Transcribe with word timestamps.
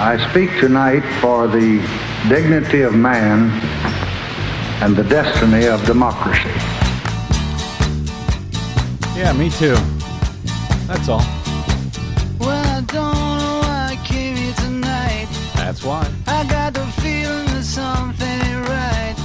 I 0.00 0.16
speak 0.30 0.48
tonight 0.60 1.02
for 1.20 1.48
the 1.48 1.84
dignity 2.28 2.82
of 2.82 2.94
man 2.94 3.50
and 4.80 4.94
the 4.94 5.02
destiny 5.02 5.66
of 5.66 5.84
democracy. 5.86 6.48
Yeah, 9.18 9.32
me 9.32 9.50
too. 9.50 9.74
That's 10.86 11.08
all. 11.08 11.24
Well, 12.38 12.64
I 12.76 12.80
don't 12.86 13.38
know 13.40 13.60
why 13.64 13.88
I 13.90 14.06
came 14.06 14.36
here 14.36 14.54
tonight. 14.54 15.26
That's 15.56 15.82
why. 15.82 16.08
I 16.28 16.46
got 16.46 16.74
the 16.74 16.86
feeling 17.02 17.46
that 17.46 17.64
something 17.64 18.26
ain't 18.26 18.68
right. 18.68 19.16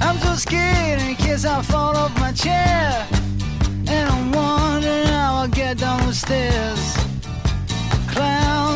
I'm 0.00 0.18
so 0.18 0.34
scared 0.34 1.00
in 1.00 1.14
case 1.14 1.44
I 1.44 1.62
fall 1.62 1.96
off 1.96 2.12
my 2.18 2.32
chair. 2.32 3.06
And 3.86 4.08
I'm 4.10 4.32
wondering 4.32 5.06
how 5.06 5.36
I'll 5.36 5.48
get 5.48 5.78
down 5.78 6.04
the 6.08 6.12
stairs. 6.12 6.95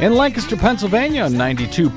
In 0.00 0.14
Lancaster, 0.14 0.56
Pennsylvania 0.56 1.24
on 1.24 1.32
92.9 1.32 1.92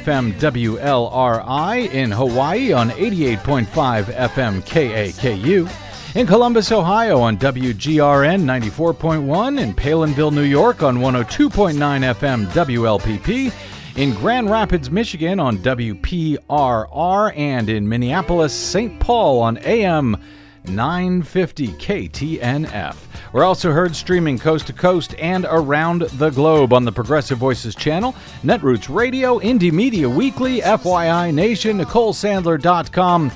FM 0.00 0.32
WLRI. 0.40 1.90
In 1.92 2.10
Hawaii 2.10 2.72
on 2.72 2.88
88.5 2.88 4.04
FM 4.04 4.62
KAKU. 4.62 5.70
In 6.16 6.26
Columbus, 6.26 6.72
Ohio 6.72 7.18
on 7.20 7.36
WGRN 7.36 8.42
94.1. 8.44 9.60
In 9.60 9.74
Palenville, 9.74 10.30
New 10.30 10.44
York 10.44 10.82
on 10.82 10.96
102.9 10.96 11.74
FM 12.14 12.46
WLPP. 12.46 13.52
In 13.98 14.14
Grand 14.14 14.48
Rapids, 14.48 14.90
Michigan 14.90 15.38
on 15.38 15.58
WPRR. 15.58 17.36
And 17.36 17.68
in 17.68 17.86
Minneapolis, 17.86 18.54
St. 18.54 18.98
Paul 18.98 19.42
on 19.42 19.58
AM 19.58 20.16
950 20.64 21.68
KTNF. 21.68 23.05
We're 23.36 23.44
also 23.44 23.70
heard 23.70 23.94
streaming 23.94 24.38
coast 24.38 24.66
to 24.68 24.72
coast 24.72 25.14
and 25.18 25.44
around 25.50 26.00
the 26.00 26.30
globe 26.30 26.72
on 26.72 26.86
the 26.86 26.90
Progressive 26.90 27.36
Voices 27.36 27.74
channel, 27.74 28.14
Netroots 28.42 28.88
Radio, 28.88 29.38
Indie 29.40 29.70
Media 29.70 30.08
Weekly, 30.08 30.62
FYI 30.62 31.34
Nation, 31.34 31.78
NicoleSandler.com, 31.78 33.30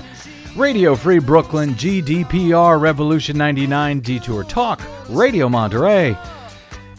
Radio 0.55 0.95
Free 0.95 1.19
Brooklyn, 1.19 1.75
GDPR, 1.75 2.81
Revolution 2.81 3.37
99, 3.37 3.99
Detour 3.99 4.43
Talk, 4.43 4.81
Radio 5.07 5.47
Monterey, 5.47 6.17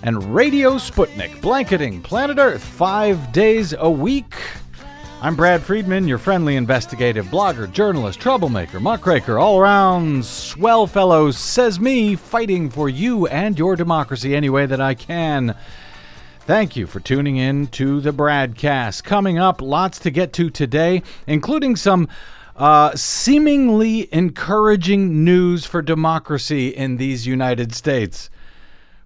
and 0.04 0.32
Radio 0.32 0.74
Sputnik, 0.74 1.40
blanketing 1.40 2.02
planet 2.02 2.38
Earth 2.38 2.62
five 2.62 3.32
days 3.32 3.74
a 3.76 3.90
week. 3.90 4.36
I'm 5.22 5.36
Brad 5.36 5.62
Friedman, 5.62 6.08
your 6.08 6.18
friendly 6.18 6.56
investigative 6.56 7.26
blogger, 7.26 7.70
journalist, 7.70 8.18
troublemaker, 8.18 8.80
muckraker, 8.80 9.38
all 9.38 9.56
around 9.56 10.24
swell 10.24 10.88
fellow, 10.88 11.30
says 11.30 11.78
me, 11.78 12.16
fighting 12.16 12.68
for 12.68 12.88
you 12.88 13.28
and 13.28 13.56
your 13.56 13.76
democracy 13.76 14.34
any 14.34 14.50
way 14.50 14.66
that 14.66 14.80
I 14.80 14.94
can. 14.94 15.54
Thank 16.40 16.74
you 16.74 16.88
for 16.88 16.98
tuning 16.98 17.36
in 17.36 17.68
to 17.68 18.00
the 18.00 18.10
Bradcast. 18.10 19.04
Coming 19.04 19.38
up, 19.38 19.62
lots 19.62 20.00
to 20.00 20.10
get 20.10 20.32
to 20.32 20.50
today, 20.50 21.04
including 21.28 21.76
some 21.76 22.08
uh, 22.56 22.96
seemingly 22.96 24.12
encouraging 24.12 25.24
news 25.24 25.64
for 25.64 25.82
democracy 25.82 26.70
in 26.70 26.96
these 26.96 27.28
United 27.28 27.76
States. 27.76 28.28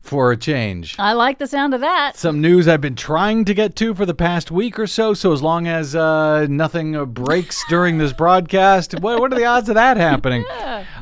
For 0.06 0.30
a 0.30 0.36
change 0.36 0.94
I 1.00 1.14
like 1.14 1.38
the 1.38 1.48
sound 1.48 1.74
of 1.74 1.80
that. 1.80 2.16
some 2.16 2.40
news 2.40 2.68
I've 2.68 2.80
been 2.80 2.94
trying 2.94 3.44
to 3.46 3.54
get 3.54 3.74
to 3.76 3.92
for 3.94 4.06
the 4.06 4.14
past 4.14 4.50
week 4.52 4.78
or 4.78 4.86
so. 4.86 5.14
So 5.14 5.32
as 5.32 5.42
long 5.42 5.66
as 5.66 5.96
uh, 5.96 6.46
nothing 6.48 6.94
uh, 6.94 7.04
breaks 7.04 7.60
during 7.68 7.98
this 7.98 8.12
broadcast, 8.12 9.00
what, 9.00 9.20
what 9.20 9.32
are 9.32 9.36
the 9.36 9.44
odds 9.44 9.68
of 9.68 9.74
that 9.74 9.96
happening? 9.96 10.44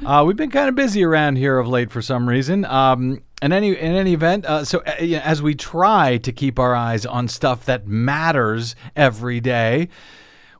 Uh, 0.04 0.22
we've 0.26 0.36
been 0.36 0.50
kind 0.50 0.68
of 0.68 0.74
busy 0.74 1.02
around 1.02 1.36
here 1.36 1.58
of 1.58 1.66
late 1.66 1.90
for 1.90 2.02
some 2.02 2.28
reason. 2.28 2.64
Um, 2.66 3.22
in 3.40 3.52
any 3.52 3.70
in 3.70 3.94
any 3.94 4.12
event, 4.12 4.44
uh, 4.44 4.64
so 4.64 4.80
uh, 4.86 4.90
as 5.22 5.40
we 5.40 5.54
try 5.54 6.18
to 6.18 6.32
keep 6.32 6.58
our 6.58 6.74
eyes 6.74 7.06
on 7.06 7.26
stuff 7.28 7.64
that 7.66 7.86
matters 7.86 8.74
every 8.96 9.40
day. 9.40 9.88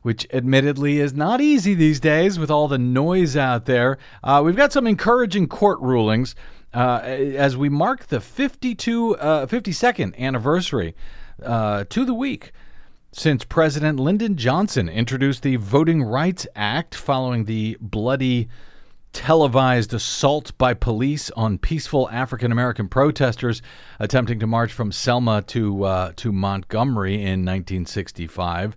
Which 0.01 0.27
admittedly 0.31 0.99
is 0.99 1.15
not 1.15 1.41
easy 1.41 1.73
these 1.73 1.99
days 1.99 2.37
with 2.37 2.51
all 2.51 2.67
the 2.67 2.77
noise 2.77 3.35
out 3.35 3.65
there. 3.65 3.97
Uh, 4.23 4.41
we've 4.45 4.55
got 4.55 4.71
some 4.71 4.85
encouraging 4.85 5.47
court 5.47 5.79
rulings 5.79 6.35
uh, 6.75 6.99
as 7.03 7.55
we 7.55 7.69
mark 7.69 8.07
the 8.07 8.19
52, 8.19 9.15
uh, 9.15 9.45
52nd 9.47 10.17
anniversary 10.19 10.93
uh, 11.41 11.85
to 11.89 12.03
the 12.03 12.13
week 12.13 12.51
since 13.13 13.45
President 13.45 13.97
Lyndon 13.97 14.35
Johnson 14.35 14.89
introduced 14.89 15.41
the 15.41 15.55
Voting 15.55 16.03
Rights 16.03 16.45
Act 16.53 16.93
following 16.93 17.45
the 17.45 17.77
bloody 17.79 18.49
televised 19.13 19.93
assault 19.93 20.51
by 20.57 20.73
police 20.73 21.31
on 21.31 21.57
peaceful 21.57 22.09
African 22.09 22.51
American 22.51 22.89
protesters 22.89 23.61
attempting 23.97 24.39
to 24.41 24.47
march 24.47 24.73
from 24.73 24.91
Selma 24.91 25.41
to 25.43 25.85
uh, 25.85 26.11
to 26.17 26.33
Montgomery 26.33 27.13
in 27.13 27.45
1965 27.45 28.75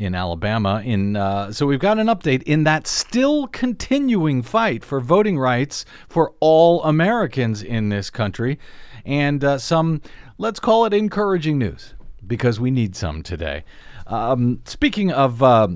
in 0.00 0.14
Alabama. 0.14 0.82
In 0.84 1.14
uh, 1.14 1.52
so 1.52 1.66
we've 1.66 1.78
got 1.78 1.98
an 1.98 2.06
update 2.06 2.42
in 2.44 2.64
that 2.64 2.86
still 2.86 3.46
continuing 3.48 4.42
fight 4.42 4.82
for 4.82 4.98
voting 4.98 5.38
rights 5.38 5.84
for 6.08 6.32
all 6.40 6.82
Americans 6.82 7.62
in 7.62 7.90
this 7.90 8.08
country, 8.08 8.58
and 9.04 9.44
uh, 9.44 9.58
some 9.58 10.00
let's 10.38 10.58
call 10.58 10.86
it 10.86 10.94
encouraging 10.94 11.58
news 11.58 11.94
because 12.26 12.58
we 12.58 12.70
need 12.70 12.96
some 12.96 13.22
today. 13.22 13.64
Um, 14.06 14.60
speaking 14.64 15.12
of. 15.12 15.42
Uh, 15.42 15.68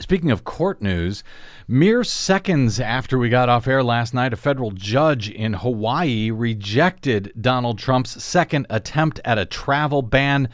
Speaking 0.00 0.30
of 0.30 0.42
court 0.42 0.80
news, 0.80 1.22
mere 1.68 2.02
seconds 2.02 2.80
after 2.80 3.18
we 3.18 3.28
got 3.28 3.50
off 3.50 3.68
air 3.68 3.82
last 3.82 4.14
night, 4.14 4.32
a 4.32 4.38
federal 4.38 4.70
judge 4.70 5.28
in 5.28 5.52
Hawaii 5.52 6.30
rejected 6.30 7.30
Donald 7.38 7.78
Trump's 7.78 8.24
second 8.24 8.66
attempt 8.70 9.20
at 9.22 9.36
a 9.36 9.44
travel 9.44 10.00
ban 10.00 10.48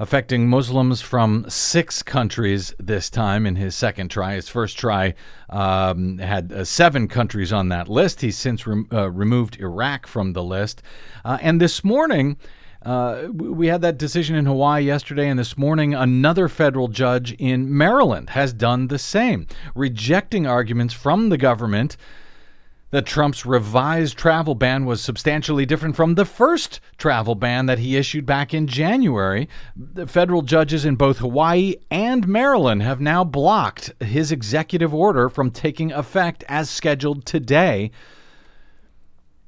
affecting 0.00 0.48
Muslims 0.48 1.02
from 1.02 1.44
six 1.46 2.02
countries 2.02 2.74
this 2.80 3.10
time 3.10 3.44
in 3.44 3.54
his 3.54 3.74
second 3.74 4.10
try. 4.10 4.34
His 4.34 4.48
first 4.48 4.78
try 4.78 5.14
um, 5.50 6.16
had 6.16 6.50
uh, 6.50 6.64
seven 6.64 7.06
countries 7.06 7.52
on 7.52 7.68
that 7.68 7.86
list. 7.86 8.22
He's 8.22 8.38
since 8.38 8.66
rem- 8.66 8.88
uh, 8.90 9.10
removed 9.10 9.60
Iraq 9.60 10.06
from 10.06 10.32
the 10.32 10.42
list. 10.42 10.82
Uh, 11.22 11.36
and 11.42 11.60
this 11.60 11.84
morning, 11.84 12.38
uh, 12.82 13.26
we 13.30 13.66
had 13.66 13.82
that 13.82 13.98
decision 13.98 14.36
in 14.36 14.46
Hawaii 14.46 14.82
yesterday, 14.82 15.28
and 15.28 15.38
this 15.38 15.58
morning, 15.58 15.92
another 15.92 16.48
federal 16.48 16.88
judge 16.88 17.32
in 17.32 17.76
Maryland 17.76 18.30
has 18.30 18.54
done 18.54 18.86
the 18.86 18.98
same, 18.98 19.46
rejecting 19.74 20.46
arguments 20.46 20.94
from 20.94 21.28
the 21.28 21.36
government 21.36 21.98
that 22.90 23.06
Trump's 23.06 23.46
revised 23.46 24.16
travel 24.16 24.54
ban 24.54 24.84
was 24.84 25.00
substantially 25.00 25.64
different 25.64 25.96
from 25.96 26.14
the 26.14 26.24
first 26.24 26.80
travel 26.98 27.34
ban 27.34 27.66
that 27.66 27.78
he 27.78 27.96
issued 27.96 28.26
back 28.26 28.52
in 28.52 28.66
January. 28.66 29.48
The 29.76 30.06
federal 30.06 30.42
judges 30.42 30.84
in 30.84 30.96
both 30.96 31.18
Hawaii 31.18 31.76
and 31.90 32.26
Maryland 32.26 32.82
have 32.82 33.00
now 33.00 33.22
blocked 33.22 33.92
his 34.00 34.32
executive 34.32 34.92
order 34.92 35.28
from 35.28 35.50
taking 35.50 35.92
effect 35.92 36.44
as 36.48 36.68
scheduled 36.68 37.24
today. 37.24 37.90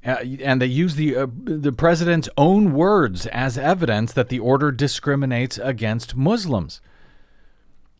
Uh, 0.05 0.17
and 0.41 0.61
they 0.61 0.65
use 0.65 0.95
the 0.95 1.15
uh, 1.15 1.27
the 1.45 1.71
president's 1.71 2.27
own 2.37 2.73
words 2.73 3.25
as 3.27 3.57
evidence 3.57 4.11
that 4.11 4.27
the 4.27 4.39
order 4.39 4.69
discriminates 4.69 5.57
against 5.57 6.13
Muslims. 6.13 6.81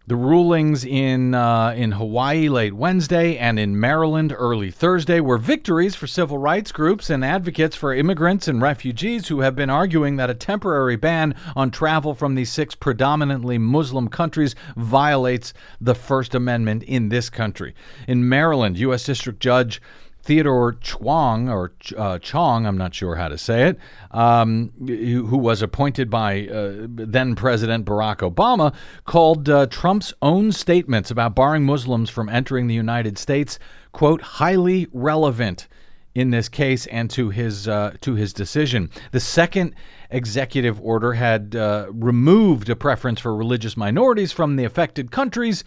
The 0.05 0.17
rulings 0.17 0.83
in 0.83 1.33
uh, 1.33 1.73
in 1.77 1.93
Hawaii 1.93 2.49
late 2.49 2.73
Wednesday 2.73 3.37
and 3.37 3.57
in 3.57 3.79
Maryland 3.79 4.35
early 4.37 4.69
Thursday 4.69 5.21
were 5.21 5.37
victories 5.37 5.95
for 5.95 6.07
civil 6.07 6.37
rights 6.37 6.73
groups 6.73 7.09
and 7.09 7.23
advocates 7.23 7.77
for 7.77 7.93
immigrants 7.93 8.49
and 8.49 8.61
refugees 8.61 9.29
who 9.29 9.39
have 9.39 9.55
been 9.55 9.69
arguing 9.69 10.17
that 10.17 10.29
a 10.29 10.33
temporary 10.33 10.97
ban 10.97 11.33
on 11.55 11.71
travel 11.71 12.13
from 12.13 12.35
these 12.35 12.51
six 12.51 12.75
predominantly 12.75 13.57
Muslim 13.57 14.09
countries 14.09 14.55
violates 14.75 15.53
the 15.79 15.95
First 15.95 16.35
Amendment 16.35 16.83
in 16.83 17.07
this 17.07 17.29
country. 17.29 17.73
In 18.05 18.27
Maryland, 18.27 18.77
U.S. 18.79 19.05
District 19.05 19.39
Judge 19.39 19.81
Theodore 20.23 20.73
Chuang, 20.79 21.49
or 21.49 21.73
uh, 21.97 22.17
Chong, 22.19 22.65
I'm 22.65 22.77
not 22.77 22.95
sure 22.95 23.15
how 23.15 23.27
to 23.27 23.37
say 23.37 23.67
it, 23.67 23.77
um, 24.11 24.71
who, 24.79 25.25
who 25.27 25.37
was 25.37 25.61
appointed 25.61 26.09
by 26.09 26.47
uh, 26.47 26.87
then 26.87 27.35
President 27.35 27.85
Barack 27.85 28.19
Obama, 28.19 28.73
called 29.03 29.49
uh, 29.49 29.65
Trump's 29.67 30.13
own 30.21 30.53
statements 30.53 31.11
about 31.11 31.35
barring 31.35 31.65
Muslims 31.65 32.09
from 32.09 32.29
entering 32.29 32.67
the 32.67 32.73
United 32.73 33.17
States, 33.17 33.59
quote, 33.91 34.21
highly 34.21 34.87
relevant 34.93 35.67
in 36.15 36.29
this 36.29 36.47
case 36.47 36.85
and 36.87 37.09
to 37.09 37.29
his 37.29 37.67
uh, 37.67 37.95
to 37.99 38.15
his 38.15 38.33
decision. 38.33 38.89
The 39.11 39.19
second 39.19 39.75
executive 40.09 40.79
order 40.79 41.13
had 41.13 41.55
uh, 41.55 41.87
removed 41.91 42.69
a 42.69 42.75
preference 42.75 43.19
for 43.19 43.35
religious 43.35 43.75
minorities 43.75 44.31
from 44.31 44.55
the 44.55 44.63
affected 44.63 45.11
countries 45.11 45.63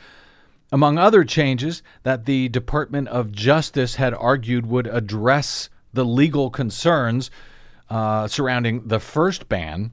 among 0.77 0.99
other 0.99 1.25
changes 1.25 1.83
that 2.03 2.27
the 2.27 2.51
Department 2.51 3.09
of 3.09 3.33
Justice 3.33 3.95
had 3.95 4.13
argued 4.13 4.67
would 4.67 4.87
address 4.87 5.71
the 5.95 6.05
legal 6.05 6.51
concerns 6.51 7.31
uh, 7.89 8.29
surrounding 8.29 8.87
the 8.87 9.01
first 9.01 9.49
ban, 9.49 9.93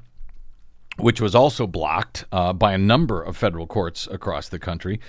which 0.97 1.21
was 1.21 1.33
also 1.33 1.65
blocked 1.65 2.25
uh, 2.33 2.51
by 2.51 2.73
a 2.73 2.77
number 2.77 3.23
of 3.23 3.37
federal 3.37 3.65
courts 3.65 4.09
across 4.11 4.49
the 4.49 4.59
country. 4.59 4.99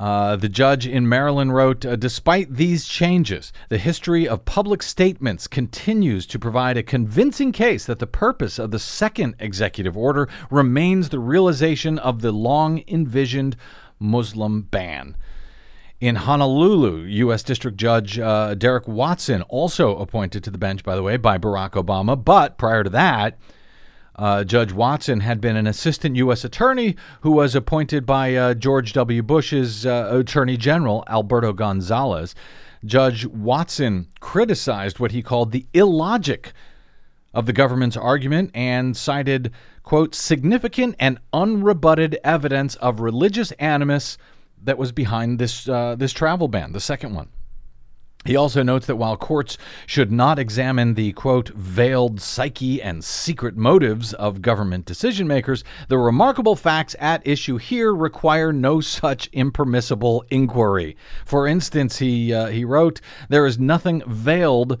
Uh, 0.00 0.34
the 0.34 0.48
judge 0.48 0.84
in 0.84 1.08
Maryland 1.08 1.54
wrote 1.54 1.86
uh, 1.86 1.94
Despite 1.94 2.54
these 2.54 2.88
changes, 2.88 3.52
the 3.68 3.78
history 3.78 4.26
of 4.26 4.44
public 4.44 4.82
statements 4.82 5.46
continues 5.46 6.26
to 6.26 6.40
provide 6.40 6.76
a 6.76 6.82
convincing 6.82 7.52
case 7.52 7.86
that 7.86 8.00
the 8.00 8.06
purpose 8.08 8.58
of 8.58 8.72
the 8.72 8.80
second 8.80 9.36
executive 9.38 9.96
order 9.96 10.28
remains 10.50 11.08
the 11.08 11.20
realization 11.20 12.00
of 12.00 12.20
the 12.20 12.32
long 12.32 12.82
envisioned 12.88 13.56
Muslim 13.98 14.62
ban. 14.62 15.16
In 16.00 16.14
Honolulu, 16.14 17.04
U.S. 17.04 17.42
District 17.42 17.76
Judge 17.76 18.18
uh, 18.18 18.54
Derrick 18.54 18.86
Watson, 18.86 19.42
also 19.42 19.96
appointed 19.96 20.44
to 20.44 20.50
the 20.50 20.58
bench, 20.58 20.84
by 20.84 20.94
the 20.94 21.02
way, 21.02 21.16
by 21.16 21.38
Barack 21.38 21.70
Obama, 21.70 22.22
but 22.22 22.56
prior 22.56 22.84
to 22.84 22.90
that, 22.90 23.36
uh, 24.14 24.44
Judge 24.44 24.72
Watson 24.72 25.20
had 25.20 25.40
been 25.40 25.56
an 25.56 25.66
assistant 25.66 26.16
U.S. 26.16 26.44
attorney 26.44 26.96
who 27.22 27.30
was 27.30 27.54
appointed 27.54 28.04
by 28.04 28.34
uh, 28.34 28.54
George 28.54 28.92
W. 28.92 29.22
Bush's 29.22 29.86
uh, 29.86 30.08
Attorney 30.12 30.56
General, 30.56 31.04
Alberto 31.08 31.52
Gonzales. 31.52 32.34
Judge 32.84 33.26
Watson 33.26 34.08
criticized 34.20 34.98
what 34.98 35.12
he 35.12 35.22
called 35.22 35.52
the 35.52 35.66
illogic 35.72 36.52
of 37.32 37.46
the 37.46 37.52
government's 37.52 37.96
argument 37.96 38.50
and 38.54 38.96
cited, 38.96 39.52
quote, 39.88 40.14
significant 40.14 40.94
and 40.98 41.18
unrebutted 41.32 42.14
evidence 42.22 42.74
of 42.74 43.00
religious 43.00 43.52
animus 43.52 44.18
that 44.62 44.76
was 44.76 44.92
behind 44.92 45.38
this, 45.38 45.66
uh, 45.66 45.96
this 45.96 46.12
travel 46.12 46.46
ban, 46.46 46.72
the 46.72 46.78
second 46.78 47.14
one. 47.14 47.26
He 48.26 48.36
also 48.36 48.62
notes 48.62 48.84
that 48.86 48.96
while 48.96 49.16
courts 49.16 49.56
should 49.86 50.12
not 50.12 50.38
examine 50.38 50.92
the, 50.92 51.12
quote, 51.12 51.48
veiled 51.54 52.20
psyche 52.20 52.82
and 52.82 53.02
secret 53.02 53.56
motives 53.56 54.12
of 54.12 54.42
government 54.42 54.84
decision 54.84 55.26
makers, 55.26 55.64
the 55.88 55.96
remarkable 55.96 56.54
facts 56.54 56.94
at 56.98 57.26
issue 57.26 57.56
here 57.56 57.94
require 57.94 58.52
no 58.52 58.82
such 58.82 59.30
impermissible 59.32 60.22
inquiry. 60.30 60.98
For 61.24 61.46
instance, 61.46 61.96
he, 61.96 62.34
uh, 62.34 62.48
he 62.48 62.62
wrote, 62.62 63.00
There 63.30 63.46
is 63.46 63.58
nothing 63.58 64.02
veiled 64.06 64.78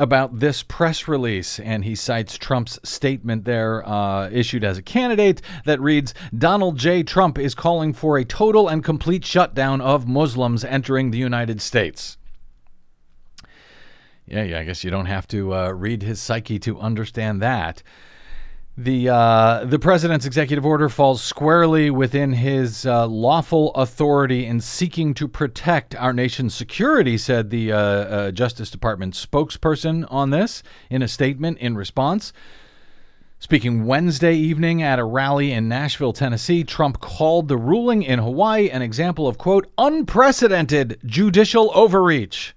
about 0.00 0.40
this 0.40 0.62
press 0.62 1.06
release, 1.06 1.60
and 1.60 1.84
he 1.84 1.94
cites 1.94 2.38
Trump's 2.38 2.80
statement 2.82 3.44
there, 3.44 3.86
uh, 3.86 4.30
issued 4.30 4.64
as 4.64 4.78
a 4.78 4.82
candidate, 4.82 5.42
that 5.66 5.80
reads 5.80 6.14
Donald 6.36 6.78
J. 6.78 7.02
Trump 7.02 7.38
is 7.38 7.54
calling 7.54 7.92
for 7.92 8.16
a 8.16 8.24
total 8.24 8.66
and 8.66 8.82
complete 8.82 9.24
shutdown 9.24 9.80
of 9.82 10.08
Muslims 10.08 10.64
entering 10.64 11.10
the 11.10 11.18
United 11.18 11.60
States. 11.60 12.16
Yeah, 14.26 14.44
yeah, 14.44 14.60
I 14.60 14.64
guess 14.64 14.84
you 14.84 14.90
don't 14.90 15.06
have 15.06 15.28
to 15.28 15.54
uh, 15.54 15.70
read 15.70 16.02
his 16.02 16.20
psyche 16.22 16.58
to 16.60 16.80
understand 16.80 17.42
that. 17.42 17.82
The 18.76 19.08
uh, 19.08 19.64
the 19.64 19.78
president's 19.78 20.24
executive 20.24 20.64
order 20.64 20.88
falls 20.88 21.22
squarely 21.22 21.90
within 21.90 22.32
his 22.32 22.86
uh, 22.86 23.06
lawful 23.06 23.72
authority 23.74 24.46
in 24.46 24.60
seeking 24.60 25.12
to 25.14 25.28
protect 25.28 25.94
our 25.96 26.12
nation's 26.12 26.54
security," 26.54 27.18
said 27.18 27.50
the 27.50 27.72
uh, 27.72 27.78
uh 27.78 28.30
Justice 28.30 28.70
Department 28.70 29.14
spokesperson 29.14 30.06
on 30.08 30.30
this 30.30 30.62
in 30.88 31.02
a 31.02 31.08
statement 31.08 31.58
in 31.58 31.76
response. 31.76 32.32
Speaking 33.42 33.86
Wednesday 33.86 34.34
evening 34.34 34.82
at 34.82 34.98
a 34.98 35.04
rally 35.04 35.50
in 35.50 35.66
Nashville, 35.66 36.12
Tennessee, 36.12 36.62
Trump 36.62 37.00
called 37.00 37.48
the 37.48 37.56
ruling 37.56 38.02
in 38.02 38.18
Hawaii 38.18 38.68
an 38.68 38.82
example 38.82 39.26
of 39.26 39.38
quote 39.38 39.66
unprecedented 39.78 41.00
judicial 41.06 41.70
overreach. 41.74 42.54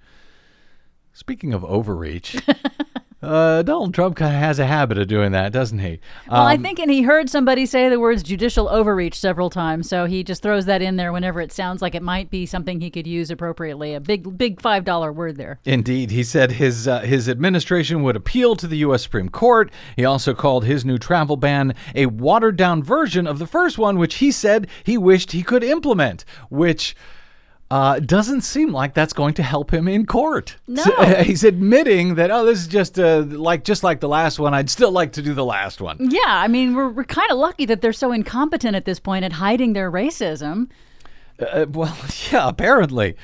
Speaking 1.13 1.54
of 1.54 1.63
overreach, 1.63 2.42
uh, 3.24 3.64
Donald 3.64 3.94
Trump 3.94 4.16
kind 4.16 4.36
of 4.36 4.40
has 4.40 4.60
a 4.60 4.66
habit 4.66 4.98
of 4.98 5.08
doing 5.08 5.31
that, 5.31 5.52
doesn't 5.52 5.80
he? 5.80 6.00
Well, 6.30 6.42
I 6.42 6.56
um, 6.56 6.62
think, 6.62 6.80
and 6.80 6.92
he 6.92 7.04
heard 7.04 7.30
somebody 7.30 7.66
say 7.66 7.90
the 7.90 8.00
words 8.00 8.24
judicial 8.24 8.68
overreach 8.68 9.16
several 9.16 9.50
times, 9.50 9.88
so 9.88 10.06
he 10.06 10.24
just 10.24 10.44
throws 10.44 10.66
that 10.66 10.81
in 10.81 10.98
there 10.98 11.14
whenever 11.14 11.42
it 11.42 11.52
sounds 11.52 11.81
like 11.81 11.96
it 11.96 12.04
might 12.04 12.30
be 12.30 12.46
something 12.46 12.81
he 12.81 12.90
could 12.90 13.08
use 13.08 13.31
appropriately. 13.31 13.94
A 13.94 14.00
big, 14.00 14.38
big 14.38 14.62
five 14.62 14.84
dollar 14.84 15.12
word 15.12 15.38
there. 15.38 15.60
Indeed, 15.66 16.12
he 16.12 16.24
said 16.24 16.54
his 16.54 16.88
uh, 16.88 17.02
his 17.02 17.30
administration 17.30 18.04
would 18.04 18.16
appeal 18.16 18.56
to 18.58 18.68
the 18.68 18.78
U.S. 18.78 19.04
Supreme 19.04 19.30
Court. 19.30 19.72
He 19.96 20.06
also 20.06 20.34
called 20.34 20.66
his 20.66 20.84
new 20.84 20.98
travel 20.98 21.38
ban 21.38 21.75
a 21.96 22.08
watered 22.08 22.58
down 22.58 22.84
version 22.84 23.25
of 23.25 23.40
the 23.40 23.48
first 23.48 23.78
one, 23.78 23.98
which 23.98 24.16
he 24.16 24.31
said 24.31 24.68
he 24.84 24.98
wished 24.98 25.31
he 25.31 25.44
could 25.44 25.64
implement. 25.64 26.25
Which 26.50 26.96
uh, 27.74 28.00
doesn't 28.00 28.42
seem 28.42 28.72
like 28.72 28.94
that's 28.94 29.14
going 29.14 29.34
to 29.34 29.42
help 29.42 29.74
him 29.74 29.88
in 29.88 30.06
court. 30.06 30.58
No, 30.68 30.84
so, 30.84 30.94
uh, 30.94 31.24
he's 31.24 31.44
admitting 31.44 32.14
that 32.16 32.30
oh, 32.30 32.46
this 32.46 32.60
is 32.60 32.68
just 32.68 33.00
uh, 33.00 33.24
like 33.28 33.64
just 33.64 33.84
like 33.84 34.00
the 34.00 34.08
last 34.08 34.38
one. 34.38 34.54
I'd 34.54 34.70
still 34.70 34.92
like 34.92 35.14
to 35.14 35.24
do 35.24 35.34
the 35.34 35.44
last 35.44 35.81
one. 35.81 35.98
Yeah, 36.00 36.22
I 36.28 36.48
mean 36.48 36.75
we're 36.75 36.90
we're 36.90 37.04
kind 37.04 37.31
of 37.31 37.40
lucky 37.40 37.66
that 37.66 37.81
they're 37.81 37.92
so 37.92 38.12
incompetent 38.12 38.75
at 38.75 38.86
this 38.86 39.00
point 39.00 39.25
at 39.25 39.34
hiding 39.34 39.74
their 39.74 39.92
racism. 39.92 40.70
Uh, 41.42 41.46
uh 41.46 41.66
well, 41.68 41.98
yeah, 42.31 42.48
apparently. 42.48 43.16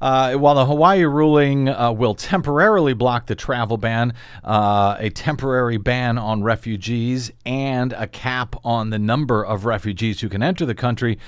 Uh, 0.00 0.34
while 0.34 0.54
the 0.54 0.64
Hawaii 0.64 1.02
ruling 1.02 1.68
uh, 1.68 1.92
will 1.92 2.14
temporarily 2.14 2.94
block 2.94 3.26
the 3.26 3.34
travel 3.34 3.76
ban, 3.76 4.14
uh, 4.42 4.96
a 4.98 5.10
temporary 5.10 5.76
ban 5.76 6.16
on 6.16 6.42
refugees, 6.42 7.30
and 7.44 7.92
a 7.92 8.06
cap 8.06 8.56
on 8.64 8.88
the 8.88 8.98
number 8.98 9.44
of 9.44 9.66
refugees 9.66 10.20
who 10.20 10.30
can 10.30 10.42
enter 10.42 10.64
the 10.64 10.74
country, 10.74 11.18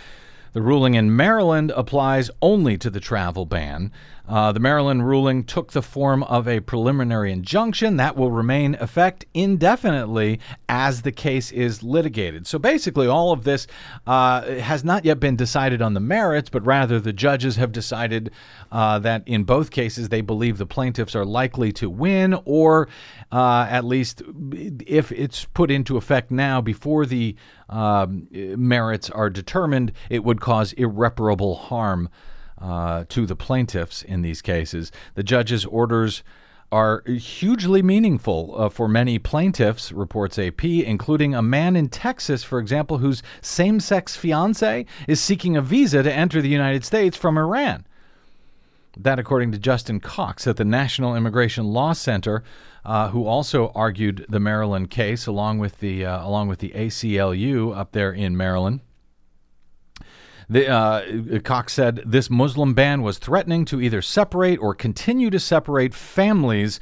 the 0.53 0.63
ruling 0.63 0.95
in 0.95 1.15
Maryland 1.15 1.73
applies 1.77 2.31
only 2.43 2.77
to 2.79 2.91
the 2.91 3.01
travel 3.01 3.47
ban. 3.47 3.93
Uh, 4.31 4.53
the 4.53 4.61
Maryland 4.61 5.05
ruling 5.05 5.43
took 5.43 5.73
the 5.73 5.83
form 5.83 6.23
of 6.23 6.47
a 6.47 6.61
preliminary 6.61 7.33
injunction 7.33 7.97
that 7.97 8.17
will 8.17 8.31
remain 8.31 8.77
effect 8.77 9.25
indefinitely 9.35 10.39
as 10.69 11.03
the 11.03 11.11
case 11.11 11.51
is 11.51 11.83
litigated. 11.83 12.47
So 12.47 12.57
basically, 12.57 13.09
all 13.09 13.33
of 13.33 13.43
this 13.43 13.67
uh, 14.07 14.43
has 14.43 14.85
not 14.85 15.05
yet 15.05 15.19
been 15.19 15.35
decided 15.35 15.83
on 15.83 15.95
the 15.95 16.01
merits, 16.01 16.49
but 16.49 16.65
rather 16.65 17.01
the 17.01 17.13
judges 17.13 17.57
have 17.57 17.73
decided 17.73 18.31
uh, 18.71 19.01
that 19.01 19.27
in 19.27 19.43
both 19.43 19.73
cases 19.73 20.11
they 20.11 20.21
believe 20.21 20.59
the 20.59 20.67
plaintiffs 20.67 21.17
are 21.17 21.25
likely 21.25 21.73
to 21.73 21.91
win, 21.91 22.41
or 22.45 22.89
uh, 23.33 23.67
at 23.69 23.85
least 23.85 24.23
if 24.87 25.11
it's 25.11 25.45
put 25.47 25.73
into 25.73 25.97
effect 25.97 26.31
now 26.31 26.61
before 26.61 27.05
the 27.05 27.35
um, 27.69 28.29
merits 28.31 29.11
are 29.11 29.29
determined, 29.29 29.91
it 30.09 30.23
would 30.23 30.41
cause 30.41 30.73
irreparable 30.75 31.57
harm 31.57 32.09
uh, 32.61 33.05
to 33.09 33.27
the 33.27 33.37
plaintiffs 33.37 34.03
in 34.03 34.23
these 34.23 34.43
cases. 34.43 34.93
The 35.15 35.23
judge's 35.23 35.65
orders 35.65 36.23
are 36.73 37.03
hugely 37.07 37.83
meaningful 37.83 38.55
uh, 38.57 38.69
for 38.69 38.87
many 38.87 39.19
plaintiffs, 39.19 39.91
reports 39.91 40.39
AP, 40.39 40.65
including 40.65 41.35
a 41.35 41.43
man 41.43 41.75
in 41.75 41.89
Texas, 41.89 42.45
for 42.45 42.61
example, 42.61 42.99
whose 42.99 43.23
same 43.41 43.81
sex 43.81 44.17
fiance 44.17 44.87
is 45.09 45.21
seeking 45.21 45.57
a 45.57 45.63
visa 45.63 46.03
to 46.03 46.13
enter 46.13 46.41
the 46.41 46.49
United 46.49 46.85
States 46.85 47.17
from 47.17 47.37
Iran. 47.37 47.85
That, 48.97 49.19
according 49.19 49.53
to 49.53 49.59
Justin 49.59 50.01
Cox 50.01 50.47
at 50.47 50.57
the 50.57 50.65
National 50.65 51.17
Immigration 51.17 51.67
Law 51.67 51.93
Center, 51.93 52.43
uh, 52.85 53.09
who 53.09 53.25
also 53.25 53.73
argued 53.75 54.27
the 54.29 54.41
Maryland 54.41 54.91
case 54.91 55.27
along 55.27 55.59
with 55.59 55.79
the 55.79 56.05
uh, 56.05 56.27
along 56.27 56.49
with 56.49 56.61
the 56.61 56.71
ACLU 56.71 57.77
up 57.77 57.93
there 57.93 58.13
in 58.13 58.37
Maryland. 58.37 58.81
The, 60.51 60.69
uh, 60.69 61.39
Cox 61.45 61.73
said 61.73 62.03
this 62.05 62.29
Muslim 62.29 62.75
ban 62.75 63.03
was 63.03 63.19
threatening 63.19 63.65
to 63.67 63.81
either 63.81 64.03
separate 64.03 64.59
or 64.59 64.75
continue 64.75 65.31
to 65.31 65.39
separate 65.39 65.95
families 65.95 66.81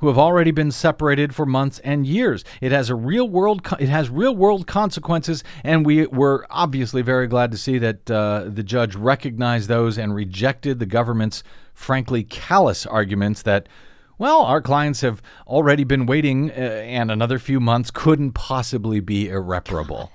who 0.00 0.08
have 0.08 0.18
already 0.18 0.50
been 0.50 0.72
separated 0.72 1.32
for 1.32 1.46
months 1.46 1.78
and 1.84 2.04
years. 2.08 2.44
It 2.60 2.72
has 2.72 2.90
a 2.90 2.96
real 2.96 3.28
world 3.28 3.64
it 3.78 3.88
has 3.88 4.10
real 4.10 4.34
world 4.34 4.66
consequences, 4.66 5.44
and 5.62 5.86
we 5.86 6.06
were 6.08 6.44
obviously 6.50 7.02
very 7.02 7.28
glad 7.28 7.52
to 7.52 7.56
see 7.56 7.78
that 7.78 8.10
uh, 8.10 8.46
the 8.48 8.64
judge 8.64 8.96
recognized 8.96 9.68
those 9.68 9.96
and 9.96 10.12
rejected 10.12 10.80
the 10.80 10.86
government's 10.86 11.44
frankly 11.72 12.24
callous 12.24 12.84
arguments 12.84 13.42
that. 13.42 13.68
Well, 14.16 14.42
our 14.42 14.62
clients 14.62 15.00
have 15.00 15.20
already 15.44 15.82
been 15.82 16.06
waiting, 16.06 16.52
uh, 16.52 16.54
and 16.54 17.10
another 17.10 17.40
few 17.40 17.58
months 17.58 17.90
couldn't 17.90 18.32
possibly 18.32 19.00
be 19.00 19.28
irreparable. 19.28 20.12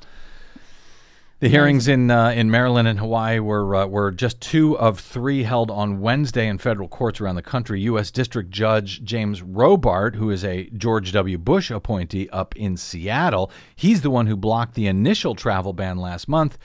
The 1.42 1.48
hearings 1.48 1.88
in 1.88 2.12
uh, 2.12 2.32
in 2.32 2.52
Maryland 2.52 2.90
and 2.90 3.00
Hawaii 3.00 3.40
were 3.40 3.74
uh, 3.74 3.86
were 3.86 4.12
just 4.12 4.42
two 4.42 4.78
of 4.78 5.00
three 5.00 5.44
held 5.44 5.72
on 5.72 6.02
Wednesday 6.02 6.50
in 6.50 6.58
federal 6.58 6.90
courts 6.90 7.22
around 7.22 7.36
the 7.36 7.42
country. 7.42 7.80
U.S. 7.84 8.12
District 8.12 8.52
Judge 8.52 9.02
James 9.06 9.42
Robart, 9.42 10.16
who 10.16 10.32
is 10.32 10.44
a 10.44 10.70
George 10.72 11.14
W. 11.14 11.38
Bush 11.38 11.72
appointee 11.72 12.28
up 12.32 12.58
in 12.58 12.76
Seattle, 12.76 13.50
he's 13.74 14.02
the 14.02 14.10
one 14.10 14.28
who 14.28 14.36
blocked 14.36 14.74
the 14.74 14.88
initial 14.88 15.34
travel 15.34 15.72
ban 15.72 15.98
last 15.98 16.28
month. 16.28 16.58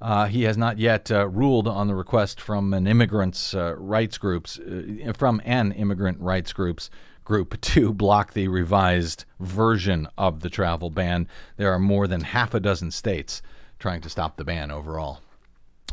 Uh, 0.00 0.26
he 0.26 0.44
has 0.44 0.56
not 0.56 0.78
yet 0.78 1.10
uh, 1.10 1.26
ruled 1.26 1.66
on 1.66 1.88
the 1.88 1.94
request 1.96 2.40
from 2.40 2.72
an 2.74 2.86
immigrants' 2.86 3.56
uh, 3.56 3.74
rights 3.76 4.18
groups 4.18 4.60
uh, 4.60 5.12
from 5.16 5.42
an 5.44 5.72
immigrant 5.72 6.20
rights 6.20 6.52
groups 6.52 6.90
group 7.24 7.60
to 7.60 7.92
block 7.92 8.34
the 8.34 8.46
revised 8.46 9.24
version 9.40 10.06
of 10.16 10.42
the 10.42 10.50
travel 10.50 10.90
ban. 10.90 11.26
There 11.56 11.72
are 11.72 11.80
more 11.80 12.06
than 12.06 12.20
half 12.20 12.54
a 12.54 12.60
dozen 12.60 12.92
states 12.92 13.42
trying 13.86 14.00
to 14.00 14.10
stop 14.10 14.36
the 14.36 14.42
ban 14.42 14.72
overall. 14.72 15.20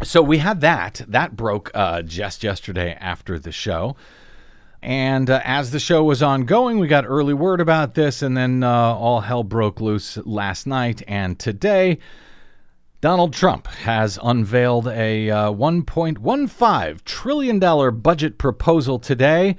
so 0.02 0.20
we 0.20 0.40
had 0.40 0.62
that. 0.62 1.04
That 1.08 1.36
broke 1.36 1.70
uh, 1.76 2.02
just 2.02 2.44
yesterday 2.44 2.98
after 3.00 3.38
the 3.38 3.52
show. 3.52 3.96
And 4.82 5.30
uh, 5.30 5.42
as 5.44 5.70
the 5.70 5.80
show 5.80 6.04
was 6.04 6.24
ongoing, 6.24 6.80
we 6.80 6.88
got 6.88 7.06
early 7.06 7.36
word 7.36 7.62
about 7.62 7.94
this, 7.94 8.24
and 8.24 8.36
then 8.36 8.64
uh, 8.64 8.68
all 8.68 9.22
hell 9.22 9.44
broke 9.44 9.80
loose 9.80 10.18
last 10.26 10.66
night 10.66 11.04
and 11.08 11.38
today. 11.38 12.00
Donald 13.00 13.32
Trump 13.32 13.68
has 13.68 14.18
unveiled 14.24 14.88
a 14.88 15.30
uh, 15.30 15.52
$1.15 15.52 17.04
trillion 17.06 17.60
budget 18.00 18.40
proposal 18.40 18.98
today, 18.98 19.56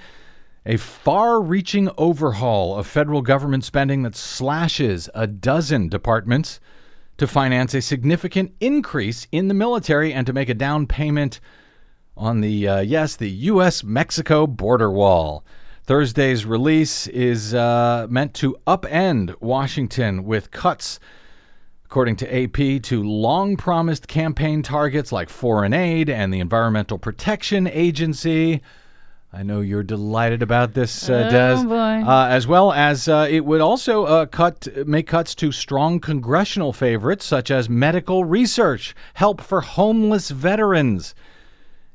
a 0.66 0.76
far 0.76 1.40
reaching 1.40 1.88
overhaul 1.96 2.74
of 2.74 2.88
federal 2.88 3.22
government 3.22 3.62
spending 3.62 4.02
that 4.02 4.16
slashes 4.16 5.08
a 5.14 5.28
dozen 5.28 5.88
departments 5.88 6.58
to 7.18 7.26
finance 7.26 7.75
a 7.75 7.80
significant 7.80 8.54
increase 8.61 9.26
in 9.30 9.49
the 9.49 9.54
military 9.54 10.12
and 10.12 10.26
to 10.26 10.33
make 10.33 10.49
a 10.49 10.54
down 10.54 10.87
payment 10.87 11.40
on 12.16 12.40
the, 12.40 12.68
uh, 12.68 12.80
yes, 12.80 13.16
the 13.16 13.30
U.S. 13.30 13.83
Mexico 13.85 14.47
border 14.47 14.90
wall. 14.90 15.44
Thursday's 15.87 16.47
release 16.47 17.06
is 17.09 17.54
uh, 17.54 18.06
meant 18.09 18.33
to 18.35 18.56
upend 18.66 19.35
Washington 19.40 20.25
with 20.25 20.50
cuts, 20.50 20.99
according 21.85 22.16
to 22.16 22.44
AP, 22.44 22.83
to 22.85 23.02
long 23.02 23.56
promised 23.56 24.09
campaign 24.09 24.62
targets 24.62 25.12
like 25.12 25.28
foreign 25.28 25.75
aid 25.75 26.09
and 26.09 26.33
the 26.33 26.40
Environmental 26.40 26.99
Protection 26.99 27.66
Agency. 27.66 28.62
I 29.34 29.42
know 29.42 29.60
you're 29.62 29.82
delighted 29.82 30.42
about 30.42 30.74
this, 30.74 31.10
uh, 31.10 31.24
Oh, 31.26 31.30
Des. 31.30 31.64
boy. 31.66 32.08
Uh, 32.08 32.28
as 32.28 32.46
well 32.46 32.72
as 32.72 33.08
uh, 33.08 33.26
it 33.28 33.44
would 33.44 33.60
also 33.60 34.04
uh, 34.04 34.26
cut 34.26 34.68
make 34.86 35.08
cuts 35.08 35.34
to 35.36 35.50
strong 35.50 35.98
congressional 35.98 36.72
favorites 36.72 37.24
such 37.24 37.50
as 37.50 37.68
medical 37.68 38.24
research, 38.24 38.94
help 39.14 39.40
for 39.40 39.60
homeless 39.60 40.30
veterans, 40.30 41.16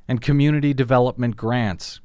and 0.06 0.20
community 0.22 0.74
development 0.74 1.38
grants. 1.38 2.02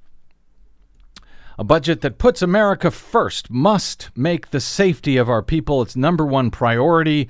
A 1.59 1.65
budget 1.65 2.01
that 2.03 2.19
puts 2.19 2.41
America 2.41 2.91
first 2.93 3.51
must 3.51 4.11
make 4.17 4.51
the 4.51 4.61
safety 4.61 5.17
of 5.17 5.29
our 5.29 5.43
people 5.43 5.83
its 5.83 5.97
number 5.97 6.25
one 6.25 6.51
priority. 6.53 7.29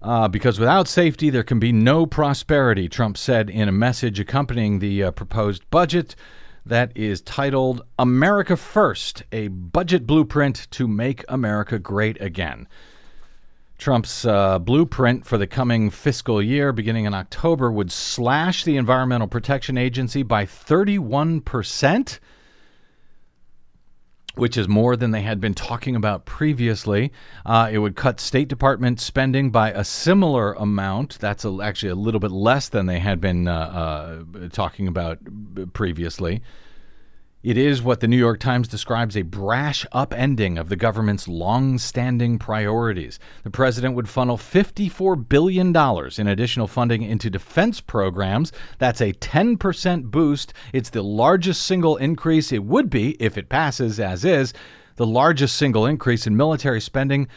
Uh, 0.00 0.28
because 0.28 0.60
without 0.60 0.86
safety, 0.86 1.28
there 1.28 1.42
can 1.42 1.58
be 1.58 1.72
no 1.72 2.06
prosperity, 2.06 2.88
Trump 2.88 3.18
said 3.18 3.50
in 3.50 3.68
a 3.68 3.72
message 3.72 4.20
accompanying 4.20 4.78
the 4.78 5.02
uh, 5.02 5.10
proposed 5.10 5.68
budget 5.70 6.14
that 6.68 6.92
is 6.94 7.20
titled 7.22 7.82
America 7.98 8.56
First 8.56 9.22
A 9.32 9.48
Budget 9.48 10.06
Blueprint 10.06 10.68
to 10.72 10.86
Make 10.86 11.24
America 11.28 11.78
Great 11.78 12.20
Again. 12.20 12.68
Trump's 13.78 14.24
uh, 14.24 14.58
blueprint 14.58 15.24
for 15.24 15.38
the 15.38 15.46
coming 15.46 15.88
fiscal 15.88 16.42
year, 16.42 16.72
beginning 16.72 17.04
in 17.04 17.14
October, 17.14 17.70
would 17.70 17.92
slash 17.92 18.64
the 18.64 18.76
Environmental 18.76 19.28
Protection 19.28 19.78
Agency 19.78 20.22
by 20.22 20.44
31%, 20.44 22.18
which 24.38 24.56
is 24.56 24.68
more 24.68 24.96
than 24.96 25.10
they 25.10 25.22
had 25.22 25.40
been 25.40 25.54
talking 25.54 25.96
about 25.96 26.24
previously. 26.24 27.12
Uh, 27.44 27.68
it 27.70 27.78
would 27.78 27.96
cut 27.96 28.20
State 28.20 28.48
Department 28.48 29.00
spending 29.00 29.50
by 29.50 29.70
a 29.70 29.84
similar 29.84 30.52
amount. 30.54 31.18
That's 31.18 31.44
a, 31.44 31.58
actually 31.62 31.90
a 31.90 31.94
little 31.94 32.20
bit 32.20 32.30
less 32.30 32.68
than 32.68 32.86
they 32.86 33.00
had 33.00 33.20
been 33.20 33.48
uh, 33.48 34.24
uh, 34.32 34.48
talking 34.50 34.88
about 34.88 35.18
previously. 35.72 36.42
It 37.40 37.56
is 37.56 37.82
what 37.82 38.00
the 38.00 38.08
New 38.08 38.16
York 38.16 38.40
Times 38.40 38.66
describes 38.66 39.16
a 39.16 39.22
brash 39.22 39.86
upending 39.92 40.58
of 40.58 40.68
the 40.68 40.76
government's 40.76 41.28
long 41.28 41.78
standing 41.78 42.36
priorities. 42.36 43.20
The 43.44 43.50
president 43.50 43.94
would 43.94 44.08
funnel 44.08 44.36
$54 44.36 45.28
billion 45.28 45.68
in 46.18 46.26
additional 46.26 46.66
funding 46.66 47.02
into 47.02 47.30
defense 47.30 47.80
programs. 47.80 48.50
That's 48.78 49.00
a 49.00 49.12
10% 49.12 50.10
boost. 50.10 50.52
It's 50.72 50.90
the 50.90 51.02
largest 51.02 51.62
single 51.62 51.96
increase 51.96 52.50
it 52.50 52.64
would 52.64 52.90
be, 52.90 53.10
if 53.20 53.38
it 53.38 53.48
passes 53.48 54.00
as 54.00 54.24
is, 54.24 54.52
the 54.96 55.06
largest 55.06 55.54
single 55.54 55.86
increase 55.86 56.26
in 56.26 56.36
military 56.36 56.80
spending 56.80 57.28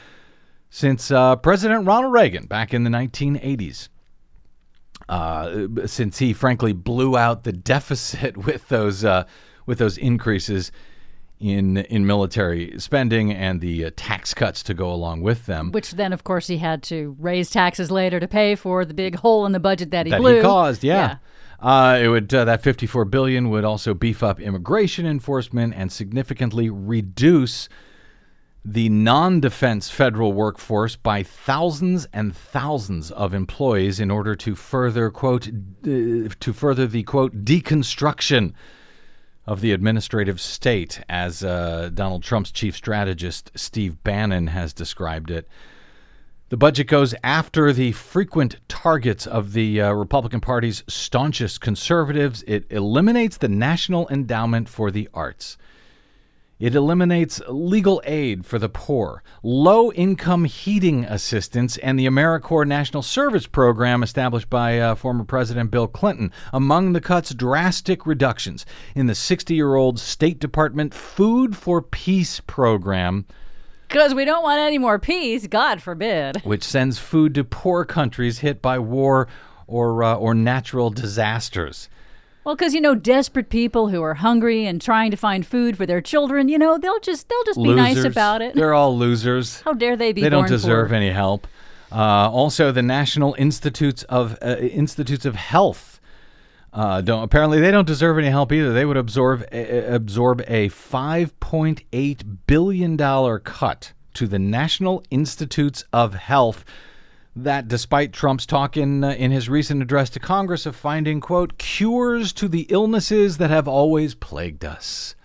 since 0.72 1.12
uh, 1.12 1.36
President 1.36 1.86
Ronald 1.86 2.12
Reagan 2.12 2.48
back 2.48 2.74
in 2.74 2.84
the 2.86 2.89
1980s 2.89 3.89
uh, 5.10 5.67
since 5.86 6.17
he 6.20 6.34
frankly 6.34 6.74
blew 6.74 7.17
out 7.17 7.43
the 7.43 7.51
deficit 7.51 8.38
with 8.46 8.67
those 8.70 9.03
uh, 9.05 9.25
with 9.65 9.77
those 9.77 9.98
increases 9.98 10.72
in 11.41 11.77
in 11.77 12.06
military 12.06 12.80
spending 12.80 13.34
and 13.34 13.62
the 13.62 13.86
uh, 13.86 13.91
tax 13.96 14.34
cuts 14.34 14.62
to 14.62 14.74
go 14.75 14.94
along 14.94 15.22
with 15.22 15.48
them 15.48 15.72
Which 15.72 15.91
then, 15.91 16.13
of 16.13 16.24
course, 16.24 16.48
he 16.48 16.58
had 16.58 16.84
to 16.84 17.15
raise 17.20 17.50
taxes 17.50 17.89
later 17.89 18.20
to 18.20 18.27
pay 18.27 18.56
for 18.56 18.86
the 18.86 18.94
big 18.94 19.15
hole 19.15 19.46
in 19.46 19.51
the 19.51 19.60
budget 19.60 19.89
that 19.91 20.06
he 20.06 20.12
that 20.12 20.22
blew. 20.22 20.36
he 20.36 20.41
caused. 20.41 20.84
Yeah. 20.84 21.18
Uh, 21.60 22.00
it 22.01 22.08
would 22.08 22.34
uh, 22.34 22.46
that 22.46 22.62
54 22.63 23.06
billion 23.06 23.50
would 23.50 23.63
also 23.63 23.94
beef 23.94 24.24
up 24.24 24.39
immigration 24.39 25.06
enforcement 25.06 25.74
and 25.75 25.91
significantly 25.91 26.70
reduce 26.70 27.70
the 28.63 28.89
non-defense 28.89 29.89
federal 29.89 30.34
workforce 30.34 30.96
by 30.96 31.24
thousands 31.24 32.08
and 32.13 32.36
thousands 32.36 33.10
of 33.12 33.34
employees 33.34 34.00
in 34.00 34.12
order 34.12 34.36
to 34.36 34.56
further 34.56 35.10
quote 35.10 35.50
to 35.84 36.53
further 36.53 36.86
the 36.86 37.01
quote 37.03 37.44
deconstruction 37.44 38.53
of 39.45 39.62
the 39.62 39.71
administrative 39.71 40.39
state 40.39 41.01
as 41.10 41.43
uh, 41.43 41.89
Donald 41.93 42.24
Trump's 42.24 42.51
chief 42.51 42.75
strategist 42.75 43.51
Steve 43.55 44.03
Bannon 44.03 44.48
has 44.48 44.74
described 44.74 45.31
it. 45.31 45.48
The 46.50 46.57
budget 46.57 46.88
goes 46.88 47.15
after 47.24 47.71
the 47.71 47.93
frequent 47.93 48.57
targets 48.67 49.25
of 49.25 49.53
the 49.53 49.81
uh, 49.81 49.93
Republican 49.93 50.41
Party's 50.41 50.83
staunchest 50.88 51.62
conservatives. 51.62 52.43
It 52.45 52.65
eliminates 52.69 53.38
the 53.38 53.48
National 53.48 54.07
Endowment 54.10 54.67
for 54.67 54.91
the 54.91 55.07
Arts. 55.13 55.57
It 56.62 56.75
eliminates 56.75 57.41
legal 57.48 58.03
aid 58.06 58.46
for 58.46 58.60
the 58.60 58.70
poor, 58.70 59.24
low 59.41 59.91
income 59.94 60.44
heating 60.46 61.06
assistance, 61.06 61.75
and 61.77 61.98
the 61.98 62.06
AmeriCorps 62.06 62.68
National 62.68 63.01
Service 63.01 63.48
Program 63.48 64.03
established 64.03 64.48
by 64.48 64.77
uh, 64.77 64.94
former 64.94 65.24
President 65.24 65.72
Bill 65.72 65.88
Clinton. 65.88 66.32
Among 66.53 66.94
the 66.94 67.01
cuts, 67.01 67.34
drastic 67.34 68.06
reductions 68.06 68.63
in 68.94 69.08
the 69.08 69.15
60 69.15 69.56
year 69.56 69.74
old 69.74 70.00
State 70.00 70.38
Department 70.38 70.94
Food 70.94 71.58
for 71.58 71.82
Peace 71.82 72.41
program, 72.41 73.25
Because 73.88 74.13
we 74.13 74.24
don't 74.24 74.44
want 74.44 74.60
any 74.60 74.77
more 74.77 75.00
peace, 75.00 75.48
God 75.48 75.82
forbid. 75.82 76.41
which 76.44 76.63
sends 76.63 77.00
food 77.00 77.34
to 77.34 77.44
poor 77.44 77.86
countries 77.86 78.39
hit 78.39 78.62
by 78.62 78.77
war 78.77 79.27
or, 79.65 80.03
uh, 80.03 80.13
or 80.13 80.36
natural 80.36 80.91
disasters. 80.91 81.89
Well, 82.43 82.55
because 82.55 82.74
you 82.74 82.81
know, 82.81 82.95
desperate 82.95 83.50
people 83.50 83.89
who 83.89 84.01
are 84.01 84.15
hungry 84.15 84.65
and 84.65 84.81
trying 84.81 85.12
to 85.12 85.17
find 85.17 85.45
food 85.45 85.77
for 85.77 85.86
their 85.86 86.01
children, 86.01 86.50
you 86.50 86.57
know, 86.57 86.77
they'll 86.77 87.00
just 87.00 87.29
they'll 87.29 87.43
just 87.43 87.62
be 87.62 87.74
nice 87.74 88.03
about 88.03 88.41
it. 88.41 88.55
They're 88.55 88.74
all 88.74 88.98
losers. 88.98 89.62
How 89.65 89.74
dare 89.74 89.95
they 89.95 90.12
be? 90.12 90.21
they 90.21 90.29
don't 90.29 90.48
deserve 90.48 90.89
poor? 90.89 90.95
any 90.95 91.12
help. 91.12 91.48
Uh, 91.91 92.31
also, 92.31 92.71
the 92.71 92.81
National 92.81 93.36
Institutes 93.38 94.03
of 94.03 94.38
uh, 94.41 94.55
Institutes 94.57 95.25
of 95.25 95.36
Health 95.36 96.00
uh, 96.74 97.01
don't 97.01 97.24
apparently 97.24 97.60
they 97.60 97.71
don't 97.71 97.88
deserve 97.88 98.17
any 98.17 98.29
help 98.29 98.51
either. 98.51 98.71
They 98.71 98.86
would 98.86 98.98
absorb 98.98 99.43
uh, 99.53 99.57
absorb 99.57 100.41
a 100.48 100.69
5.8 100.69 102.38
billion 102.48 102.95
dollar 102.95 103.39
cut 103.39 103.93
to 104.13 104.27
the 104.27 104.39
National 104.39 105.03
Institutes 105.10 105.83
of 105.91 106.13
Health. 106.13 106.63
That, 107.35 107.67
despite 107.67 108.11
Trump's 108.11 108.45
talk 108.45 108.75
in 108.75 109.03
uh, 109.03 109.11
in 109.11 109.31
his 109.31 109.47
recent 109.47 109.81
address 109.81 110.09
to 110.11 110.19
Congress 110.19 110.65
of 110.65 110.75
finding 110.75 111.21
quote 111.21 111.57
cures 111.57 112.33
to 112.33 112.50
the 112.50 112.67
illnesses 112.69 113.38
that 113.38 113.50
have 113.50 113.67
always 113.67 114.15
plagued 114.15 114.65
us. 114.65 115.15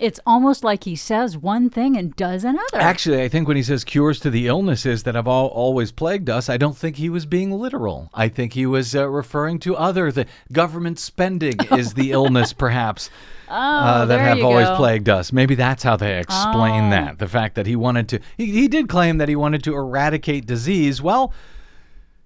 It's 0.00 0.18
almost 0.26 0.64
like 0.64 0.84
he 0.84 0.96
says 0.96 1.36
one 1.36 1.68
thing 1.68 1.94
and 1.94 2.16
does 2.16 2.42
another. 2.42 2.78
Actually, 2.78 3.22
I 3.22 3.28
think 3.28 3.46
when 3.46 3.58
he 3.58 3.62
says 3.62 3.84
cures 3.84 4.18
to 4.20 4.30
the 4.30 4.46
illnesses 4.46 5.02
that 5.02 5.14
have 5.14 5.28
all, 5.28 5.48
always 5.48 5.92
plagued 5.92 6.30
us, 6.30 6.48
I 6.48 6.56
don't 6.56 6.76
think 6.76 6.96
he 6.96 7.10
was 7.10 7.26
being 7.26 7.50
literal. 7.50 8.08
I 8.14 8.28
think 8.28 8.54
he 8.54 8.64
was 8.64 8.96
uh, 8.96 9.06
referring 9.10 9.58
to 9.60 9.76
other 9.76 10.10
the 10.10 10.24
government 10.50 10.98
spending 10.98 11.56
is 11.76 11.92
the 11.92 12.12
illness, 12.12 12.54
perhaps, 12.54 13.10
uh, 13.50 14.04
that 14.06 14.20
Oh, 14.20 14.22
have 14.22 14.42
always 14.42 14.68
go. 14.68 14.76
plagued 14.76 15.08
us. 15.08 15.32
Maybe 15.32 15.54
that's 15.54 15.82
how 15.82 15.96
they 15.96 16.18
explain 16.18 16.84
Oh. 16.86 16.90
that. 16.90 17.18
The 17.18 17.28
fact 17.28 17.54
that 17.56 17.66
he 17.66 17.76
wanted 17.76 18.08
to, 18.10 18.20
he, 18.36 18.46
he 18.46 18.68
did 18.68 18.88
claim 18.88 19.18
that 19.18 19.28
he 19.28 19.36
wanted 19.36 19.62
to 19.64 19.74
eradicate 19.74 20.46
disease. 20.46 21.02
Well, 21.02 21.32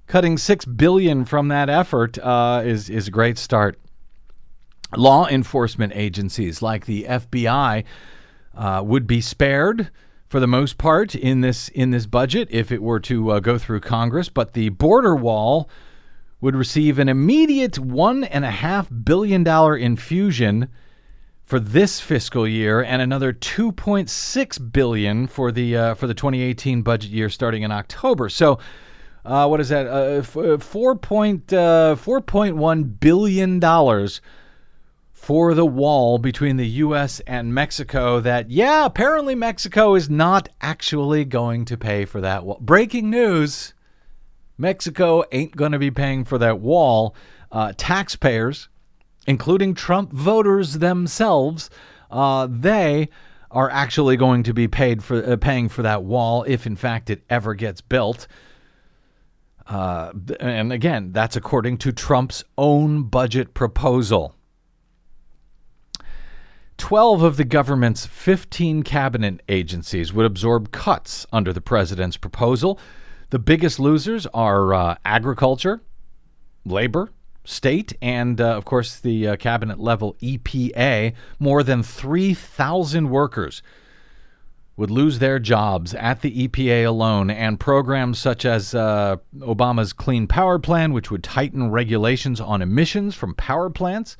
cutting 0.07 0.37
six 0.39 0.65
billion 0.65 1.25
from 1.25 1.49
that 1.49 1.71
effort 1.71 2.19
uh, 2.19 2.63
is 2.65 2.91
is 2.91 3.09
a 3.09 3.11
great 3.11 3.39
start. 3.39 3.79
Law 4.97 5.27
enforcement 5.27 5.93
agencies 5.97 6.63
like 6.63 6.87
the 6.87 7.05
FBI 7.05 7.85
uh, 8.55 8.83
would 8.85 9.07
be 9.07 9.21
spared 9.21 9.91
for 10.29 10.39
the 10.41 10.47
most 10.47 10.79
part 10.79 11.15
in 11.15 11.41
this 11.41 11.69
in 11.71 11.91
this 11.91 12.07
budget 12.07 12.49
if 12.51 12.71
it 12.71 12.83
were 12.83 13.01
to 13.01 13.31
uh, 13.33 13.41
go 13.41 13.59
through 13.59 13.81
Congress, 13.81 14.29
but 14.29 14.53
the 14.53 14.69
border 14.69 15.17
wall 15.17 15.69
would 16.41 16.55
receive 16.55 16.99
an 16.99 17.09
immediate 17.09 17.79
one 17.79 18.23
and 18.25 18.45
a 18.45 18.51
half 18.51 18.89
billion 19.05 19.43
dollar 19.43 19.77
infusion 19.77 20.69
for 21.45 21.61
this 21.61 22.01
fiscal 22.01 22.49
year 22.49 22.81
and 22.83 23.03
another 23.03 23.33
2.6 23.33 24.73
billion 24.73 25.27
for 25.27 25.53
the 25.53 25.77
uh, 25.77 25.95
for 25.95 26.07
the 26.07 26.15
2018 26.15 26.83
budget 26.83 27.11
year 27.11 27.29
starting 27.29 27.63
in 27.63 27.71
October. 27.73 28.29
So 28.29 28.59
Uh, 29.25 29.47
what 29.47 29.59
is 29.59 29.71
that? 29.71 29.87
Uh, 29.87 30.23
uh, 30.41 30.59
four 30.59 30.95
point 30.97 31.51
uh, 31.53 31.97
four 31.97 32.21
point 32.21 32.57
one 32.57 32.85
billion 32.85 33.59
dollars 33.59 34.21
for 35.13 35.55
the 35.55 35.65
wall 35.65 36.19
between 36.19 36.59
the 36.59 36.67
U.S. 36.85 37.21
and 37.27 37.55
Mexico. 37.55 38.21
That 38.21 38.51
yeah, 38.51 38.85
apparently 38.85 39.35
Mexico 39.35 39.95
is 39.95 40.11
not 40.11 40.51
actually 40.61 41.25
going 41.25 41.65
to 41.65 41.79
pay 41.79 42.05
for 42.05 42.21
that 42.21 42.45
wall. 42.45 42.59
Breaking 42.61 43.09
news: 43.09 43.73
Mexico 44.59 45.25
ain't 45.33 45.57
going 45.57 45.73
to 45.73 45.79
be 45.79 45.91
paying 45.91 46.25
for 46.25 46.37
that 46.37 46.61
wall. 46.61 47.17
Uh, 47.51 47.73
taxpayers, 47.79 48.69
including 49.27 49.75
Trump 49.75 50.13
voters 50.13 50.75
themselves, 50.75 51.71
uh, 52.11 52.47
they 52.51 53.09
are 53.51 53.71
actually 53.71 54.17
going 54.17 54.43
to 54.43 54.53
be 54.53 54.69
paid 54.69 55.03
for 55.03 55.25
uh, 55.25 55.37
paying 55.37 55.69
for 55.69 55.83
that 55.83 56.03
wall 56.03 56.45
if, 56.47 56.67
in 56.67 56.77
fact, 56.77 57.09
it 57.09 57.23
ever 57.31 57.55
gets 57.55 57.81
built. 57.81 58.27
Uh, 59.67 60.13
and 60.41 60.73
again, 60.73 61.13
that's 61.13 61.37
according 61.37 61.79
to 61.79 61.93
Trump's 61.93 62.45
own 62.59 63.05
budget 63.05 63.55
proposal. 63.55 64.35
12 66.77 67.23
of 67.23 67.37
the 67.37 67.45
government's 67.45 68.05
15 68.05 68.83
cabinet 68.83 69.41
agencies 69.49 70.13
would 70.13 70.27
absorb 70.27 70.73
cuts 70.73 71.25
under 71.33 71.53
the 71.53 71.61
president's 71.61 72.17
proposal. 72.17 72.79
The 73.31 73.39
biggest 73.39 73.79
losers 73.79 74.27
are 74.35 74.75
uh, 74.75 74.97
agriculture, 75.05 75.81
labor, 76.65 77.11
state, 77.45 77.93
and 78.03 78.41
uh, 78.41 78.57
of 78.57 78.65
course 78.65 78.99
the 78.99 79.29
uh, 79.29 79.37
cabinet 79.37 79.79
level 79.79 80.17
EPA. 80.23 81.13
More 81.39 81.63
than 81.63 81.83
3,000 81.83 83.11
workers 83.11 83.63
would 84.77 84.91
lose 84.91 85.21
their 85.21 85.39
jobs 85.39 85.95
at 85.95 86.23
the 86.23 86.49
EPA 86.49 86.87
alone, 86.87 87.31
and 87.31 87.61
programs 87.61 88.19
such 88.19 88.45
as 88.45 88.75
uh, 88.75 89.17
Obama's 89.39 89.93
Clean 89.93 90.27
Power 90.27 90.59
Plan, 90.59 90.93
which 90.93 91.11
would 91.11 91.23
tighten 91.23 91.71
regulations 91.71 92.41
on 92.41 92.61
emissions 92.61 93.15
from 93.15 93.35
power 93.35 93.71
plants 93.71 94.17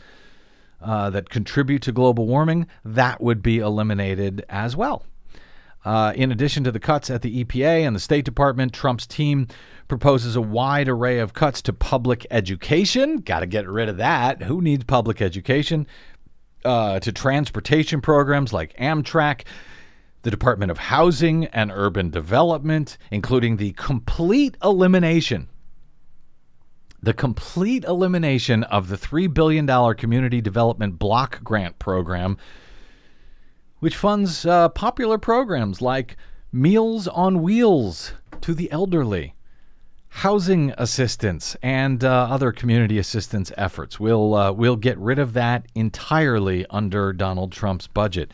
uh, 0.81 1.11
that 1.11 1.29
contribute 1.29 1.83
to 1.83 1.93
global 1.93 2.27
warming, 2.27 2.67
that 2.85 3.21
would 3.21 3.43
be 3.43 3.59
eliminated 3.59 4.45
as 4.49 4.77
well. 4.77 5.05
Uh, 5.85 6.13
in 6.17 6.33
addition 6.33 6.65
to 6.65 6.73
the 6.73 6.81
cuts 6.81 7.11
at 7.11 7.23
the 7.23 7.45
EPA 7.45 7.87
and 7.87 7.95
the 7.95 8.01
State 8.01 8.25
Department, 8.25 8.73
Trump's 8.73 9.07
team 9.07 9.47
proposes 9.87 10.35
a 10.35 10.41
wide 10.41 10.89
array 10.89 11.19
of 11.19 11.35
cuts 11.35 11.61
to 11.63 11.73
public 11.73 12.27
education. 12.31 13.19
Got 13.19 13.41
to 13.41 13.47
get 13.47 13.69
rid 13.69 13.89
of 13.89 13.99
that. 13.99 14.43
Who 14.43 14.63
needs 14.63 14.85
public 14.85 15.21
education? 15.21 15.87
Uh, 16.65 16.99
to 17.01 17.13
transportation 17.13 18.01
programs 18.01 18.51
like 18.51 18.75
Amtrak, 18.79 19.43
the 20.23 20.31
Department 20.31 20.71
of 20.71 20.79
Housing 20.79 21.45
and 21.47 21.71
Urban 21.71 22.09
Development, 22.09 22.97
including 23.11 23.59
the 23.59 23.73
complete 23.73 24.57
elimination 24.65 25.49
the 27.05 27.13
complete 27.13 27.85
elimination 27.85 28.65
of 28.65 28.89
the 28.89 28.97
$3 28.97 29.33
billion 29.33 29.67
Community 29.95 30.41
Development 30.41 30.99
Block 30.99 31.45
Grant 31.45 31.79
Program, 31.79 32.39
which 33.85 33.97
funds 33.97 34.47
uh, 34.47 34.67
popular 34.71 35.19
programs 35.19 35.83
like 35.83 36.17
Meals 36.51 37.07
on 37.07 37.43
Wheels 37.43 38.15
to 38.41 38.55
the 38.55 38.73
elderly, 38.73 39.35
housing 40.09 40.73
assistance, 40.79 41.55
and 41.63 42.03
uh, 42.03 42.09
other 42.31 42.51
community 42.51 42.97
assistance 42.97 43.53
efforts. 43.59 44.01
We'll, 44.01 44.35
uh, 44.35 44.53
we'll 44.53 44.77
get 44.77 44.97
rid 44.97 45.19
of 45.19 45.35
that 45.35 45.67
entirely 45.75 46.65
under 46.71 47.13
Donald 47.13 47.53
Trump's 47.53 47.87
budget. 47.87 48.33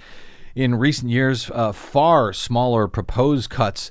In 0.54 0.76
recent 0.76 1.10
years, 1.10 1.50
uh, 1.52 1.72
far 1.72 2.32
smaller 2.32 2.86
proposed 2.86 3.50
cuts 3.50 3.90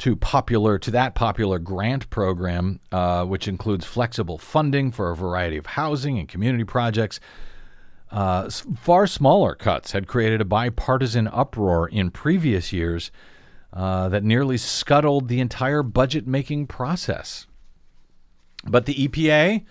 to 0.00 0.16
popular 0.16 0.78
to 0.78 0.90
that 0.90 1.14
popular 1.14 1.58
grant 1.58 2.10
program, 2.10 2.78
uh, 2.92 3.24
which 3.24 3.48
includes 3.48 3.86
flexible 3.86 4.36
funding 4.36 4.92
for 4.92 5.10
a 5.10 5.16
variety 5.16 5.56
of 5.56 5.64
housing 5.64 6.18
and 6.18 6.28
community 6.28 6.64
projects. 6.64 7.20
Uh, 8.10 8.50
far 8.50 9.06
smaller 9.06 9.54
cuts 9.54 9.92
had 9.92 10.08
created 10.08 10.40
a 10.40 10.44
bipartisan 10.44 11.28
uproar 11.28 11.88
in 11.88 12.10
previous 12.10 12.72
years 12.72 13.10
uh, 13.72 14.08
that 14.08 14.24
nearly 14.24 14.56
scuttled 14.56 15.28
the 15.28 15.40
entire 15.40 15.82
budget 15.82 16.26
making 16.26 16.66
process. 16.66 17.46
But 18.64 18.86
the 18.86 18.94
EPA, 18.94 19.64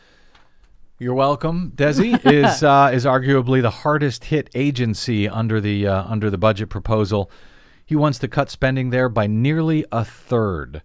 you're 0.97 1.13
welcome, 1.13 1.73
Desi, 1.75 2.13
is 2.25 2.63
uh, 2.63 2.91
is 2.93 3.05
arguably 3.05 3.61
the 3.61 3.69
hardest 3.69 4.25
hit 4.25 4.49
agency 4.55 5.27
under 5.27 5.59
the 5.59 5.87
uh, 5.87 6.03
under 6.05 6.29
the 6.29 6.37
budget 6.37 6.69
proposal. 6.69 7.29
He 7.85 7.95
wants 7.95 8.19
to 8.19 8.27
cut 8.27 8.49
spending 8.49 8.89
there 8.91 9.09
by 9.09 9.27
nearly 9.27 9.83
a 9.91 10.05
third, 10.05 10.81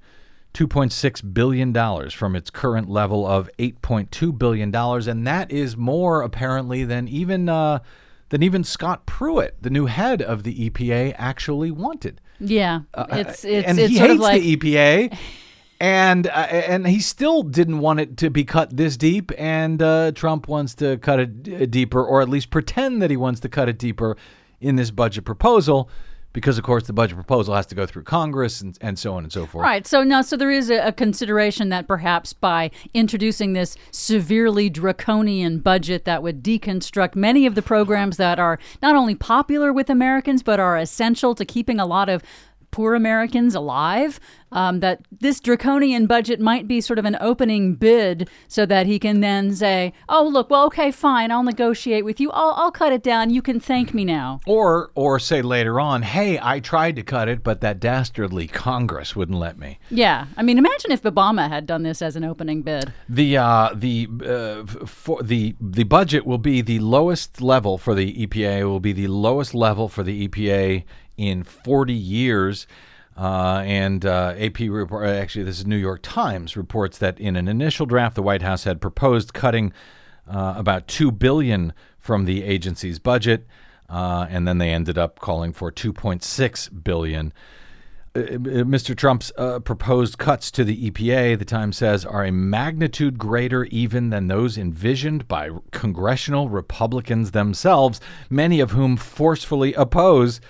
$2.6 0.54 1.34
billion 1.34 2.10
from 2.10 2.36
its 2.36 2.48
current 2.48 2.88
level 2.88 3.26
of 3.26 3.50
$8.2 3.58 4.38
billion. 4.38 4.74
And 4.74 5.26
that 5.26 5.50
is 5.50 5.76
more, 5.76 6.22
apparently, 6.22 6.84
than 6.84 7.08
even, 7.08 7.48
uh, 7.48 7.80
than 8.28 8.42
even 8.42 8.64
Scott 8.64 9.04
Pruitt, 9.04 9.56
the 9.60 9.70
new 9.70 9.86
head 9.86 10.22
of 10.22 10.44
the 10.44 10.70
EPA, 10.70 11.14
actually 11.18 11.70
wanted. 11.70 12.20
Yeah, 12.40 12.80
it's 12.96 13.44
it's 13.44 13.66
and 13.66 13.78
it's 13.78 13.92
he 13.92 13.98
hates 13.98 14.20
like 14.20 14.42
the 14.42 14.56
EPA. 14.56 15.18
And 15.80 16.28
uh, 16.28 16.30
and 16.30 16.86
he 16.86 17.00
still 17.00 17.42
didn't 17.42 17.80
want 17.80 18.00
it 18.00 18.16
to 18.18 18.30
be 18.30 18.44
cut 18.44 18.76
this 18.76 18.96
deep, 18.96 19.32
and 19.36 19.82
uh, 19.82 20.12
Trump 20.12 20.48
wants 20.48 20.74
to 20.76 20.98
cut 20.98 21.18
it 21.18 21.42
d- 21.42 21.66
deeper, 21.66 22.02
or 22.02 22.22
at 22.22 22.28
least 22.28 22.50
pretend 22.50 23.02
that 23.02 23.10
he 23.10 23.16
wants 23.16 23.40
to 23.40 23.48
cut 23.48 23.68
it 23.68 23.76
deeper 23.76 24.16
in 24.60 24.76
this 24.76 24.90
budget 24.90 25.24
proposal 25.24 25.90
because 26.34 26.58
of 26.58 26.64
course 26.64 26.86
the 26.86 26.92
budget 26.92 27.16
proposal 27.16 27.54
has 27.54 27.64
to 27.64 27.74
go 27.74 27.86
through 27.86 28.02
Congress 28.02 28.60
and, 28.60 28.76
and 28.82 28.98
so 28.98 29.14
on 29.14 29.22
and 29.22 29.32
so 29.32 29.46
forth. 29.46 29.62
Right. 29.62 29.86
So 29.86 30.02
now, 30.02 30.20
so 30.20 30.36
there 30.36 30.50
is 30.50 30.68
a, 30.68 30.88
a, 30.88 30.92
consideration 30.92 31.70
that 31.70 31.86
perhaps 31.88 32.34
by 32.34 32.70
introducing 32.92 33.54
this 33.54 33.76
severely 33.90 34.68
draconian 34.68 35.60
budget 35.60 36.04
that 36.04 36.22
would 36.22 36.42
deconstruct 36.42 37.14
many 37.14 37.46
of 37.46 37.54
the 37.54 37.62
programs 37.62 38.18
that 38.18 38.38
are 38.38 38.58
not 38.82 38.96
only 38.96 39.14
popular 39.14 39.72
with 39.72 39.88
Americans 39.88 40.42
but 40.42 40.60
are 40.60 40.76
essential 40.76 41.34
to 41.36 41.44
keeping 41.44 41.78
a 41.80 41.86
lot 41.86 42.08
of 42.08 42.22
poor 42.74 42.96
Americans 42.96 43.54
alive. 43.54 44.18
Um, 44.50 44.78
that 44.80 45.00
this 45.10 45.40
draconian 45.40 46.06
budget 46.06 46.38
might 46.40 46.68
be 46.68 46.80
sort 46.80 47.00
of 47.00 47.04
an 47.04 47.16
opening 47.20 47.74
bid 47.74 48.30
so 48.46 48.64
that 48.66 48.86
he 48.86 49.00
can 49.00 49.18
then 49.20 49.52
say, 49.52 49.92
oh, 50.08 50.28
look, 50.28 50.48
well, 50.48 50.66
okay, 50.66 50.92
fine, 50.92 51.32
I'll 51.32 51.42
negotiate 51.42 52.04
with 52.04 52.20
you. 52.20 52.30
I'll, 52.30 52.54
I'll 52.56 52.70
cut 52.70 52.92
it 52.92 53.02
down. 53.02 53.30
You 53.30 53.42
can 53.42 53.58
thank 53.58 53.92
me 53.92 54.04
now. 54.04 54.38
Or, 54.46 54.92
or 54.94 55.18
say 55.18 55.42
later 55.42 55.80
on, 55.80 56.02
hey, 56.02 56.38
I 56.40 56.60
tried 56.60 56.94
to 56.96 57.02
cut 57.02 57.28
it, 57.28 57.42
but 57.42 57.62
that 57.62 57.80
dastardly 57.80 58.46
Congress 58.46 59.16
wouldn't 59.16 59.38
let 59.38 59.58
me. 59.58 59.80
Yeah. 59.90 60.26
I 60.36 60.44
mean, 60.44 60.58
imagine 60.58 60.92
if 60.92 61.02
Obama 61.02 61.48
had 61.48 61.66
done 61.66 61.82
this 61.82 62.00
as 62.00 62.14
an 62.14 62.22
opening 62.22 62.62
bid. 62.62 62.92
The, 63.08 63.36
uh, 63.36 63.70
the, 63.74 64.08
uh, 64.24 64.86
for 64.86 65.20
the, 65.20 65.56
the 65.60 65.82
budget 65.82 66.26
will 66.26 66.38
be 66.38 66.60
the 66.60 66.78
lowest 66.78 67.40
level 67.40 67.76
for 67.76 67.96
the 67.96 68.24
EPA, 68.24 68.60
it 68.60 68.64
will 68.66 68.78
be 68.78 68.92
the 68.92 69.08
lowest 69.08 69.52
level 69.52 69.88
for 69.88 70.04
the 70.04 70.28
EPA 70.28 70.84
in 71.16 71.42
40 71.42 71.92
years. 71.92 72.66
Uh, 73.16 73.62
and 73.64 74.04
uh, 74.04 74.34
AP 74.36 74.60
report, 74.60 75.06
actually, 75.06 75.44
this 75.44 75.60
is 75.60 75.66
New 75.66 75.76
York 75.76 76.00
Times 76.02 76.56
reports 76.56 76.98
that 76.98 77.18
in 77.20 77.36
an 77.36 77.46
initial 77.46 77.86
draft, 77.86 78.16
the 78.16 78.22
White 78.22 78.42
House 78.42 78.64
had 78.64 78.80
proposed 78.80 79.32
cutting 79.32 79.72
uh, 80.28 80.54
about 80.56 80.88
two 80.88 81.12
billion 81.12 81.72
from 81.98 82.24
the 82.24 82.42
agency's 82.42 82.98
budget, 82.98 83.46
uh, 83.88 84.26
and 84.28 84.48
then 84.48 84.58
they 84.58 84.70
ended 84.70 84.98
up 84.98 85.20
calling 85.20 85.52
for 85.52 85.70
2.6 85.70 86.82
billion. 86.82 87.32
Uh, 88.16 88.20
Mr. 88.20 88.96
Trump's 88.96 89.32
uh, 89.36 89.60
proposed 89.60 90.18
cuts 90.18 90.50
to 90.50 90.64
the 90.64 90.90
EPA, 90.90 91.38
the 91.38 91.44
Times 91.44 91.76
says, 91.76 92.04
are 92.04 92.24
a 92.24 92.32
magnitude 92.32 93.18
greater 93.18 93.64
even 93.66 94.10
than 94.10 94.28
those 94.28 94.58
envisioned 94.58 95.28
by 95.28 95.50
congressional 95.70 96.48
Republicans 96.48 97.30
themselves, 97.30 98.00
many 98.28 98.60
of 98.60 98.72
whom 98.72 98.96
forcefully 98.96 99.72
oppose 99.74 100.40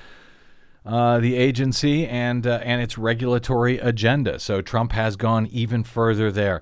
uh, 0.85 1.18
the 1.18 1.35
agency 1.35 2.07
and 2.07 2.47
uh, 2.47 2.61
and 2.62 2.83
its 2.83 2.99
regulatory 2.99 3.79
agenda. 3.79 4.38
So 4.38 4.61
Trump 4.61 4.92
has 4.92 5.16
gone 5.16 5.47
even 5.47 5.83
further 5.83 6.31
there. 6.31 6.61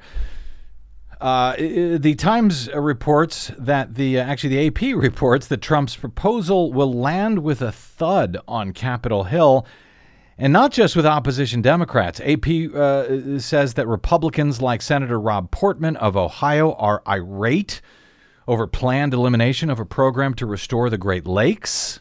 Uh, 1.20 1.54
the 1.56 2.16
Times 2.16 2.68
reports 2.74 3.52
that 3.56 3.94
the 3.94 4.18
uh, 4.18 4.24
actually 4.24 4.56
the 4.56 4.66
AP 4.66 4.96
reports 4.96 5.46
that 5.46 5.60
Trump's 5.60 5.96
proposal 5.96 6.72
will 6.72 6.92
land 6.92 7.44
with 7.44 7.62
a 7.62 7.72
thud 7.72 8.36
on 8.48 8.72
Capitol 8.72 9.24
Hill, 9.24 9.66
and 10.36 10.52
not 10.52 10.72
just 10.72 10.96
with 10.96 11.06
opposition 11.06 11.62
Democrats. 11.62 12.20
AP 12.24 12.74
uh, 12.74 13.38
says 13.38 13.74
that 13.74 13.86
Republicans 13.86 14.60
like 14.60 14.82
Senator 14.82 15.20
Rob 15.20 15.50
Portman 15.50 15.96
of 15.96 16.16
Ohio 16.16 16.72
are 16.74 17.02
irate 17.08 17.80
over 18.48 18.66
planned 18.66 19.14
elimination 19.14 19.70
of 19.70 19.78
a 19.78 19.84
program 19.84 20.34
to 20.34 20.46
restore 20.46 20.90
the 20.90 20.98
Great 20.98 21.26
Lakes. 21.26 22.00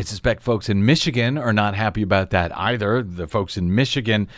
I 0.00 0.02
suspect 0.02 0.42
folks 0.42 0.70
in 0.70 0.86
Michigan 0.86 1.36
are 1.36 1.52
not 1.52 1.74
happy 1.74 2.00
about 2.00 2.30
that 2.30 2.56
either. 2.56 3.02
The 3.02 3.26
folks 3.26 3.58
in 3.58 3.74
Michigan, 3.74 4.28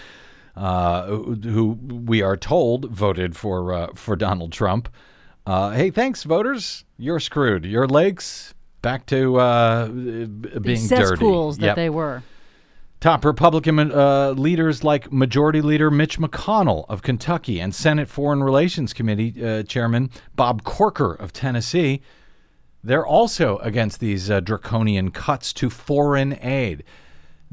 uh, 0.57 1.07
who 1.07 1.79
we 1.81 2.21
are 2.21 2.37
told 2.37 2.91
voted 2.91 3.37
for 3.37 3.73
uh, 3.73 3.87
for 3.95 4.17
Donald 4.17 4.51
Trump. 4.51 4.89
Uh, 5.47 5.71
hey, 5.71 5.91
thanks, 5.91 6.25
voters. 6.25 6.85
You're 6.99 7.21
screwed. 7.21 7.65
Your 7.65 7.87
legs 7.87 8.55
back 8.81 9.07
to 9.07 9.37
uh, 9.39 9.87
being 9.87 10.43
dirty. 10.61 10.77
cesspools 10.79 11.59
that 11.59 11.67
Yep. 11.67 11.77
they 11.77 11.91
were. 11.91 12.25
Top 12.99 13.25
Republican 13.25 13.79
uh, 13.93 14.31
leaders 14.31 14.83
like 14.83 15.13
Majority 15.13 15.61
Leader 15.61 15.93
Mitch 15.93 16.19
McConnell 16.19 16.87
of 16.89 17.03
Kentucky 17.03 17.61
and 17.61 17.73
Senate 17.73 18.09
Foreign 18.09 18.43
Relations 18.43 18.93
Committee 18.93 19.33
uh, 19.45 19.63
Chairman 19.63 20.11
Bob 20.35 20.65
Corker 20.65 21.13
of 21.15 21.33
Tennessee, 21.33 22.03
they're 22.85 23.07
also 23.07 23.59
against 23.59 24.01
these 24.01 24.31
uh, 24.31 24.41
draconian 24.41 25.11
cuts 25.11 25.53
to 25.55 25.71
foreign 25.71 26.39
aid. 26.43 26.85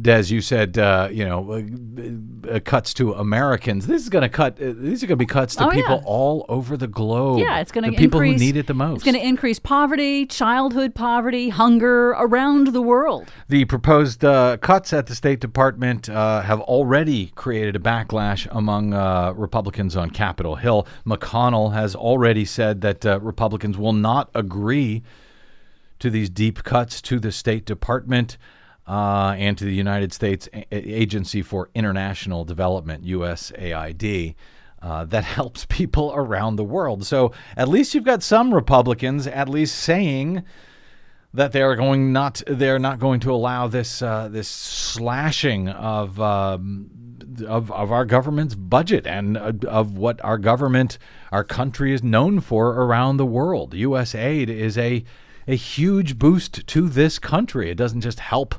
Des, 0.02 0.24
you 0.28 0.40
said, 0.40 0.78
uh, 0.78 1.10
you 1.12 1.26
know, 1.26 1.52
uh, 1.52 2.56
uh, 2.56 2.60
cuts 2.62 2.94
to 2.94 3.14
Americans. 3.14 3.86
This 3.86 4.02
is 4.02 4.08
going 4.08 4.22
to 4.22 4.30
cut. 4.30 4.54
Uh, 4.62 4.74
these 4.78 5.04
are 5.04 5.08
going 5.08 5.18
to 5.18 5.24
be 5.24 5.26
cuts 5.26 5.56
to 5.58 5.68
Oh, 5.68 5.72
people 5.72 5.98
yeah. 5.98 6.04
all 6.06 6.46
over 6.48 6.78
the 6.78 6.88
globe. 6.88 7.40
Yeah, 7.40 7.60
it's 7.60 7.72
going 7.72 7.84
to 7.84 7.92
the 7.92 7.98
people 7.98 8.22
increase, 8.22 8.40
who 8.40 8.46
need 8.46 8.56
it 8.56 8.68
the 8.68 8.74
most. 8.74 8.96
It's 8.96 9.04
going 9.04 9.16
to 9.16 9.28
increase 9.28 9.60
poverty, 9.60 10.26
childhood 10.26 10.96
poverty, 10.96 11.50
hunger 11.50 12.12
around 12.12 12.68
the 12.68 12.82
world. 12.82 13.30
The 13.50 13.66
proposed 13.66 14.24
uh, 14.24 14.56
cuts 14.58 14.94
at 14.94 15.08
the 15.08 15.16
State 15.16 15.42
Department 15.42 16.08
uh, 16.10 16.42
have 16.44 16.62
already 16.62 17.28
created 17.36 17.76
a 17.76 17.80
backlash 17.80 18.48
among 18.52 18.94
uh, 18.94 19.34
Republicans 19.34 19.98
on 19.98 20.12
Capitol 20.12 20.56
Hill. 20.56 20.88
McConnell 21.06 21.74
has 21.74 21.94
already 21.94 22.46
said 22.46 22.80
that 22.82 23.06
uh, 23.06 23.20
Republicans 23.20 23.78
will 23.78 23.94
not 23.94 24.30
agree 24.34 25.04
to 26.00 26.10
these 26.10 26.30
deep 26.30 26.64
cuts 26.64 27.02
to 27.02 27.20
the 27.20 27.34
State 27.34 27.66
Department 27.66 28.38
uh, 28.90 29.36
and 29.38 29.56
to 29.56 29.66
the 29.66 29.74
United 29.74 30.12
States 30.12 30.50
Agency 30.72 31.44
for 31.44 31.70
International 31.76 32.44
Development, 32.44 33.06
USAID. 33.06 34.36
Uh, 34.82 35.04
that 35.04 35.24
helps 35.26 35.66
people 35.66 36.12
around 36.16 36.56
the 36.56 36.64
world. 36.64 37.06
So 37.06 37.34
at 37.56 37.68
least 37.68 37.94
you've 37.94 38.06
got 38.06 38.24
some 38.24 38.54
Republicans 38.54 39.28
at 39.28 39.50
least 39.50 39.76
saying 39.76 40.44
that 41.34 41.52
they 41.52 41.62
are 41.62 41.76
going 41.76 42.12
not 42.12 42.42
they're 42.48 42.80
not 42.80 42.98
going 42.98 43.20
to 43.20 43.32
allow 43.32 43.68
this 43.68 44.02
uh, 44.02 44.30
this 44.30 44.48
slashing 44.48 45.68
of, 45.68 46.20
um, 46.20 46.90
of 47.46 47.72
of 47.72 47.92
our 47.92 48.06
government's 48.06 48.56
budget 48.56 49.06
and 49.06 49.38
uh, 49.38 49.52
of 49.68 49.98
what 49.98 50.24
our 50.24 50.38
government 50.38 50.98
our 51.32 51.44
country 51.44 51.94
is 51.94 52.02
known 52.02 52.40
for 52.40 52.70
around 52.70 53.18
the 53.18 53.26
world. 53.26 53.74
U.S. 53.74 54.16
aid 54.16 54.50
is 54.50 54.78
a 54.78 55.04
a 55.46 55.56
huge 55.56 56.18
boost 56.18 56.66
to 56.68 56.88
this 56.88 57.20
country. 57.20 57.70
It 57.70 57.76
doesn't 57.76 58.02
just 58.02 58.22
help 58.22 58.56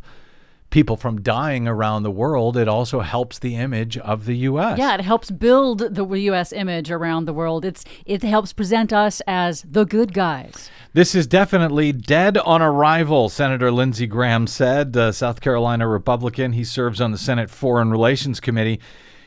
people 0.71 0.97
from 0.97 1.21
dying 1.21 1.69
around 1.69 2.05
the 2.05 2.11
world. 2.11 2.57
It 2.57 2.69
also 2.69 3.01
helps 3.01 3.39
the 3.39 3.57
image 3.57 3.99
of 3.99 4.25
the 4.25 4.37
U.S. 4.39 4.79
Yeah, 4.79 4.95
it 4.95 5.01
helps 5.01 5.31
build 5.31 5.95
the 5.95 6.07
U.S. 6.07 6.53
image 6.53 6.91
around 6.91 7.27
the 7.27 7.33
world. 7.33 7.65
It's 7.65 7.85
it 8.07 8.23
helps 8.23 8.53
present 8.53 8.93
us 8.93 9.21
as 9.27 9.63
the 9.69 9.85
good 9.85 10.15
guys. 10.15 10.71
This 10.93 11.15
is 11.15 11.27
definitely 11.27 11.93
dead 11.93 12.39
on 12.39 12.63
arrival, 12.63 13.29
Senator 13.29 13.71
Lindsey 13.71 14.07
Graham 14.07 14.47
said, 14.47 14.97
uh, 14.97 15.13
South 15.13 15.41
Carolina 15.41 15.87
Republican. 15.87 16.53
He 16.53 16.65
serves 16.65 17.01
on 17.01 17.13
the 17.13 17.19
Senate 17.19 17.51
Foreign 17.51 17.91
Relations 17.91 18.41
Committee. 18.41 18.81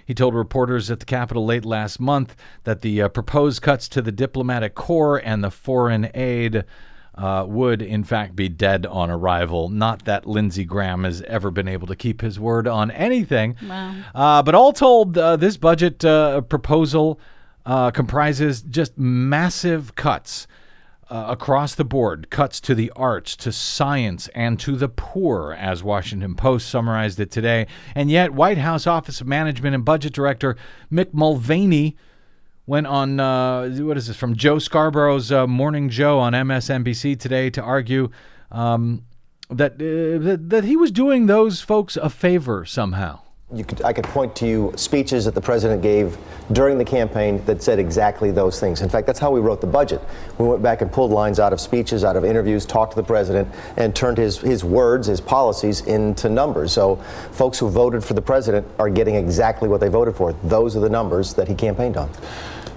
He 0.06 0.14
told 0.14 0.36
reporters 0.36 0.92
at 0.92 1.00
the 1.00 1.06
Capitol 1.06 1.46
late 1.46 1.66
last 1.66 2.00
month 2.00 2.36
that 2.66 2.82
the 2.82 3.04
uh, 3.04 3.08
proposed 3.10 3.62
cuts 3.62 3.88
to 3.90 4.02
the 4.02 4.12
diplomatic 4.12 4.76
corps 4.76 5.18
and 5.18 5.44
the 5.44 5.52
foreign 5.52 6.10
aid 6.14 6.66
uh, 7.15 7.45
would, 7.47 7.82
in 7.82 8.04
fact, 8.04 8.36
be 8.36 8.49
dead 8.49 8.86
on 8.86 9.10
arrival. 9.10 9.69
Not 9.69 10.06
that 10.06 10.26
Lindsey 10.26 10.65
Graham 10.65 11.04
has 11.04 11.21
ever 11.23 11.52
been 11.52 11.67
able 11.67 11.88
to 11.88 11.95
keep 11.95 12.21
his 12.21 12.39
word 12.39 12.67
on 12.67 12.91
anything. 12.91 13.56
Wow. 13.67 13.95
Uh, 14.15 14.43
but 14.43 14.56
all 14.56 14.73
told, 14.73 15.17
uh, 15.17 15.36
this 15.36 15.58
budget 15.58 16.04
uh, 16.04 16.41
proposal 16.41 17.19
uh, 17.65 17.91
comprises 17.91 18.62
just 18.62 18.97
massive 18.97 19.95
cuts 19.95 20.47
uh, 21.10 21.26
across 21.30 21.76
the 21.76 21.84
board 21.84 22.30
cuts 22.32 22.60
to 22.62 22.73
the 22.73 22.91
arts, 22.95 23.36
to 23.36 23.52
science, 23.52 24.28
and 24.30 24.60
to 24.60 24.76
the 24.76 24.89
poor, 24.89 25.54
as 25.54 25.84
Washington 25.84 26.34
Post 26.34 26.67
summarized 26.69 27.19
it 27.19 27.30
today. 27.30 27.67
And 27.93 28.10
yet, 28.10 28.34
White 28.34 28.58
House 28.58 28.88
Office 28.88 29.21
of 29.21 29.28
Management 29.28 29.76
and 29.76 29.86
Budget 29.86 30.13
Director 30.13 30.56
Mick 30.91 31.13
Mulvaney 31.13 31.95
went 32.65 32.88
on, 32.88 33.19
uh, 33.19 33.69
what 33.69 33.97
is 33.97 34.08
this, 34.08 34.17
from 34.17 34.36
Joe 34.36 34.58
Scarborough's 34.58 35.32
uh, 35.32 35.47
Morning 35.47 35.89
Joe 35.89 36.19
on 36.19 36.34
MSNBC 36.34 37.19
today 37.19 37.49
to 37.49 37.62
argue 37.62 38.10
um, 38.52 39.06
that, 39.49 39.73
uh, 39.73 40.23
that, 40.23 40.49
that 40.49 40.63
he 40.63 40.78
was 40.78 40.91
doing 40.91 41.26
those 41.26 41.62
folks 41.62 41.97
a 41.97 42.10
favor 42.10 42.65
somehow. 42.65 43.19
Could, 43.62 43.84
I 43.84 43.94
could 43.94 44.06
point 44.06 44.36
to 44.38 44.48
you 44.48 44.74
speeches 44.76 45.26
that 45.26 45.36
the 45.36 45.42
president 45.42 45.84
gave 45.84 46.18
during 46.54 46.80
the 46.80 46.86
campaign 46.86 47.44
that 47.46 47.62
said 47.62 47.78
exactly 47.78 48.32
those 48.32 48.60
things. 48.60 48.82
In 48.82 48.89
fact, 48.89 49.06
that's 49.06 49.20
how 49.20 49.30
we 49.30 49.42
wrote 49.42 49.62
the 49.62 49.68
budget. 49.68 50.02
We 50.39 50.48
went 50.48 50.63
back 50.63 50.82
and 50.82 50.92
pulled 50.92 51.12
lines 51.12 51.39
out 51.39 51.54
of 51.54 51.62
speeches, 51.62 52.04
out 52.04 52.16
of 52.16 52.26
interviews, 52.26 52.66
talked 52.66 52.94
to 52.94 52.96
the 52.96 53.06
president, 53.06 53.48
and 53.78 53.96
turned 53.96 54.18
his, 54.18 54.39
his 54.39 54.63
words, 54.63 55.06
his 55.06 55.22
policies 55.22 55.82
into 55.82 56.30
numbers. 56.30 56.72
So 56.74 56.96
folks 57.32 57.60
who 57.60 57.70
voted 57.70 58.04
for 58.04 58.16
the 58.16 58.22
president 58.22 58.66
are 58.80 58.89
getting 58.89 59.16
exactly 59.16 59.70
what 59.70 59.80
they 59.80 59.89
voted 59.89 60.16
for. 60.16 60.34
Those 60.44 60.76
are 60.76 60.80
the 60.80 60.89
numbers 60.89 61.36
that 61.36 61.48
he 61.48 61.54
campaigned 61.54 61.96
on. 61.96 62.10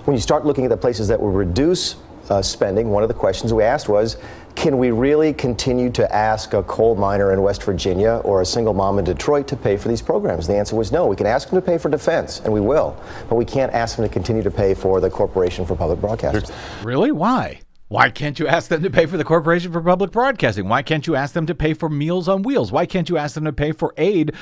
When 0.04 0.14
you 0.14 0.20
start 0.20 0.44
looking 0.44 0.64
at 0.64 0.70
the 0.70 0.76
places 0.76 1.08
that 1.08 1.18
will 1.18 1.32
reduce 1.32 1.96
uh, 2.30 2.42
spending, 2.42 2.90
one 2.90 3.02
of 3.02 3.08
the 3.08 3.14
questions 3.14 3.52
we 3.52 3.62
asked 3.62 3.88
was, 3.88 4.16
can 4.54 4.78
we 4.78 4.90
really 4.90 5.34
continue 5.34 5.90
to 5.90 6.14
ask 6.14 6.54
a 6.54 6.62
coal 6.62 6.94
miner 6.96 7.32
in 7.32 7.42
West 7.42 7.62
Virginia 7.62 8.22
or 8.24 8.40
a 8.40 8.46
single 8.46 8.72
mom 8.72 8.98
in 8.98 9.04
Detroit 9.04 9.46
to 9.48 9.56
pay 9.56 9.76
for 9.76 9.88
these 9.88 10.00
programs? 10.00 10.46
The 10.46 10.56
answer 10.56 10.74
was 10.74 10.90
no. 10.90 11.06
We 11.06 11.16
can 11.16 11.26
ask 11.26 11.50
them 11.50 11.60
to 11.60 11.66
pay 11.66 11.76
for 11.76 11.90
defense, 11.90 12.40
and 12.40 12.52
we 12.52 12.60
will, 12.60 12.96
but 13.28 13.36
we 13.36 13.44
can't 13.44 13.72
ask 13.74 13.96
them 13.96 14.06
to 14.06 14.12
continue 14.12 14.42
to 14.42 14.50
pay 14.50 14.72
for 14.72 15.00
the 15.00 15.10
Corporation 15.10 15.66
for 15.66 15.76
Public 15.76 16.00
Broadcasting. 16.00 16.56
Really? 16.82 17.12
Why? 17.12 17.60
Why 17.88 18.10
can't 18.10 18.38
you 18.38 18.48
ask 18.48 18.68
them 18.68 18.82
to 18.82 18.90
pay 18.90 19.06
for 19.06 19.16
the 19.16 19.24
Corporation 19.24 19.72
for 19.72 19.80
Public 19.80 20.10
Broadcasting? 20.10 20.68
Why 20.68 20.82
can't 20.82 21.06
you 21.06 21.14
ask 21.14 21.34
them 21.34 21.46
to 21.46 21.54
pay 21.54 21.72
for 21.72 21.88
Meals 21.88 22.26
on 22.26 22.42
Wheels? 22.42 22.72
Why 22.72 22.86
can't 22.86 23.08
you 23.08 23.16
ask 23.16 23.34
them 23.34 23.44
to 23.44 23.52
pay 23.52 23.72
for 23.72 23.94
aid 23.96 24.32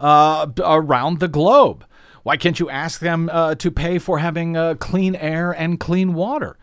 uh, 0.00 0.46
around 0.60 1.20
the 1.20 1.28
globe? 1.28 1.84
Why 2.22 2.36
can't 2.36 2.58
you 2.58 2.70
ask 2.70 3.00
them 3.00 3.28
uh, 3.32 3.56
to 3.56 3.70
pay 3.70 3.98
for 3.98 4.18
having 4.18 4.56
uh, 4.56 4.76
clean 4.76 5.14
air 5.14 5.52
and 5.52 5.78
clean 5.78 6.14
water? 6.14 6.56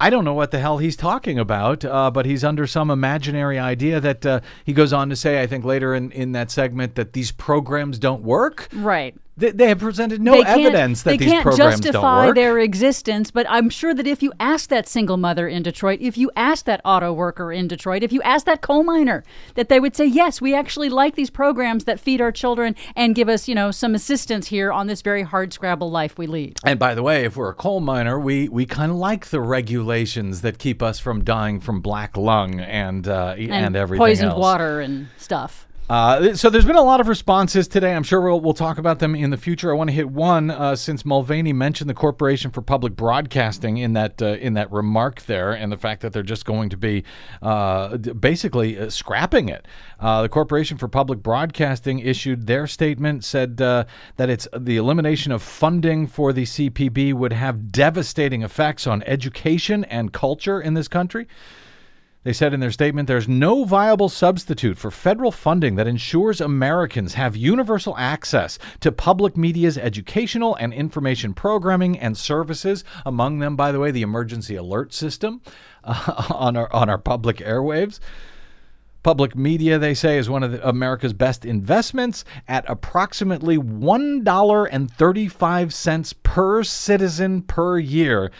I 0.00 0.10
don't 0.10 0.24
know 0.24 0.34
what 0.34 0.52
the 0.52 0.60
hell 0.60 0.78
he's 0.78 0.96
talking 0.96 1.38
about, 1.38 1.84
uh, 1.84 2.10
but 2.10 2.24
he's 2.24 2.44
under 2.44 2.66
some 2.66 2.90
imaginary 2.90 3.58
idea 3.58 4.00
that 4.00 4.24
uh, 4.24 4.40
he 4.64 4.72
goes 4.72 4.92
on 4.92 5.08
to 5.08 5.16
say, 5.16 5.42
I 5.42 5.46
think 5.46 5.64
later 5.64 5.94
in, 5.94 6.12
in 6.12 6.32
that 6.32 6.50
segment, 6.50 6.94
that 6.94 7.14
these 7.14 7.32
programs 7.32 7.98
don't 7.98 8.22
work. 8.22 8.68
Right. 8.72 9.16
They, 9.38 9.52
they 9.52 9.68
have 9.68 9.78
presented 9.78 10.20
no 10.20 10.40
evidence 10.40 11.02
that 11.04 11.12
they 11.12 11.16
these 11.16 11.30
can't 11.30 11.42
programs 11.42 11.80
don't 11.80 11.92
justify 11.92 12.32
their 12.32 12.58
existence. 12.58 13.30
But 13.30 13.46
I'm 13.48 13.70
sure 13.70 13.94
that 13.94 14.06
if 14.06 14.22
you 14.22 14.32
ask 14.40 14.68
that 14.70 14.88
single 14.88 15.16
mother 15.16 15.46
in 15.46 15.62
Detroit, 15.62 16.00
if 16.00 16.18
you 16.18 16.30
ask 16.36 16.64
that 16.64 16.80
auto 16.84 17.12
worker 17.12 17.52
in 17.52 17.68
Detroit, 17.68 18.02
if 18.02 18.12
you 18.12 18.20
ask 18.22 18.46
that 18.46 18.62
coal 18.62 18.82
miner, 18.82 19.22
that 19.54 19.68
they 19.68 19.78
would 19.78 19.94
say, 19.94 20.06
yes, 20.06 20.40
we 20.40 20.54
actually 20.54 20.88
like 20.88 21.14
these 21.14 21.30
programs 21.30 21.84
that 21.84 22.00
feed 22.00 22.20
our 22.20 22.32
children 22.32 22.74
and 22.96 23.14
give 23.14 23.28
us, 23.28 23.46
you 23.46 23.54
know, 23.54 23.70
some 23.70 23.94
assistance 23.94 24.48
here 24.48 24.72
on 24.72 24.88
this 24.88 25.02
very 25.02 25.22
hard 25.22 25.52
scrabble 25.52 25.90
life 25.90 26.18
we 26.18 26.26
lead. 26.26 26.58
And 26.64 26.78
by 26.78 26.94
the 26.94 27.02
way, 27.02 27.24
if 27.24 27.36
we're 27.36 27.50
a 27.50 27.54
coal 27.54 27.80
miner, 27.80 28.18
we, 28.18 28.48
we 28.48 28.66
kind 28.66 28.90
of 28.90 28.96
like 28.98 29.26
the 29.26 29.40
regulations 29.40 30.40
that 30.40 30.58
keep 30.58 30.82
us 30.82 30.98
from 30.98 31.22
dying 31.22 31.60
from 31.60 31.80
black 31.80 32.16
lung 32.16 32.58
and 32.60 33.06
uh, 33.06 33.34
and, 33.38 33.76
everything 33.76 34.04
poisoned 34.04 34.30
else. 34.30 34.40
water 34.40 34.80
and 34.80 35.08
stuff. 35.16 35.66
Uh, 35.88 36.34
so 36.34 36.50
there's 36.50 36.66
been 36.66 36.76
a 36.76 36.82
lot 36.82 37.00
of 37.00 37.08
responses 37.08 37.66
today. 37.66 37.94
I'm 37.94 38.02
sure 38.02 38.20
we'll, 38.20 38.40
we'll 38.40 38.52
talk 38.52 38.76
about 38.76 38.98
them 38.98 39.14
in 39.14 39.30
the 39.30 39.38
future. 39.38 39.70
I 39.70 39.74
want 39.74 39.88
to 39.88 39.94
hit 39.94 40.10
one 40.10 40.50
uh, 40.50 40.76
since 40.76 41.02
Mulvaney 41.02 41.54
mentioned 41.54 41.88
the 41.88 41.94
Corporation 41.94 42.50
for 42.50 42.60
Public 42.60 42.94
Broadcasting 42.94 43.78
in 43.78 43.94
that 43.94 44.20
uh, 44.20 44.26
in 44.34 44.52
that 44.54 44.70
remark 44.70 45.22
there, 45.22 45.52
and 45.52 45.72
the 45.72 45.78
fact 45.78 46.02
that 46.02 46.12
they're 46.12 46.22
just 46.22 46.44
going 46.44 46.68
to 46.68 46.76
be 46.76 47.04
uh, 47.40 47.96
basically 47.96 48.78
uh, 48.78 48.90
scrapping 48.90 49.48
it. 49.48 49.66
Uh, 49.98 50.20
the 50.20 50.28
Corporation 50.28 50.76
for 50.76 50.88
Public 50.88 51.22
Broadcasting 51.22 52.00
issued 52.00 52.46
their 52.46 52.66
statement, 52.66 53.24
said 53.24 53.56
that 53.56 53.86
it's 54.18 54.46
the 54.54 54.76
elimination 54.76 55.32
of 55.32 55.42
funding 55.42 56.06
for 56.06 56.34
the 56.34 56.44
CPB 56.44 57.14
would 57.14 57.32
have 57.32 57.72
devastating 57.72 58.42
effects 58.42 58.86
on 58.86 59.02
education 59.04 59.84
and 59.84 60.12
culture 60.12 60.60
in 60.60 60.74
this 60.74 60.86
country. 60.86 61.26
They 62.28 62.34
said 62.34 62.52
in 62.52 62.60
their 62.60 62.70
statement 62.70 63.08
there's 63.08 63.26
no 63.26 63.64
viable 63.64 64.10
substitute 64.10 64.76
for 64.76 64.90
federal 64.90 65.32
funding 65.32 65.76
that 65.76 65.86
ensures 65.86 66.42
Americans 66.42 67.14
have 67.14 67.34
universal 67.34 67.96
access 67.96 68.58
to 68.80 68.92
public 68.92 69.34
media's 69.34 69.78
educational 69.78 70.54
and 70.56 70.74
information 70.74 71.32
programming 71.32 71.98
and 71.98 72.18
services. 72.18 72.84
Among 73.06 73.38
them, 73.38 73.56
by 73.56 73.72
the 73.72 73.80
way, 73.80 73.92
the 73.92 74.02
emergency 74.02 74.56
alert 74.56 74.92
system 74.92 75.40
uh, 75.84 76.24
on 76.34 76.58
our 76.58 76.70
on 76.70 76.90
our 76.90 76.98
public 76.98 77.38
airwaves. 77.38 77.98
Public 79.02 79.34
media, 79.34 79.78
they 79.78 79.94
say, 79.94 80.18
is 80.18 80.28
one 80.28 80.42
of 80.42 80.60
America's 80.62 81.14
best 81.14 81.46
investments 81.46 82.26
at 82.46 82.66
approximately 82.68 83.56
$1.35 83.56 86.14
per 86.22 86.62
citizen 86.62 87.40
per 87.40 87.78
year. 87.78 88.30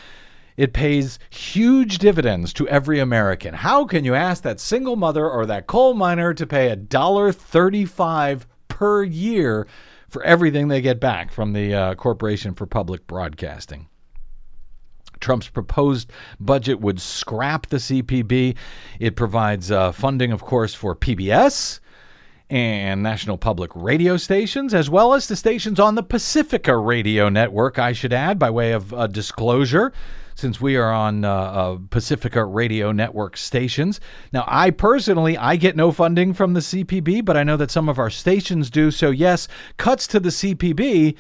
It 0.59 0.73
pays 0.73 1.21
huge 1.31 1.99
dividends 1.99 2.53
to 2.55 2.67
every 2.67 2.99
American. 2.99 3.55
How 3.55 3.85
can 3.85 4.05
you 4.05 4.17
ask 4.17 4.43
that 4.43 4.59
single 4.59 4.97
mother 4.97 5.31
or 5.31 5.47
that 5.47 5.69
coal 5.69 5.95
miner 5.95 6.35
to 6.35 6.47
pay 6.49 6.75
$1.35 6.75 8.43
per 8.67 9.05
year 9.05 9.69
for 10.09 10.21
everything 10.25 10.67
they 10.67 10.81
get 10.81 10.99
back 10.99 11.31
from 11.31 11.53
the 11.53 11.73
uh, 11.73 11.95
Corporation 11.95 12.55
for 12.55 12.67
Public 12.67 13.07
Broadcasting? 13.07 13.87
Trump's 15.21 15.49
proposed 15.49 16.11
budget 16.41 16.81
would 16.81 17.01
scrap 17.01 17.67
the 17.67 17.77
CPB. 17.77 18.57
It 18.99 19.15
provides 19.15 19.71
uh, 19.71 19.93
funding, 19.93 20.33
of 20.33 20.43
course, 20.43 20.75
for 20.75 20.97
PBS 20.97 21.79
and 22.51 23.01
National 23.01 23.39
Public 23.39 23.71
radio 23.77 24.17
stations, 24.17 24.75
as 24.75 24.91
well 24.91 25.15
as 25.15 25.29
the 25.29 25.37
stations 25.37 25.79
on 25.79 25.95
the 25.95 26.03
Pacifica 26.03 26.77
radio 26.77 27.29
network, 27.29 27.79
I 27.79 27.93
should 27.93 28.13
add, 28.13 28.41
by 28.41 28.51
way 28.51 28.73
of 28.73 28.93
uh, 28.93 29.07
disclosure 29.07 29.93
since 30.39 30.61
we 30.61 30.77
are 30.77 30.93
on 30.93 31.25
uh, 31.25 31.33
uh, 31.33 31.79
Pacifica 31.91 32.45
Radio 32.45 32.93
Network 32.93 33.37
stations. 33.37 33.99
Now, 34.33 34.45
I 34.47 34.71
personally, 34.71 35.37
I 35.37 35.57
get 35.57 35.75
no 35.75 35.91
funding 35.91 36.33
from 36.33 36.55
the 36.55 36.61
CPB, 36.61 37.25
but 37.25 37.37
I 37.37 37.43
know 37.43 37.57
that 37.57 37.73
some 37.73 37.89
of 37.89 37.99
our 37.99 38.09
stations 38.09 38.71
do. 38.71 38.93
So, 38.93 39.11
yes, 39.11 39.49
cuts 39.79 40.07
to 40.07 40.21
the 40.21 40.29
CPB 40.29 41.17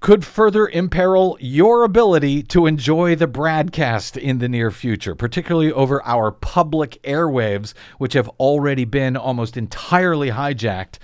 could 0.00 0.24
further 0.24 0.66
imperil 0.66 1.36
your 1.40 1.84
ability 1.84 2.42
to 2.44 2.64
enjoy 2.64 3.16
the 3.16 3.26
broadcast 3.26 4.16
in 4.16 4.38
the 4.38 4.48
near 4.48 4.70
future, 4.70 5.14
particularly 5.14 5.70
over 5.70 6.02
our 6.06 6.30
public 6.32 6.98
airwaves, 7.02 7.74
which 7.98 8.14
have 8.14 8.30
already 8.40 8.86
been 8.86 9.18
almost 9.18 9.58
entirely 9.58 10.30
hijacked 10.30 10.96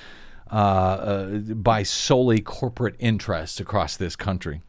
uh, 0.51 0.55
uh, 0.55 1.27
by 1.57 1.83
solely 1.83 2.41
corporate 2.41 2.97
interests 2.99 3.61
across 3.61 3.99
this 3.99 4.17
country. 4.17 4.63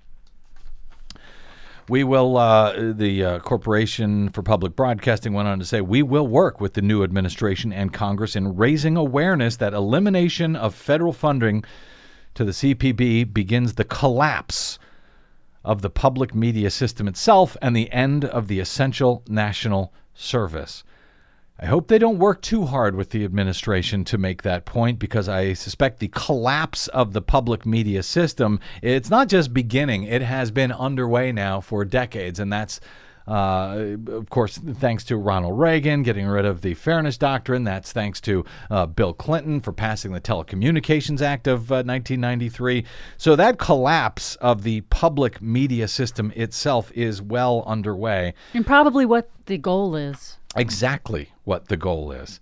We 1.90 2.06
will, 2.06 2.38
uh, 2.38 2.94
the 2.94 3.26
uh, 3.26 3.40
Corporation 3.40 4.30
for 4.30 4.42
Public 4.42 4.76
Broadcasting 4.76 5.34
went 5.34 5.50
on 5.50 5.60
to 5.60 5.66
say, 5.66 5.82
we 5.82 6.02
will 6.02 6.28
work 6.28 6.62
with 6.62 6.76
the 6.76 6.82
new 6.82 7.04
administration 7.04 7.74
and 7.74 7.92
Congress 7.92 8.38
in 8.38 8.56
raising 8.56 8.96
awareness 8.96 9.58
that 9.58 9.74
elimination 9.74 10.56
of 10.56 10.74
federal 10.74 11.12
funding 11.12 11.66
to 12.36 12.46
the 12.46 12.52
CPB 12.52 13.34
begins 13.34 13.74
the 13.74 13.84
collapse 13.84 14.80
of 15.66 15.82
the 15.82 15.90
public 15.90 16.34
media 16.34 16.70
system 16.70 17.08
itself 17.08 17.58
and 17.62 17.76
the 17.76 17.92
end 17.92 18.24
of 18.26 18.48
the 18.48 18.60
essential 18.60 19.24
national 19.28 19.94
service. 20.14 20.84
I 21.60 21.68
hope 21.68 21.88
they 21.88 22.00
don't 22.00 22.18
work 22.18 22.42
too 22.42 22.66
hard 22.66 22.96
with 22.96 23.12
the 23.12 23.24
administration 23.24 24.04
to 24.06 24.18
make 24.18 24.42
that 24.42 24.66
point 24.66 24.98
because 24.98 25.30
I 25.30 25.54
suspect 25.54 26.00
the 26.00 26.08
collapse 26.08 26.88
of 26.88 27.14
the 27.14 27.22
public 27.22 27.64
media 27.66 28.02
system, 28.02 28.60
it's 28.82 29.10
not 29.10 29.30
just 29.30 29.54
beginning, 29.54 30.04
it 30.04 30.24
has 30.24 30.50
been 30.50 30.72
underway 30.72 31.32
now 31.32 31.62
for 31.62 31.86
decades. 31.86 32.40
And 32.40 32.52
that's, 32.52 32.80
uh, 33.28 33.98
of 34.08 34.32
course, 34.32 34.58
thanks 34.58 35.04
to 35.06 35.16
Ronald 35.16 35.60
Reagan 35.60 36.02
getting 36.02 36.26
rid 36.26 36.44
of 36.44 36.62
the 36.62 36.74
Fairness 36.74 37.20
Doctrine. 37.20 37.64
That's 37.64 37.94
thanks 37.94 38.20
to 38.22 38.44
uh, 38.72 38.88
Bill 38.88 39.14
Clinton 39.14 39.62
for 39.62 39.72
passing 39.72 40.12
the 40.12 40.20
Telecommunications 40.20 41.22
Act 41.22 41.46
of 41.46 41.72
uh, 41.72 41.86
1993. 41.86 42.84
So 43.18 43.36
that 43.36 43.60
collapse 43.60 44.36
of 44.38 44.64
the 44.64 44.82
public 44.82 45.40
media 45.40 45.88
system 45.88 46.34
itself 46.36 46.92
is 46.94 47.22
well 47.22 47.64
underway. 47.68 48.34
And 48.56 48.66
probably 48.66 49.06
what 49.06 49.30
the 49.46 49.60
goal 49.60 49.96
is. 49.96 50.40
Exactly 50.56 51.30
what 51.44 51.68
the 51.68 51.78
goal 51.78 52.12
is. 52.12 52.40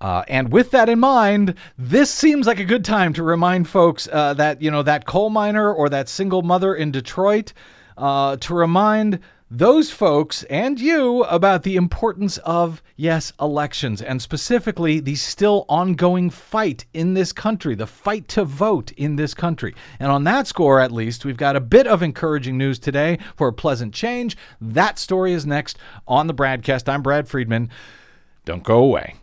Uh, 0.00 0.24
and 0.26 0.52
with 0.52 0.72
that 0.72 0.88
in 0.88 0.98
mind, 0.98 1.54
this 1.78 2.10
seems 2.10 2.46
like 2.46 2.58
a 2.58 2.64
good 2.64 2.84
time 2.84 3.12
to 3.12 3.22
remind 3.22 3.68
folks 3.68 4.08
uh, 4.10 4.34
that, 4.34 4.60
you 4.60 4.70
know, 4.70 4.82
that 4.82 5.06
coal 5.06 5.30
miner 5.30 5.72
or 5.72 5.88
that 5.88 6.08
single 6.08 6.42
mother 6.42 6.74
in 6.74 6.90
Detroit, 6.90 7.52
uh, 7.96 8.36
to 8.38 8.52
remind 8.52 9.20
those 9.48 9.90
folks 9.90 10.44
and 10.44 10.80
you 10.80 11.22
about 11.24 11.62
the 11.62 11.76
importance 11.76 12.38
of, 12.38 12.82
yes, 12.96 13.34
elections, 13.38 14.00
and 14.00 14.20
specifically 14.20 14.98
the 14.98 15.14
still 15.14 15.66
ongoing 15.68 16.30
fight 16.30 16.86
in 16.94 17.12
this 17.12 17.32
country, 17.32 17.74
the 17.74 17.86
fight 17.86 18.26
to 18.28 18.44
vote 18.44 18.90
in 18.92 19.16
this 19.16 19.34
country. 19.34 19.74
And 20.00 20.10
on 20.10 20.24
that 20.24 20.46
score, 20.46 20.80
at 20.80 20.90
least, 20.90 21.26
we've 21.26 21.36
got 21.36 21.54
a 21.54 21.60
bit 21.60 21.86
of 21.86 22.02
encouraging 22.02 22.56
news 22.56 22.78
today 22.78 23.18
for 23.36 23.48
a 23.48 23.52
pleasant 23.52 23.92
change. 23.92 24.38
That 24.60 24.98
story 24.98 25.34
is 25.34 25.46
next 25.46 25.78
on 26.08 26.26
the 26.26 26.34
broadcast. 26.34 26.88
I'm 26.88 27.02
Brad 27.02 27.28
Friedman. 27.28 27.70
Don't 28.44 28.64
go 28.64 28.78
away. 28.82 29.14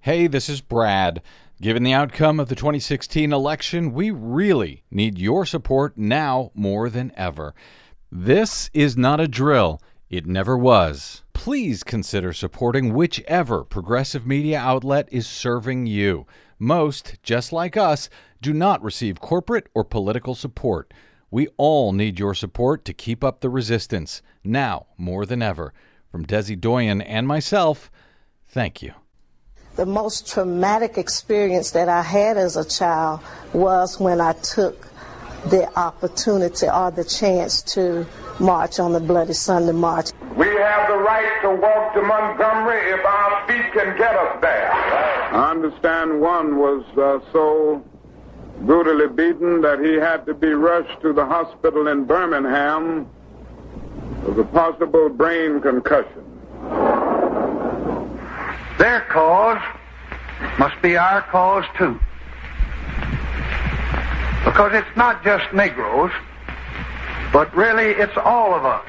Hey, 0.00 0.26
this 0.26 0.48
is 0.48 0.60
Brad. 0.60 1.22
Given 1.60 1.82
the 1.82 1.92
outcome 1.92 2.40
of 2.40 2.48
the 2.48 2.54
2016 2.54 3.32
election, 3.32 3.92
we 3.92 4.10
really 4.10 4.82
need 4.90 5.18
your 5.18 5.46
support 5.46 5.96
now 5.96 6.50
more 6.54 6.90
than 6.90 7.12
ever. 7.16 7.54
This 8.10 8.70
is 8.74 8.96
not 8.96 9.20
a 9.20 9.28
drill, 9.28 9.80
it 10.10 10.26
never 10.26 10.56
was. 10.56 11.22
Please 11.32 11.82
consider 11.82 12.32
supporting 12.32 12.92
whichever 12.92 13.64
progressive 13.64 14.26
media 14.26 14.58
outlet 14.58 15.08
is 15.10 15.26
serving 15.26 15.86
you. 15.86 16.26
Most, 16.58 17.16
just 17.22 17.52
like 17.52 17.76
us, 17.76 18.08
do 18.40 18.52
not 18.52 18.82
receive 18.82 19.20
corporate 19.20 19.68
or 19.74 19.84
political 19.84 20.34
support. 20.34 20.92
We 21.34 21.48
all 21.56 21.92
need 21.92 22.20
your 22.20 22.32
support 22.34 22.84
to 22.84 22.92
keep 22.92 23.24
up 23.24 23.40
the 23.40 23.50
resistance, 23.50 24.22
now 24.44 24.86
more 24.96 25.26
than 25.26 25.42
ever. 25.42 25.74
From 26.08 26.24
Desi 26.24 26.54
Doyen 26.54 27.00
and 27.00 27.26
myself, 27.26 27.90
thank 28.46 28.82
you. 28.82 28.92
The 29.74 29.84
most 29.84 30.28
traumatic 30.30 30.96
experience 30.96 31.72
that 31.72 31.88
I 31.88 32.02
had 32.02 32.36
as 32.36 32.56
a 32.56 32.64
child 32.64 33.18
was 33.52 33.98
when 33.98 34.20
I 34.20 34.34
took 34.34 34.86
the 35.46 35.68
opportunity 35.76 36.68
or 36.68 36.92
the 36.92 37.02
chance 37.02 37.62
to 37.74 38.06
march 38.38 38.78
on 38.78 38.92
the 38.92 39.00
Bloody 39.00 39.32
Sunday 39.32 39.72
March. 39.72 40.10
We 40.36 40.46
have 40.46 40.88
the 40.88 40.98
right 40.98 41.40
to 41.42 41.50
walk 41.50 41.94
to 41.94 42.02
Montgomery 42.02 42.92
if 42.92 43.04
our 43.04 43.48
feet 43.48 43.72
can 43.72 43.98
get 43.98 44.14
us 44.14 44.40
there. 44.40 44.72
I 44.72 45.50
understand 45.50 46.20
one 46.20 46.58
was 46.58 46.84
uh, 46.96 47.18
so 47.32 47.82
brutally 48.60 49.08
beaten 49.08 49.60
that 49.62 49.80
he 49.80 49.94
had 49.94 50.26
to 50.26 50.34
be 50.34 50.48
rushed 50.48 51.00
to 51.02 51.12
the 51.12 51.24
hospital 51.24 51.88
in 51.88 52.04
Birmingham 52.04 53.08
with 54.26 54.38
a 54.38 54.44
possible 54.44 55.08
brain 55.08 55.60
concussion. 55.60 56.24
Their 58.78 59.02
cause 59.10 59.62
must 60.58 60.80
be 60.82 60.96
our 60.96 61.22
cause 61.22 61.64
too. 61.76 61.98
Because 64.44 64.72
it's 64.74 64.96
not 64.96 65.24
just 65.24 65.52
Negroes, 65.52 66.10
but 67.32 67.54
really 67.54 67.86
it's 67.86 68.16
all 68.16 68.54
of 68.54 68.64
us 68.64 68.86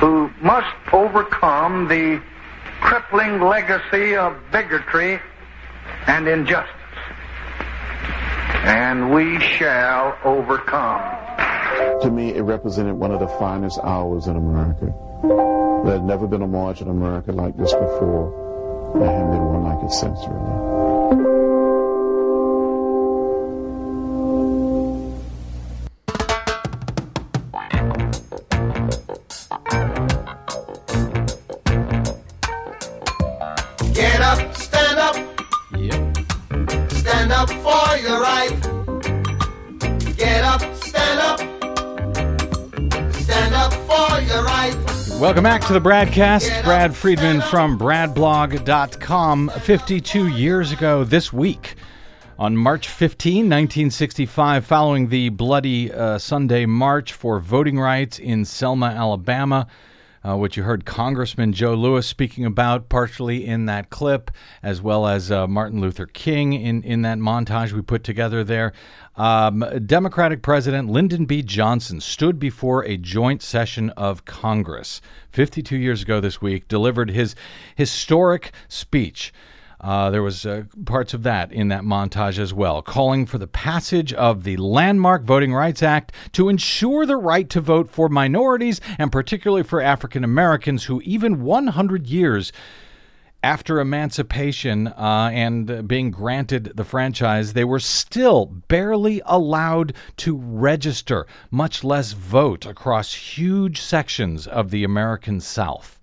who 0.00 0.30
must 0.40 0.74
overcome 0.92 1.88
the 1.88 2.20
crippling 2.80 3.40
legacy 3.40 4.16
of 4.16 4.36
bigotry 4.52 5.20
and 6.06 6.28
injustice. 6.28 6.77
And 8.64 9.12
we 9.12 9.38
shall 9.40 10.16
overcome. 10.24 11.00
To 12.02 12.10
me, 12.10 12.34
it 12.34 12.42
represented 12.42 12.94
one 12.94 13.12
of 13.12 13.20
the 13.20 13.28
finest 13.28 13.78
hours 13.82 14.26
in 14.26 14.36
America. 14.36 14.94
There 15.84 15.94
had 15.94 16.04
never 16.04 16.26
been 16.26 16.42
a 16.42 16.46
march 16.46 16.80
in 16.80 16.88
America 16.88 17.32
like 17.32 17.56
this 17.56 17.72
before. 17.72 18.94
There 18.98 19.10
hadn't 19.10 19.30
been 19.30 19.44
one 19.44 19.64
like 19.64 19.84
it 19.84 19.92
since, 19.92 20.18
really. 20.26 20.97
Stand 37.28 37.50
up 37.50 37.50
for 37.62 37.96
your 37.98 38.20
right. 38.20 38.48
Get 40.16 40.44
up, 40.44 40.62
stand 40.76 41.20
up, 41.20 41.38
stand 43.12 43.54
up 43.54 43.72
for 43.72 44.20
your 44.22 44.42
right. 44.44 44.74
Welcome 45.20 45.44
back 45.44 45.60
to 45.66 45.74
the 45.74 45.80
Bradcast. 45.80 46.64
Brad 46.64 46.96
Friedman 46.96 47.42
from 47.42 47.78
BradBlog.com. 47.78 49.50
52 49.50 50.28
years 50.28 50.72
ago 50.72 51.04
this 51.04 51.30
week, 51.30 51.74
on 52.38 52.56
March 52.56 52.88
15, 52.88 53.44
1965, 53.44 54.64
following 54.64 55.08
the 55.08 55.28
bloody 55.28 55.92
uh, 55.92 56.16
Sunday 56.16 56.64
March 56.64 57.12
for 57.12 57.40
voting 57.40 57.78
rights 57.78 58.18
in 58.18 58.46
Selma, 58.46 58.86
Alabama, 58.86 59.66
uh, 60.24 60.36
which 60.36 60.56
you 60.56 60.62
heard 60.62 60.84
Congressman 60.84 61.52
John 61.52 61.76
Lewis 61.76 62.06
speaking 62.06 62.44
about 62.44 62.88
partially 62.88 63.46
in 63.46 63.66
that 63.66 63.90
clip, 63.90 64.30
as 64.62 64.82
well 64.82 65.06
as 65.06 65.30
uh, 65.30 65.46
Martin 65.46 65.80
Luther 65.80 66.06
King 66.06 66.52
in, 66.52 66.82
in 66.82 67.02
that 67.02 67.18
montage 67.18 67.72
we 67.72 67.82
put 67.82 68.04
together 68.04 68.44
there. 68.44 68.72
Um, 69.16 69.64
Democratic 69.84 70.42
President 70.42 70.88
Lyndon 70.88 71.26
B. 71.26 71.42
Johnson 71.42 72.00
stood 72.00 72.38
before 72.38 72.84
a 72.84 72.96
joint 72.96 73.42
session 73.42 73.90
of 73.90 74.24
Congress 74.24 75.00
52 75.30 75.76
years 75.76 76.02
ago 76.02 76.20
this 76.20 76.40
week, 76.40 76.68
delivered 76.68 77.10
his 77.10 77.34
historic 77.76 78.52
speech. 78.68 79.32
Uh, 79.80 80.10
there 80.10 80.22
was 80.22 80.44
uh, 80.44 80.64
parts 80.86 81.14
of 81.14 81.22
that 81.22 81.52
in 81.52 81.68
that 81.68 81.82
montage 81.82 82.38
as 82.38 82.52
well, 82.52 82.82
calling 82.82 83.26
for 83.26 83.38
the 83.38 83.46
passage 83.46 84.12
of 84.12 84.42
the 84.42 84.56
landmark 84.56 85.22
Voting 85.22 85.54
Rights 85.54 85.82
Act 85.82 86.12
to 86.32 86.48
ensure 86.48 87.06
the 87.06 87.16
right 87.16 87.48
to 87.50 87.60
vote 87.60 87.90
for 87.90 88.08
minorities 88.08 88.80
and 88.98 89.12
particularly 89.12 89.62
for 89.62 89.80
African 89.80 90.24
Americans 90.24 90.84
who, 90.84 91.00
even 91.02 91.42
100 91.42 92.06
years 92.06 92.52
after 93.42 93.78
emancipation 93.78 94.88
uh, 94.88 95.30
and 95.32 95.86
being 95.86 96.10
granted 96.10 96.72
the 96.74 96.84
franchise, 96.84 97.52
they 97.52 97.64
were 97.64 97.78
still 97.78 98.46
barely 98.46 99.22
allowed 99.26 99.94
to 100.16 100.36
register, 100.36 101.24
much 101.50 101.84
less 101.84 102.12
vote, 102.12 102.66
across 102.66 103.14
huge 103.14 103.80
sections 103.80 104.48
of 104.48 104.70
the 104.70 104.82
American 104.82 105.40
South. 105.40 105.97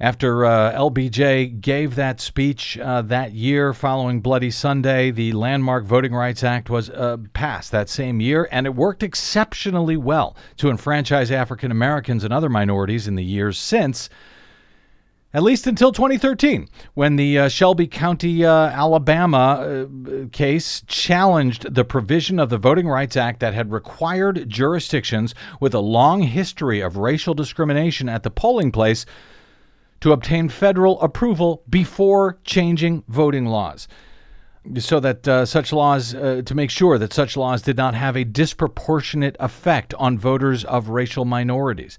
After 0.00 0.46
uh, 0.46 0.72
LBJ 0.72 1.60
gave 1.60 1.94
that 1.96 2.22
speech 2.22 2.78
uh, 2.78 3.02
that 3.02 3.32
year 3.32 3.74
following 3.74 4.22
Bloody 4.22 4.50
Sunday, 4.50 5.10
the 5.10 5.32
landmark 5.32 5.84
Voting 5.84 6.14
Rights 6.14 6.42
Act 6.42 6.70
was 6.70 6.88
uh, 6.88 7.18
passed 7.34 7.70
that 7.72 7.90
same 7.90 8.18
year, 8.18 8.48
and 8.50 8.66
it 8.66 8.74
worked 8.74 9.02
exceptionally 9.02 9.98
well 9.98 10.34
to 10.56 10.70
enfranchise 10.70 11.30
African 11.30 11.70
Americans 11.70 12.24
and 12.24 12.32
other 12.32 12.48
minorities 12.48 13.06
in 13.06 13.14
the 13.14 13.22
years 13.22 13.58
since. 13.58 14.08
At 15.34 15.42
least 15.42 15.66
until 15.66 15.92
2013, 15.92 16.66
when 16.94 17.16
the 17.16 17.38
uh, 17.38 17.48
Shelby 17.48 17.86
County, 17.86 18.42
uh, 18.42 18.50
Alabama 18.50 19.86
uh, 19.86 20.28
case 20.32 20.82
challenged 20.86 21.74
the 21.74 21.84
provision 21.84 22.40
of 22.40 22.48
the 22.48 22.58
Voting 22.58 22.88
Rights 22.88 23.18
Act 23.18 23.40
that 23.40 23.52
had 23.52 23.70
required 23.70 24.48
jurisdictions 24.48 25.34
with 25.60 25.74
a 25.74 25.80
long 25.80 26.22
history 26.22 26.80
of 26.80 26.96
racial 26.96 27.34
discrimination 27.34 28.08
at 28.08 28.22
the 28.22 28.30
polling 28.30 28.72
place 28.72 29.04
to 30.00 30.12
obtain 30.12 30.48
federal 30.48 31.00
approval 31.00 31.62
before 31.68 32.38
changing 32.44 33.04
voting 33.08 33.46
laws. 33.46 33.86
So 34.78 35.00
that 35.00 35.26
uh, 35.26 35.46
such 35.46 35.72
laws, 35.72 36.14
uh, 36.14 36.42
to 36.44 36.54
make 36.54 36.70
sure 36.70 36.98
that 36.98 37.12
such 37.12 37.36
laws 37.36 37.62
did 37.62 37.76
not 37.76 37.94
have 37.94 38.16
a 38.16 38.24
disproportionate 38.24 39.36
effect 39.40 39.94
on 39.94 40.18
voters 40.18 40.64
of 40.64 40.90
racial 40.90 41.24
minorities. 41.24 41.96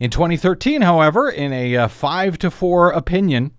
In 0.00 0.10
2013, 0.10 0.82
however, 0.82 1.28
in 1.28 1.52
a 1.52 1.76
uh, 1.76 1.88
5 1.88 2.38
to 2.38 2.50
4 2.50 2.90
opinion, 2.90 3.52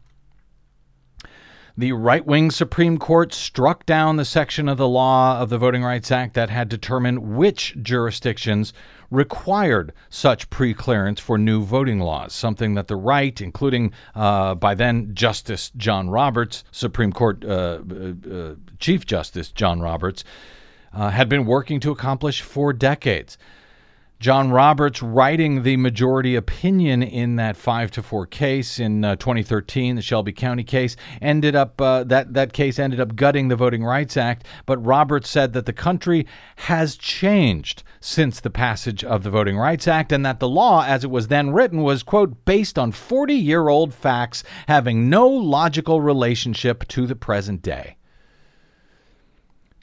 the 1.78 1.94
right 1.94 2.26
wing 2.26 2.52
Supreme 2.52 2.98
Court 3.00 3.34
struck 3.34 3.86
down 3.86 4.18
the 4.18 4.26
section 4.26 4.70
of 4.70 4.78
the 4.78 4.88
law 4.88 5.40
of 5.40 5.50
the 5.50 5.58
Voting 5.58 5.84
Rights 5.84 6.12
Act 6.12 6.36
that 6.36 6.50
had 6.50 6.70
determined 6.70 7.36
which 7.36 7.76
jurisdictions 7.82 8.74
required 9.14 9.94
such 10.10 10.50
pre-clearance 10.50 11.20
for 11.20 11.38
new 11.38 11.64
voting 11.64 12.00
laws, 12.00 12.34
something 12.34 12.74
that 12.74 12.88
the 12.88 12.96
right, 12.96 13.40
including 13.40 13.94
uh, 14.16 14.56
by 14.56 14.74
then 14.74 15.14
Justice 15.14 15.72
John 15.78 16.10
Roberts, 16.10 16.64
Supreme 16.72 17.14
Court 17.14 17.46
uh, 17.46 17.80
uh, 17.80 18.56
Chief 18.80 19.06
Justice 19.06 19.52
John 19.52 19.80
Roberts, 19.80 20.24
uh, 20.94 21.10
had 21.10 21.30
been 21.30 21.46
working 21.46 21.80
to 21.82 21.92
accomplish 21.92 22.42
for 22.42 22.74
decades. 22.74 23.38
John 24.24 24.52
Roberts 24.52 25.04
writing 25.04 25.64
the 25.64 25.76
majority 25.76 26.38
opinion 26.38 27.04
in 27.04 27.36
that 27.36 27.58
five 27.58 27.92
to 27.92 28.02
four 28.02 28.26
case 28.26 28.80
in 28.80 29.04
uh, 29.04 29.18
2013, 29.18 29.98
the 29.98 30.02
Shelby 30.02 30.32
County 30.32 30.64
case, 30.64 30.96
ended 31.22 31.58
up 31.58 31.82
uh, 31.82 32.06
that 32.06 32.34
that 32.34 32.54
case 32.54 32.80
ended 32.80 33.02
up 33.02 33.18
gutting 33.18 33.50
the 33.50 33.58
Voting 33.58 33.84
Rights 33.84 34.16
Act. 34.16 34.46
But 34.66 34.78
Roberts 34.78 35.30
said 35.30 35.52
that 35.52 35.66
the 35.66 35.74
country 35.74 36.26
has 36.56 36.96
changed 36.96 37.84
since 38.00 38.40
the 38.40 38.50
passage 38.50 39.04
of 39.04 39.24
the 39.24 39.30
Voting 39.30 39.58
Rights 39.58 39.90
Act, 39.90 40.14
and 40.14 40.26
that 40.26 40.40
the 40.40 40.48
law, 40.48 40.86
as 40.86 41.04
it 41.04 41.12
was 41.12 41.28
then 41.28 41.52
written, 41.52 41.82
was 41.82 42.02
quote 42.02 42.46
based 42.46 42.80
on 42.80 42.94
40 42.94 43.34
year 43.34 43.68
old 43.68 43.94
facts 43.94 44.42
having 44.70 45.10
no 45.10 45.28
logical 45.28 46.00
relationship 46.00 46.88
to 46.88 47.06
the 47.06 47.18
present 47.18 47.62
day. 47.62 47.98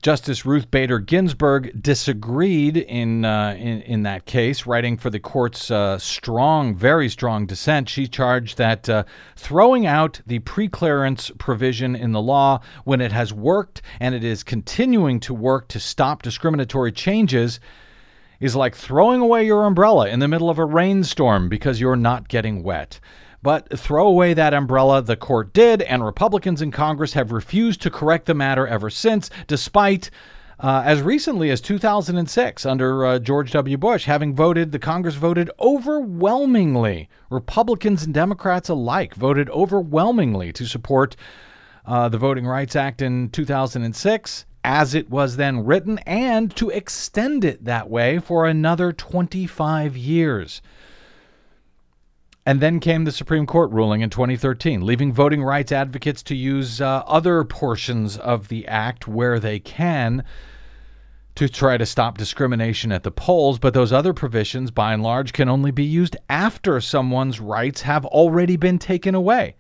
Justice 0.03 0.47
Ruth 0.47 0.71
Bader 0.71 0.99
Ginsburg 0.99 1.83
disagreed 1.83 2.79
in, 2.79 3.27
uh, 3.27 3.55
in, 3.59 3.83
in 3.83 4.03
that 4.05 4.25
case, 4.25 4.65
writing 4.65 4.97
for 4.97 5.11
the 5.11 5.21
court's 5.21 5.71
uh, 5.71 5.99
strong, 5.99 6.75
very 6.75 7.11
strong 7.11 7.45
dissent. 7.45 7.87
She 7.91 8.09
charged 8.09 8.57
that 8.57 8.89
uh, 8.89 9.05
throwing 9.37 9.85
out 9.85 10.23
the 10.27 10.39
preclearance 10.39 11.37
provision 11.37 11.95
in 11.95 12.13
the 12.13 12.23
law 12.23 12.61
when 12.85 13.03
it 13.03 13.13
has 13.13 13.35
worked 13.35 13.83
and 14.01 14.15
it 14.15 14.25
is 14.25 14.43
continuing 14.43 15.21
to 15.21 15.35
work 15.35 15.69
to 15.69 15.79
stop 15.79 16.23
discriminatory 16.23 16.93
changes 16.93 17.61
is 18.41 18.57
like 18.57 18.75
throwing 18.75 19.21
away 19.21 19.45
your 19.45 19.67
umbrella 19.67 20.09
in 20.09 20.21
the 20.21 20.29
middle 20.29 20.49
of 20.49 20.59
a 20.59 20.65
rainstorm 20.65 21.51
because 21.51 21.79
you're 21.79 21.95
not 21.95 22.27
getting 22.29 22.63
wet. 22.63 23.01
But 23.43 23.79
throw 23.79 24.07
away 24.07 24.35
that 24.35 24.53
umbrella, 24.53 25.01
the 25.01 25.17
court 25.17 25.53
did, 25.53 25.83
and 25.83 26.05
Republicans 26.05 26.61
in 26.61 26.71
Congress 26.71 27.15
have 27.15 27.33
refused 27.33 27.81
to 27.83 27.91
correct 27.91 28.27
the 28.27 28.35
matter 28.35 28.67
ever 28.67 28.91
since, 28.91 29.31
despite. 29.47 30.11
Uh, 30.63 30.83
as 30.85 31.01
recently 31.01 31.49
as 31.49 31.59
2006, 31.63 32.67
under 32.67 33.07
uh, 33.07 33.19
George 33.19 33.51
W. 33.53 33.79
Bush, 33.79 34.05
having 34.05 34.35
voted, 34.35 34.73
the 34.73 34.79
Congress 34.79 35.15
voted 35.15 35.51
overwhelmingly. 35.59 37.09
Republicans 37.31 38.05
and 38.05 38.13
Democrats 38.13 38.69
alike 38.69 39.15
voted 39.15 39.49
overwhelmingly 39.49 40.53
to 40.53 40.67
support 40.67 41.17
uh, 41.87 42.11
the 42.11 42.19
Voting 42.19 42.47
Rights 42.47 42.77
Act 42.77 43.01
in 43.01 43.31
2006 43.31 44.45
as 44.63 44.95
it 44.95 45.09
was 45.09 45.37
then 45.37 45.65
written 45.65 45.99
and 46.01 46.55
to 46.57 46.69
extend 46.71 47.45
it 47.45 47.65
that 47.65 47.89
way 47.89 48.19
for 48.19 48.47
another 48.47 48.93
25 48.93 49.97
years. 49.97 50.61
And 52.51 52.61
then 52.61 52.81
came 52.81 53.05
the 53.05 53.13
Supreme 53.13 53.47
Court 53.47 53.71
ruling 53.71 54.01
in 54.01 54.11
2013, 54.11 54.85
leaving 54.85 55.13
voting 55.13 55.41
rights 55.41 55.71
advocates 55.71 56.21
to 56.25 56.35
use 56.35 56.81
uh, 56.81 57.05
other 57.07 57.45
portions 57.45 58.17
of 58.17 58.49
the 58.49 58.67
act 58.67 59.07
where 59.07 59.39
they 59.39 59.61
can 59.61 60.25
to 61.37 61.49
try 61.49 61.77
to 61.77 61.87
stop 61.87 62.19
discrimination 62.19 62.91
at 62.91 63.05
the 63.05 63.13
polls. 63.13 63.61
But 63.61 63.73
those 63.73 63.93
other 63.93 64.13
provisions, 64.13 64.73
by 64.73 64.93
and 64.93 65.01
large, 65.01 65.33
can 65.33 65.49
only 65.49 65.71
be 65.71 65.85
used 65.85 66.17
after 66.29 66.81
someone's 66.81 67.39
rights 67.39 67.83
have 67.83 68.05
already 68.05 68.57
been 68.57 68.81
taken 68.81 69.15
away. 69.15 69.55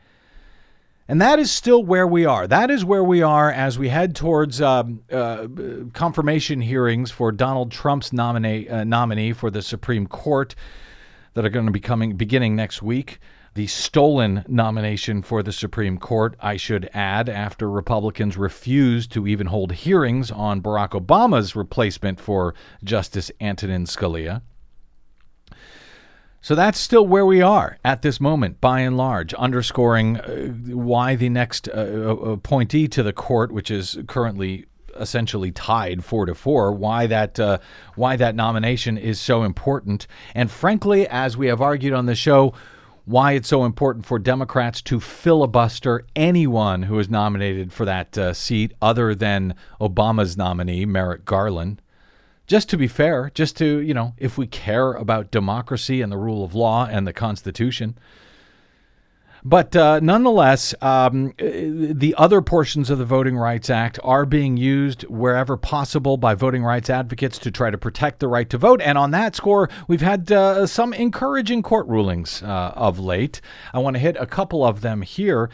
And 1.06 1.22
that 1.22 1.38
is 1.38 1.52
still 1.52 1.84
where 1.84 2.08
we 2.08 2.24
are. 2.24 2.48
That 2.48 2.72
is 2.72 2.84
where 2.84 3.04
we 3.04 3.22
are 3.22 3.52
as 3.52 3.78
we 3.78 3.90
head 3.90 4.16
towards 4.16 4.60
um, 4.60 5.04
uh, 5.12 5.46
confirmation 5.92 6.60
hearings 6.60 7.12
for 7.12 7.30
Donald 7.30 7.70
Trump's 7.70 8.12
nominee, 8.12 8.68
uh, 8.68 8.82
nominee 8.82 9.32
for 9.32 9.48
the 9.48 9.62
Supreme 9.62 10.08
Court 10.08 10.56
that 11.34 11.44
are 11.44 11.50
going 11.50 11.66
to 11.66 11.72
be 11.72 11.80
coming 11.80 12.16
beginning 12.16 12.56
next 12.56 12.82
week. 12.82 13.18
The 13.54 13.66
stolen 13.66 14.44
nomination 14.46 15.22
for 15.22 15.42
the 15.42 15.52
Supreme 15.52 15.98
Court, 15.98 16.36
I 16.40 16.56
should 16.56 16.88
add, 16.94 17.28
after 17.28 17.68
Republicans 17.68 18.36
refused 18.36 19.10
to 19.12 19.26
even 19.26 19.48
hold 19.48 19.72
hearings 19.72 20.30
on 20.30 20.62
Barack 20.62 20.90
Obama's 20.90 21.56
replacement 21.56 22.20
for 22.20 22.54
Justice 22.84 23.30
Antonin 23.40 23.86
Scalia. 23.86 24.42
So 26.42 26.54
that's 26.54 26.78
still 26.78 27.06
where 27.06 27.26
we 27.26 27.42
are 27.42 27.76
at 27.84 28.02
this 28.02 28.20
moment, 28.20 28.60
by 28.60 28.80
and 28.80 28.96
large, 28.96 29.34
underscoring 29.34 30.16
uh, 30.16 30.48
why 30.74 31.14
the 31.16 31.28
next 31.28 31.68
uh, 31.68 31.72
appointee 31.76 32.88
to 32.88 33.02
the 33.02 33.12
court, 33.12 33.52
which 33.52 33.70
is 33.70 33.98
currently 34.06 34.64
essentially 35.00 35.50
tied 35.50 36.04
four 36.04 36.26
to 36.26 36.34
four. 36.34 36.72
Why 36.72 37.06
that 37.06 37.40
uh, 37.40 37.58
why 37.96 38.16
that 38.16 38.34
nomination 38.34 38.98
is 38.98 39.20
so 39.20 39.42
important, 39.42 40.06
and 40.34 40.50
frankly, 40.50 41.08
as 41.08 41.36
we 41.36 41.48
have 41.48 41.60
argued 41.60 41.92
on 41.92 42.06
the 42.06 42.14
show, 42.14 42.54
why 43.04 43.32
it's 43.32 43.48
so 43.48 43.64
important 43.64 44.06
for 44.06 44.18
Democrats 44.18 44.82
to 44.82 45.00
filibuster 45.00 46.04
anyone 46.14 46.84
who 46.84 46.98
is 46.98 47.08
nominated 47.08 47.72
for 47.72 47.84
that 47.84 48.16
uh, 48.16 48.32
seat, 48.32 48.72
other 48.80 49.14
than 49.14 49.54
Obama's 49.80 50.36
nominee 50.36 50.84
Merrick 50.84 51.24
Garland. 51.24 51.82
Just 52.46 52.68
to 52.70 52.76
be 52.76 52.88
fair, 52.88 53.30
just 53.34 53.56
to 53.58 53.80
you 53.80 53.94
know, 53.94 54.14
if 54.18 54.36
we 54.36 54.46
care 54.46 54.92
about 54.92 55.30
democracy 55.30 56.02
and 56.02 56.12
the 56.12 56.18
rule 56.18 56.44
of 56.44 56.54
law 56.54 56.86
and 56.86 57.06
the 57.06 57.12
Constitution. 57.12 57.96
But 59.44 59.74
uh, 59.74 60.00
nonetheless, 60.00 60.74
um, 60.82 61.32
the 61.38 62.14
other 62.18 62.42
portions 62.42 62.90
of 62.90 62.98
the 62.98 63.04
Voting 63.04 63.36
Rights 63.36 63.70
Act 63.70 63.98
are 64.04 64.26
being 64.26 64.56
used 64.56 65.02
wherever 65.04 65.56
possible 65.56 66.16
by 66.16 66.34
voting 66.34 66.62
rights 66.62 66.90
advocates 66.90 67.38
to 67.38 67.50
try 67.50 67.70
to 67.70 67.78
protect 67.78 68.20
the 68.20 68.28
right 68.28 68.48
to 68.50 68.58
vote. 68.58 68.80
And 68.82 68.98
on 68.98 69.12
that 69.12 69.34
score, 69.34 69.70
we've 69.88 70.02
had 70.02 70.30
uh, 70.30 70.66
some 70.66 70.92
encouraging 70.92 71.62
court 71.62 71.86
rulings 71.86 72.42
uh, 72.42 72.72
of 72.76 72.98
late. 72.98 73.40
I 73.72 73.78
want 73.78 73.94
to 73.94 74.00
hit 74.00 74.16
a 74.18 74.26
couple 74.26 74.64
of 74.64 74.82
them 74.82 75.02
here. 75.02 75.50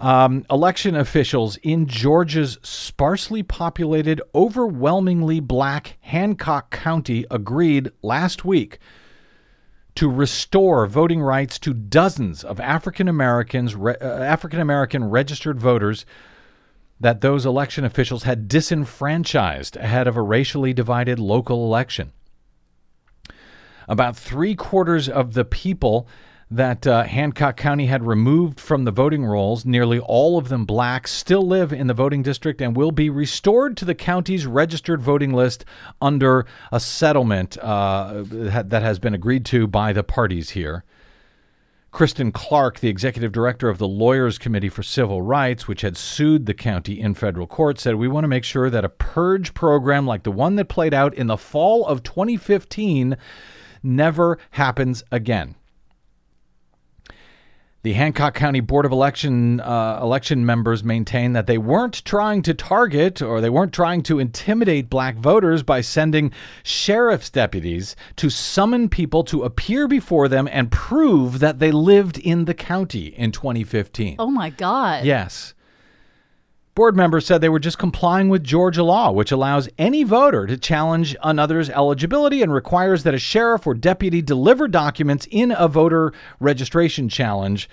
Um, 0.00 0.46
election 0.50 0.96
officials 0.96 1.58
in 1.58 1.86
Georgia's 1.86 2.58
sparsely 2.62 3.42
populated, 3.42 4.22
overwhelmingly 4.34 5.40
black 5.40 5.98
Hancock 6.00 6.70
County 6.70 7.26
agreed 7.30 7.90
last 8.02 8.44
week 8.44 8.78
to 10.00 10.08
restore 10.08 10.86
voting 10.86 11.20
rights 11.20 11.58
to 11.58 11.74
dozens 11.74 12.42
of 12.42 12.58
African 12.58 13.06
Americans, 13.06 13.74
uh, 13.74 13.90
African 14.00 14.58
American 14.58 15.04
registered 15.04 15.60
voters 15.60 16.06
that 16.98 17.20
those 17.20 17.44
election 17.44 17.84
officials 17.84 18.22
had 18.22 18.48
disenfranchised 18.48 19.76
ahead 19.76 20.08
of 20.08 20.16
a 20.16 20.22
racially 20.22 20.72
divided 20.72 21.18
local 21.18 21.66
election. 21.66 22.12
About 23.88 24.16
three 24.16 24.54
quarters 24.54 25.06
of 25.06 25.34
the 25.34 25.44
people 25.44 26.08
that 26.50 26.84
uh, 26.84 27.04
Hancock 27.04 27.56
County 27.56 27.86
had 27.86 28.04
removed 28.04 28.58
from 28.58 28.84
the 28.84 28.90
voting 28.90 29.24
rolls, 29.24 29.64
nearly 29.64 30.00
all 30.00 30.36
of 30.36 30.48
them 30.48 30.64
black, 30.64 31.06
still 31.06 31.46
live 31.46 31.72
in 31.72 31.86
the 31.86 31.94
voting 31.94 32.22
district 32.22 32.60
and 32.60 32.76
will 32.76 32.90
be 32.90 33.08
restored 33.08 33.76
to 33.76 33.84
the 33.84 33.94
county's 33.94 34.46
registered 34.46 35.00
voting 35.00 35.32
list 35.32 35.64
under 36.02 36.46
a 36.72 36.80
settlement 36.80 37.56
uh, 37.58 38.24
that 38.24 38.82
has 38.82 38.98
been 38.98 39.14
agreed 39.14 39.44
to 39.46 39.68
by 39.68 39.92
the 39.92 40.02
parties 40.02 40.50
here. 40.50 40.84
Kristen 41.92 42.30
Clarke, 42.30 42.80
the 42.80 42.88
executive 42.88 43.32
director 43.32 43.68
of 43.68 43.78
the 43.78 43.88
Lawyers 43.88 44.38
Committee 44.38 44.68
for 44.68 44.82
Civil 44.82 45.22
Rights, 45.22 45.66
which 45.66 45.82
had 45.82 45.96
sued 45.96 46.46
the 46.46 46.54
county 46.54 47.00
in 47.00 47.14
federal 47.14 47.48
court, 47.48 47.80
said, 47.80 47.96
We 47.96 48.06
want 48.06 48.24
to 48.24 48.28
make 48.28 48.44
sure 48.44 48.70
that 48.70 48.84
a 48.84 48.88
purge 48.88 49.54
program 49.54 50.06
like 50.06 50.22
the 50.22 50.30
one 50.30 50.54
that 50.56 50.68
played 50.68 50.94
out 50.94 51.14
in 51.14 51.26
the 51.26 51.36
fall 51.36 51.84
of 51.86 52.04
2015 52.04 53.16
never 53.82 54.38
happens 54.52 55.02
again. 55.10 55.56
The 57.82 57.94
Hancock 57.94 58.34
County 58.34 58.60
Board 58.60 58.84
of 58.84 58.92
Election 58.92 59.58
uh, 59.58 60.00
election 60.02 60.44
members 60.44 60.84
maintain 60.84 61.32
that 61.32 61.46
they 61.46 61.56
weren't 61.56 62.04
trying 62.04 62.42
to 62.42 62.52
target 62.52 63.22
or 63.22 63.40
they 63.40 63.48
weren't 63.48 63.72
trying 63.72 64.02
to 64.02 64.18
intimidate 64.18 64.90
black 64.90 65.16
voters 65.16 65.62
by 65.62 65.80
sending 65.80 66.30
sheriff's 66.62 67.30
deputies 67.30 67.96
to 68.16 68.28
summon 68.28 68.90
people 68.90 69.24
to 69.24 69.44
appear 69.44 69.88
before 69.88 70.28
them 70.28 70.46
and 70.52 70.70
prove 70.70 71.38
that 71.38 71.58
they 71.58 71.72
lived 71.72 72.18
in 72.18 72.44
the 72.44 72.52
county 72.52 73.06
in 73.06 73.32
2015. 73.32 74.16
Oh 74.18 74.30
my 74.30 74.50
God. 74.50 75.06
Yes. 75.06 75.54
Board 76.74 76.96
members 76.96 77.26
said 77.26 77.40
they 77.40 77.48
were 77.48 77.58
just 77.58 77.78
complying 77.78 78.28
with 78.28 78.44
Georgia 78.44 78.84
law, 78.84 79.10
which 79.10 79.32
allows 79.32 79.68
any 79.76 80.04
voter 80.04 80.46
to 80.46 80.56
challenge 80.56 81.16
another's 81.22 81.68
eligibility 81.68 82.42
and 82.42 82.52
requires 82.52 83.02
that 83.02 83.14
a 83.14 83.18
sheriff 83.18 83.66
or 83.66 83.74
deputy 83.74 84.22
deliver 84.22 84.68
documents 84.68 85.26
in 85.30 85.52
a 85.56 85.66
voter 85.66 86.12
registration 86.38 87.08
challenge. 87.08 87.68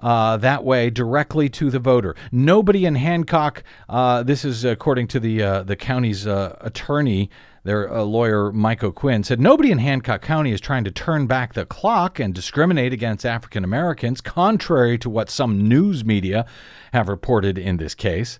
Uh, 0.00 0.36
that 0.36 0.64
way, 0.64 0.90
directly 0.90 1.48
to 1.48 1.70
the 1.70 1.78
voter. 1.78 2.14
Nobody 2.32 2.84
in 2.84 2.96
Hancock. 2.96 3.62
Uh, 3.88 4.22
this 4.22 4.44
is 4.44 4.64
according 4.64 5.06
to 5.08 5.20
the 5.20 5.42
uh, 5.42 5.62
the 5.62 5.76
county's 5.76 6.26
uh, 6.26 6.56
attorney, 6.60 7.30
their 7.64 7.92
uh, 7.92 8.02
lawyer 8.02 8.52
Mike 8.52 8.82
O'Quinn 8.82 9.22
said 9.22 9.40
nobody 9.40 9.70
in 9.70 9.78
Hancock 9.78 10.22
County 10.22 10.52
is 10.52 10.60
trying 10.60 10.84
to 10.84 10.90
turn 10.90 11.26
back 11.26 11.54
the 11.54 11.64
clock 11.64 12.18
and 12.18 12.34
discriminate 12.34 12.92
against 12.92 13.24
African 13.24 13.62
Americans, 13.64 14.20
contrary 14.20 14.98
to 14.98 15.08
what 15.08 15.30
some 15.30 15.68
news 15.68 16.04
media 16.04 16.44
have 16.92 17.08
reported 17.08 17.58
in 17.58 17.76
this 17.76 17.94
case. 17.94 18.38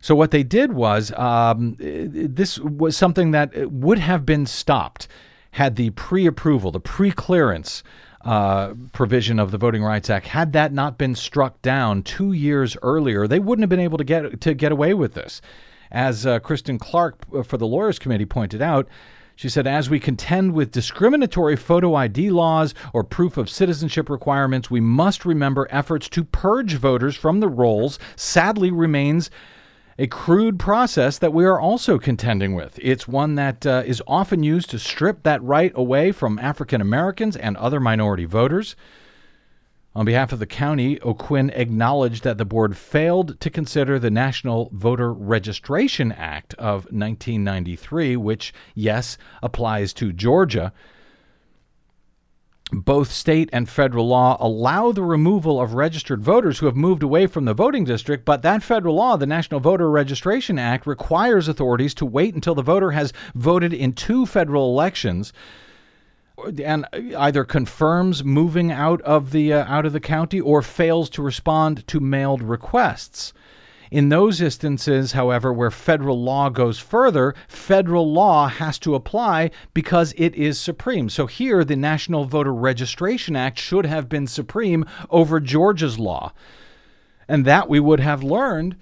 So 0.00 0.14
what 0.14 0.32
they 0.32 0.42
did 0.42 0.72
was 0.72 1.12
um, 1.12 1.76
this 1.78 2.58
was 2.58 2.96
something 2.96 3.30
that 3.30 3.70
would 3.70 3.98
have 3.98 4.26
been 4.26 4.46
stopped 4.46 5.08
had 5.52 5.76
the 5.76 5.90
pre-approval, 5.90 6.72
the 6.72 6.80
pre-clearance 6.80 7.82
uh, 8.24 8.74
provision 8.92 9.38
of 9.38 9.50
the 9.50 9.58
Voting 9.58 9.82
Rights 9.82 10.10
Act 10.10 10.26
had 10.26 10.52
that 10.52 10.72
not 10.72 10.98
been 10.98 11.14
struck 11.14 11.60
down 11.62 12.02
two 12.02 12.32
years 12.32 12.76
earlier, 12.82 13.26
they 13.26 13.38
wouldn't 13.38 13.62
have 13.62 13.70
been 13.70 13.80
able 13.80 13.98
to 13.98 14.04
get 14.04 14.40
to 14.40 14.54
get 14.54 14.72
away 14.72 14.94
with 14.94 15.14
this. 15.14 15.40
As 15.92 16.26
uh, 16.26 16.38
Kristen 16.40 16.78
Clarke 16.78 17.18
uh, 17.34 17.42
for 17.42 17.58
the 17.58 17.66
Lawyers 17.66 17.98
Committee 17.98 18.24
pointed 18.24 18.62
out, 18.62 18.88
she 19.36 19.48
said, 19.48 19.66
as 19.66 19.90
we 19.90 20.00
contend 20.00 20.52
with 20.52 20.72
discriminatory 20.72 21.56
photo 21.56 21.94
ID 21.94 22.30
laws 22.30 22.74
or 22.92 23.04
proof 23.04 23.36
of 23.36 23.50
citizenship 23.50 24.08
requirements, 24.08 24.70
we 24.70 24.80
must 24.80 25.24
remember 25.24 25.68
efforts 25.70 26.08
to 26.10 26.24
purge 26.24 26.74
voters 26.74 27.14
from 27.14 27.40
the 27.40 27.48
rolls 27.48 27.98
sadly 28.16 28.70
remains 28.70 29.30
a 29.98 30.06
crude 30.06 30.58
process 30.58 31.18
that 31.18 31.34
we 31.34 31.44
are 31.44 31.60
also 31.60 31.98
contending 31.98 32.54
with. 32.54 32.78
It's 32.80 33.06
one 33.06 33.34
that 33.34 33.66
uh, 33.66 33.82
is 33.84 34.02
often 34.06 34.42
used 34.42 34.70
to 34.70 34.78
strip 34.78 35.22
that 35.24 35.42
right 35.42 35.72
away 35.74 36.12
from 36.12 36.38
African 36.38 36.80
Americans 36.80 37.36
and 37.36 37.56
other 37.56 37.80
minority 37.80 38.24
voters. 38.24 38.76
On 39.94 40.06
behalf 40.06 40.32
of 40.32 40.38
the 40.38 40.46
county, 40.46 40.98
O'Quinn 41.02 41.50
acknowledged 41.50 42.24
that 42.24 42.38
the 42.38 42.46
board 42.46 42.78
failed 42.78 43.38
to 43.40 43.50
consider 43.50 43.98
the 43.98 44.10
National 44.10 44.70
Voter 44.72 45.12
Registration 45.12 46.12
Act 46.12 46.54
of 46.54 46.84
1993, 46.84 48.16
which, 48.16 48.54
yes, 48.74 49.18
applies 49.42 49.92
to 49.94 50.10
Georgia. 50.10 50.72
Both 52.72 53.12
state 53.12 53.50
and 53.52 53.68
federal 53.68 54.08
law 54.08 54.38
allow 54.40 54.92
the 54.92 55.02
removal 55.02 55.60
of 55.60 55.74
registered 55.74 56.22
voters 56.22 56.58
who 56.58 56.66
have 56.66 56.76
moved 56.76 57.02
away 57.02 57.26
from 57.26 57.44
the 57.44 57.52
voting 57.52 57.84
district, 57.84 58.24
but 58.24 58.40
that 58.40 58.62
federal 58.62 58.94
law, 58.94 59.18
the 59.18 59.26
National 59.26 59.60
Voter 59.60 59.90
Registration 59.90 60.58
Act, 60.58 60.86
requires 60.86 61.48
authorities 61.48 61.92
to 61.96 62.06
wait 62.06 62.34
until 62.34 62.54
the 62.54 62.62
voter 62.62 62.92
has 62.92 63.12
voted 63.34 63.74
in 63.74 63.92
two 63.92 64.24
federal 64.24 64.70
elections 64.70 65.34
and 66.62 66.86
either 66.94 67.44
confirms 67.44 68.24
moving 68.24 68.70
out 68.72 69.00
of 69.02 69.30
the 69.32 69.52
uh, 69.52 69.64
out 69.66 69.86
of 69.86 69.92
the 69.92 70.00
county 70.00 70.40
or 70.40 70.62
fails 70.62 71.10
to 71.10 71.22
respond 71.22 71.86
to 71.88 72.00
mailed 72.00 72.42
requests. 72.42 73.32
In 73.90 74.08
those 74.08 74.40
instances, 74.40 75.12
however, 75.12 75.52
where 75.52 75.70
federal 75.70 76.22
law 76.22 76.48
goes 76.48 76.78
further, 76.78 77.34
federal 77.46 78.10
law 78.10 78.48
has 78.48 78.78
to 78.78 78.94
apply 78.94 79.50
because 79.74 80.14
it 80.16 80.34
is 80.34 80.58
supreme. 80.58 81.10
So 81.10 81.26
here, 81.26 81.62
the 81.62 81.76
National 81.76 82.24
Voter 82.24 82.54
Registration 82.54 83.36
Act 83.36 83.58
should 83.58 83.84
have 83.84 84.08
been 84.08 84.26
supreme 84.26 84.86
over 85.10 85.40
Georgia's 85.40 85.98
law. 85.98 86.32
And 87.28 87.44
that 87.44 87.68
we 87.68 87.80
would 87.80 88.00
have 88.00 88.22
learned 88.22 88.76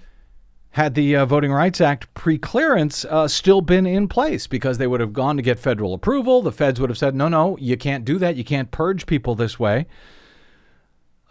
had 0.71 0.95
the 0.95 1.15
uh, 1.15 1.25
Voting 1.25 1.51
Rights 1.51 1.81
Act 1.81 2.13
pre-clearance 2.13 3.03
uh, 3.05 3.27
still 3.27 3.61
been 3.61 3.85
in 3.85 4.07
place 4.07 4.47
because 4.47 4.77
they 4.77 4.87
would 4.87 5.01
have 5.01 5.13
gone 5.13 5.35
to 5.35 5.43
get 5.43 5.59
federal 5.59 5.93
approval. 5.93 6.41
The 6.41 6.51
feds 6.51 6.79
would 6.79 6.89
have 6.89 6.97
said, 6.97 7.13
no, 7.13 7.27
no, 7.27 7.57
you 7.57 7.75
can't 7.75 8.05
do 8.05 8.17
that. 8.19 8.37
You 8.37 8.43
can't 8.43 8.71
purge 8.71 9.05
people 9.05 9.35
this 9.35 9.59
way. 9.59 9.85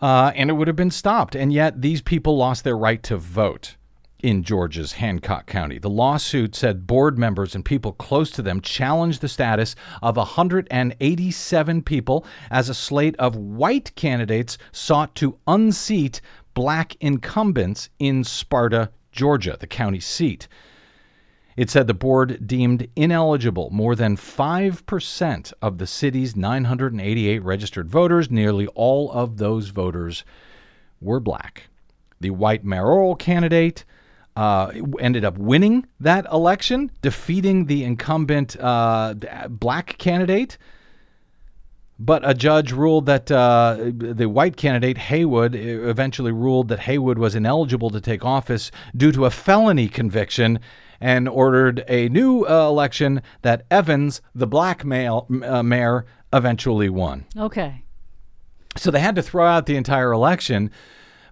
Uh, 0.01 0.33
and 0.35 0.51
it 0.51 0.55
would 0.55 0.67
have 0.67 0.77
been 0.77 0.91
stopped. 0.91 1.35
And 1.35 1.53
yet 1.53 1.81
these 1.81 2.03
people 2.03 2.37
lost 2.37 2.65
their 2.65 2.77
right 2.77 3.03
to 3.05 3.17
vote 3.17 3.77
in 4.23 4.43
Georgia's 4.43 4.93
Hancock 4.93 5.47
County. 5.47 5.79
The 5.79 5.89
lawsuit 5.89 6.55
said 6.55 6.87
board 6.87 7.19
members 7.19 7.55
and 7.55 7.65
people 7.65 7.93
close 7.93 8.31
to 8.33 8.43
them 8.43 8.61
challenged 8.61 9.23
the 9.23 9.29
status 9.29 9.75
of 10.03 10.17
187 10.17 11.83
people 11.83 12.27
as 12.51 12.69
a 12.69 12.75
slate 12.75 13.17
of 13.19 13.37
white 13.37 13.95
candidates 13.97 14.59
sought 14.73 15.15
to 15.17 15.39
unseat 15.47 16.21
black 16.53 16.97
incumbents 17.01 17.89
in 17.99 18.25
Sparta, 18.25 18.91
Georgia, 19.13 19.57
the 19.59 19.67
county 19.67 20.01
seat. 20.01 20.49
It 21.57 21.69
said 21.69 21.87
the 21.87 21.95
board 21.95 22.47
deemed 22.47 22.89
ineligible 22.97 23.69
more 23.71 23.95
than 23.95 24.17
5% 24.17 25.53
of 25.61 25.79
the 25.79 25.87
city's 25.87 26.37
988 26.37 27.43
registered 27.43 27.89
voters. 27.89 28.31
Nearly 28.31 28.67
all 28.69 29.11
of 29.13 29.37
those 29.37 29.69
voters 29.69 30.25
were 31.01 31.21
black. 31.21 31.65
The 32.21 32.31
white 32.31 32.65
mayoral 32.65 33.17
candidate 33.17 33.85
uh, 34.37 34.73
ended 35.01 35.25
up 35.25 35.37
winning 35.37 35.87
that 35.99 36.27
election, 36.33 36.91
defeating 37.03 37.67
the 37.67 37.85
incumbent 37.85 38.57
uh, 38.61 39.15
black 39.49 39.99
candidate. 39.99 40.57
But 42.03 42.27
a 42.29 42.33
judge 42.33 42.73
ruled 42.73 43.05
that 43.07 43.31
uh, 43.31 43.77
the 43.79 44.27
white 44.27 44.57
candidate, 44.57 44.97
Haywood, 44.97 45.55
eventually 45.55 46.33
ruled 46.33 46.69
that 46.69 46.81
Haywood 46.81 47.19
was 47.19 47.35
ineligible 47.35 47.91
to 47.91 48.01
take 48.01 48.25
office 48.25 48.71
due 48.97 49.13
to 49.13 49.27
a 49.27 49.31
felony 49.31 49.87
conviction 49.87 50.61
and 50.99 51.29
ordered 51.29 51.85
a 51.89 52.09
new 52.09 52.47
uh, 52.47 52.67
election 52.67 53.21
that 53.43 53.67
Evans, 53.71 54.23
the 54.35 54.47
black 54.47 54.83
male, 54.83 55.27
uh, 55.45 55.63
mayor, 55.63 56.07
eventually 56.33 56.89
won. 56.89 57.27
Okay. 57.37 57.83
So 58.79 58.91
they 58.91 59.01
had 59.01 59.17
to 59.17 59.23
throw 59.23 59.47
out 59.47 59.67
the 59.67 59.77
entire 59.77 60.13
election 60.13 60.71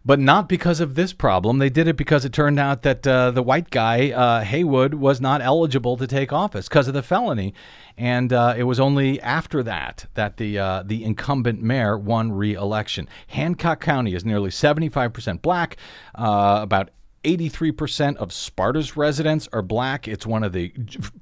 but 0.08 0.18
not 0.18 0.48
because 0.48 0.80
of 0.80 0.94
this 0.94 1.12
problem. 1.12 1.58
They 1.58 1.68
did 1.68 1.86
it 1.86 1.98
because 1.98 2.24
it 2.24 2.32
turned 2.32 2.58
out 2.58 2.80
that 2.80 3.06
uh, 3.06 3.30
the 3.30 3.42
white 3.42 3.68
guy, 3.68 4.10
uh, 4.10 4.42
Haywood, 4.42 4.94
was 4.94 5.20
not 5.20 5.42
eligible 5.42 5.98
to 5.98 6.06
take 6.06 6.32
office 6.32 6.66
because 6.66 6.88
of 6.88 6.94
the 6.94 7.02
felony. 7.02 7.52
And 7.98 8.32
uh, 8.32 8.54
it 8.56 8.62
was 8.62 8.80
only 8.80 9.20
after 9.20 9.62
that 9.64 10.06
that 10.14 10.38
the 10.38 10.58
uh, 10.58 10.82
the 10.82 11.04
incumbent 11.04 11.60
mayor 11.60 11.98
won 11.98 12.32
re-election. 12.32 13.06
Hancock 13.26 13.82
County 13.82 14.14
is 14.14 14.24
nearly 14.24 14.48
75% 14.48 15.42
black. 15.42 15.76
Uh, 16.14 16.60
about 16.62 16.88
83% 17.24 18.16
of 18.16 18.32
Sparta's 18.32 18.96
residents 18.96 19.46
are 19.52 19.60
black. 19.60 20.08
It's 20.08 20.24
one 20.24 20.42
of 20.42 20.54
the 20.54 20.72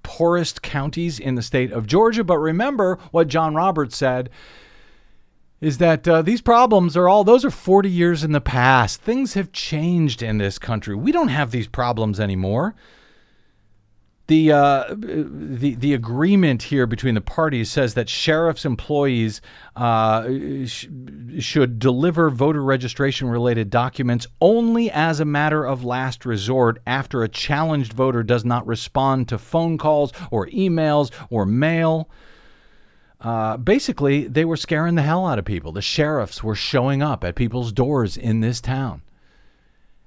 poorest 0.04 0.62
counties 0.62 1.18
in 1.18 1.34
the 1.34 1.42
state 1.42 1.72
of 1.72 1.88
Georgia. 1.88 2.22
But 2.22 2.38
remember 2.38 3.00
what 3.10 3.26
John 3.26 3.56
Roberts 3.56 3.96
said 3.96 4.30
is 5.60 5.78
that 5.78 6.06
uh, 6.06 6.22
these 6.22 6.42
problems 6.42 6.96
are 6.96 7.08
all 7.08 7.24
those 7.24 7.44
are 7.44 7.50
40 7.50 7.88
years 7.88 8.22
in 8.22 8.32
the 8.32 8.40
past. 8.40 9.00
Things 9.00 9.34
have 9.34 9.52
changed 9.52 10.22
in 10.22 10.38
this 10.38 10.58
country. 10.58 10.94
We 10.94 11.12
don't 11.12 11.28
have 11.28 11.50
these 11.50 11.68
problems 11.68 12.20
anymore. 12.20 12.74
The, 14.28 14.50
uh, 14.50 14.94
the 14.98 15.76
the 15.76 15.94
agreement 15.94 16.64
here 16.64 16.88
between 16.88 17.14
the 17.14 17.20
parties 17.20 17.70
says 17.70 17.94
that 17.94 18.08
sheriff's 18.08 18.64
employees 18.64 19.40
uh, 19.76 20.28
sh- 20.64 20.88
should 21.38 21.78
deliver 21.78 22.28
voter 22.28 22.60
registration 22.60 23.28
related 23.28 23.70
documents 23.70 24.26
only 24.40 24.90
as 24.90 25.20
a 25.20 25.24
matter 25.24 25.64
of 25.64 25.84
last 25.84 26.26
resort 26.26 26.82
after 26.88 27.22
a 27.22 27.28
challenged 27.28 27.92
voter 27.92 28.24
does 28.24 28.44
not 28.44 28.66
respond 28.66 29.28
to 29.28 29.38
phone 29.38 29.78
calls 29.78 30.12
or 30.32 30.48
emails 30.48 31.12
or 31.30 31.46
mail. 31.46 32.10
Uh, 33.26 33.56
basically, 33.56 34.28
they 34.28 34.44
were 34.44 34.56
scaring 34.56 34.94
the 34.94 35.02
hell 35.02 35.26
out 35.26 35.38
of 35.38 35.44
people. 35.44 35.72
The 35.72 35.82
sheriffs 35.82 36.44
were 36.44 36.54
showing 36.54 37.02
up 37.02 37.24
at 37.24 37.34
people's 37.34 37.72
doors 37.72 38.16
in 38.16 38.40
this 38.40 38.60
town. 38.60 39.02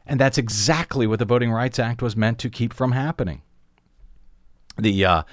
And 0.06 0.20
that's 0.20 0.38
exactly 0.38 1.06
what 1.06 1.20
the 1.20 1.26
Voting 1.26 1.52
Rights 1.52 1.80
Act 1.80 2.02
was 2.02 2.16
meant 2.16 2.40
to 2.40 2.50
keep 2.50 2.74
from 2.74 2.94
happening. 2.94 3.42
The 4.78 5.06
uh, 5.06 5.24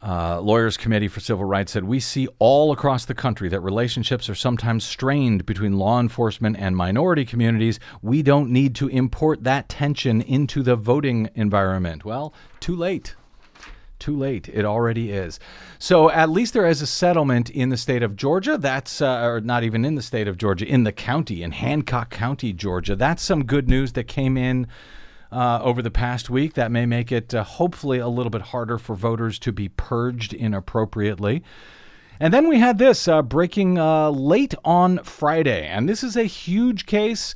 Uh, 0.00 0.40
Lawyers 0.40 0.76
Committee 0.76 1.08
for 1.08 1.18
Civil 1.18 1.44
Rights 1.44 1.72
said 1.72 1.82
we 1.82 1.98
see 1.98 2.28
all 2.38 2.70
across 2.70 3.04
the 3.04 3.14
country 3.14 3.48
that 3.48 3.60
relationships 3.60 4.28
are 4.30 4.36
sometimes 4.36 4.84
strained 4.84 5.44
between 5.44 5.76
law 5.76 5.98
enforcement 5.98 6.56
and 6.56 6.76
minority 6.76 7.24
communities. 7.24 7.80
We 8.00 8.22
don't 8.22 8.52
need 8.52 8.76
to 8.76 8.86
import 8.86 9.42
that 9.42 9.68
tension 9.68 10.22
into 10.22 10.62
the 10.62 10.76
voting 10.76 11.30
environment. 11.34 12.04
Well, 12.04 12.32
too 12.60 12.76
late. 12.76 13.16
Too 13.98 14.16
late. 14.16 14.48
It 14.48 14.64
already 14.64 15.10
is. 15.10 15.40
So 15.78 16.08
at 16.10 16.30
least 16.30 16.52
there 16.52 16.66
is 16.66 16.80
a 16.80 16.86
settlement 16.86 17.50
in 17.50 17.68
the 17.68 17.76
state 17.76 18.02
of 18.02 18.14
Georgia. 18.14 18.56
That's, 18.56 19.00
uh, 19.00 19.22
or 19.22 19.40
not 19.40 19.64
even 19.64 19.84
in 19.84 19.96
the 19.96 20.02
state 20.02 20.28
of 20.28 20.38
Georgia, 20.38 20.66
in 20.66 20.84
the 20.84 20.92
county, 20.92 21.42
in 21.42 21.50
Hancock 21.50 22.10
County, 22.10 22.52
Georgia. 22.52 22.94
That's 22.94 23.22
some 23.22 23.44
good 23.44 23.68
news 23.68 23.94
that 23.94 24.04
came 24.04 24.36
in 24.36 24.68
uh, 25.32 25.60
over 25.62 25.82
the 25.82 25.90
past 25.90 26.30
week. 26.30 26.54
That 26.54 26.70
may 26.70 26.86
make 26.86 27.10
it 27.10 27.34
uh, 27.34 27.42
hopefully 27.42 27.98
a 27.98 28.08
little 28.08 28.30
bit 28.30 28.42
harder 28.42 28.78
for 28.78 28.94
voters 28.94 29.38
to 29.40 29.52
be 29.52 29.68
purged 29.68 30.32
inappropriately. 30.32 31.42
And 32.20 32.32
then 32.32 32.48
we 32.48 32.58
had 32.58 32.78
this 32.78 33.06
uh, 33.08 33.22
breaking 33.22 33.78
uh, 33.78 34.10
late 34.10 34.54
on 34.64 35.02
Friday. 35.04 35.66
And 35.66 35.88
this 35.88 36.02
is 36.02 36.16
a 36.16 36.24
huge 36.24 36.86
case. 36.86 37.34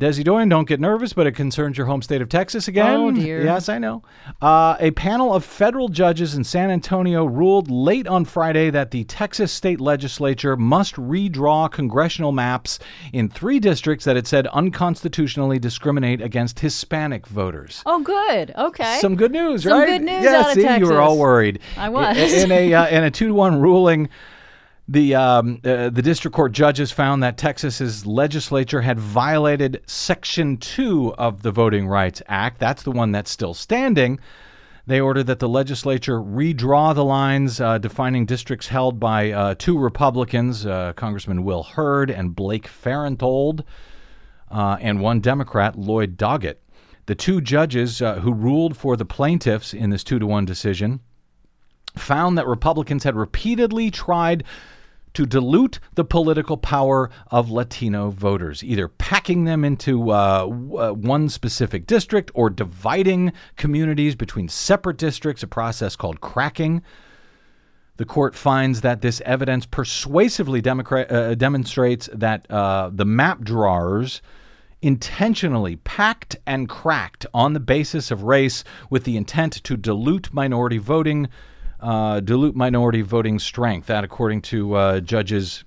Desi 0.00 0.24
Doyen, 0.24 0.48
don't 0.48 0.66
get 0.66 0.80
nervous, 0.80 1.12
but 1.12 1.26
it 1.26 1.32
concerns 1.32 1.76
your 1.76 1.86
home 1.86 2.00
state 2.00 2.22
of 2.22 2.30
Texas 2.30 2.66
again. 2.66 2.96
Oh, 2.96 3.10
dear. 3.10 3.44
Yes, 3.44 3.68
I 3.68 3.76
know. 3.76 4.02
Uh, 4.40 4.74
a 4.80 4.90
panel 4.92 5.34
of 5.34 5.44
federal 5.44 5.88
judges 5.90 6.34
in 6.34 6.44
San 6.44 6.70
Antonio 6.70 7.26
ruled 7.26 7.70
late 7.70 8.06
on 8.06 8.24
Friday 8.24 8.70
that 8.70 8.90
the 8.90 9.04
Texas 9.04 9.52
state 9.52 9.80
legislature 9.80 10.56
must 10.56 10.94
redraw 10.94 11.70
congressional 11.70 12.32
maps 12.32 12.78
in 13.12 13.28
three 13.28 13.60
districts 13.60 14.06
that 14.06 14.16
it 14.16 14.26
said 14.26 14.46
unconstitutionally 14.46 15.58
discriminate 15.58 16.22
against 16.22 16.60
Hispanic 16.60 17.26
voters. 17.26 17.82
Oh, 17.84 18.00
good. 18.02 18.54
Okay. 18.56 18.98
Some 18.98 19.14
good 19.14 19.32
news, 19.32 19.64
Some 19.64 19.72
right? 19.72 19.88
Some 19.88 19.98
good 19.98 20.06
news 20.06 20.24
yeah, 20.24 20.40
out 20.40 20.46
of 20.46 20.54
see, 20.54 20.78
you 20.78 20.86
were 20.86 21.02
all 21.02 21.18
worried. 21.18 21.58
I 21.76 21.90
was. 21.90 22.16
In, 22.16 22.50
in 22.50 22.52
a 22.52 22.74
uh, 22.74 22.88
in 22.88 23.04
a 23.04 23.10
two 23.10 23.28
to 23.28 23.34
one 23.34 23.60
ruling, 23.60 24.08
the 24.88 25.14
um, 25.14 25.60
uh, 25.64 25.90
the 25.90 26.02
district 26.02 26.34
court 26.34 26.52
judges 26.52 26.90
found 26.90 27.22
that 27.22 27.38
Texas's 27.38 28.04
legislature 28.04 28.80
had 28.80 28.98
violated 28.98 29.80
Section 29.86 30.56
Two 30.56 31.14
of 31.14 31.42
the 31.42 31.52
Voting 31.52 31.86
Rights 31.86 32.20
Act. 32.26 32.58
That's 32.58 32.82
the 32.82 32.90
one 32.90 33.12
that's 33.12 33.30
still 33.30 33.54
standing. 33.54 34.18
They 34.84 35.00
ordered 35.00 35.28
that 35.28 35.38
the 35.38 35.48
legislature 35.48 36.18
redraw 36.18 36.92
the 36.94 37.04
lines 37.04 37.60
uh, 37.60 37.78
defining 37.78 38.26
districts 38.26 38.66
held 38.66 38.98
by 38.98 39.30
uh, 39.30 39.54
two 39.56 39.78
Republicans, 39.78 40.66
uh, 40.66 40.92
Congressman 40.94 41.44
Will 41.44 41.62
Hurd 41.62 42.10
and 42.10 42.34
Blake 42.34 42.66
Farenthold, 42.66 43.62
uh, 44.50 44.78
and 44.80 45.00
one 45.00 45.20
Democrat, 45.20 45.78
Lloyd 45.78 46.16
Doggett. 46.16 46.56
The 47.06 47.14
two 47.14 47.40
judges 47.40 48.02
uh, 48.02 48.16
who 48.20 48.32
ruled 48.32 48.76
for 48.76 48.96
the 48.96 49.04
plaintiffs 49.04 49.72
in 49.72 49.90
this 49.90 50.02
two 50.02 50.18
to 50.18 50.26
one 50.26 50.44
decision 50.44 51.00
found 51.96 52.36
that 52.38 52.46
Republicans 52.46 53.04
had 53.04 53.14
repeatedly 53.14 53.90
tried 53.90 54.44
to 55.14 55.26
dilute 55.26 55.78
the 55.94 56.04
political 56.04 56.56
power 56.56 57.10
of 57.30 57.50
Latino 57.50 58.10
voters, 58.10 58.64
either 58.64 58.88
packing 58.88 59.44
them 59.44 59.64
into 59.64 60.10
uh, 60.10 60.14
uh, 60.14 60.92
one 60.92 61.28
specific 61.28 61.86
district 61.86 62.30
or 62.34 62.50
dividing 62.50 63.32
communities 63.56 64.14
between 64.14 64.48
separate 64.48 64.96
districts, 64.96 65.42
a 65.42 65.46
process 65.46 65.96
called 65.96 66.20
cracking. 66.20 66.82
The 67.98 68.04
court 68.06 68.34
finds 68.34 68.80
that 68.80 69.02
this 69.02 69.20
evidence 69.26 69.66
persuasively 69.66 70.62
democra- 70.62 71.10
uh, 71.12 71.34
demonstrates 71.34 72.08
that 72.12 72.50
uh, 72.50 72.90
the 72.92 73.04
map 73.04 73.42
drawers 73.42 74.22
intentionally 74.80 75.76
packed 75.76 76.36
and 76.46 76.68
cracked 76.68 77.24
on 77.32 77.52
the 77.52 77.60
basis 77.60 78.10
of 78.10 78.24
race 78.24 78.64
with 78.90 79.04
the 79.04 79.16
intent 79.16 79.62
to 79.62 79.76
dilute 79.76 80.32
minority 80.34 80.78
voting, 80.78 81.28
uh, 81.82 82.20
dilute 82.20 82.56
minority 82.56 83.02
voting 83.02 83.38
strength. 83.38 83.86
That, 83.88 84.04
according 84.04 84.42
to 84.42 84.74
uh, 84.74 85.00
judges 85.00 85.64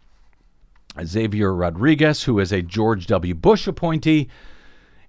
Xavier 1.04 1.54
Rodriguez, 1.54 2.24
who 2.24 2.40
is 2.40 2.52
a 2.52 2.62
George 2.62 3.06
W. 3.08 3.36
Bush 3.36 3.68
appointee, 3.68 4.30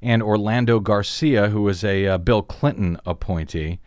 and 0.02 0.22
Orlando 0.22 0.80
Garcia, 0.80 1.48
who 1.48 1.68
is 1.68 1.82
a 1.82 2.07
uh, 2.07 2.18
Bill 2.18 2.42
Clinton 2.42 2.98
appointee. 3.07 3.78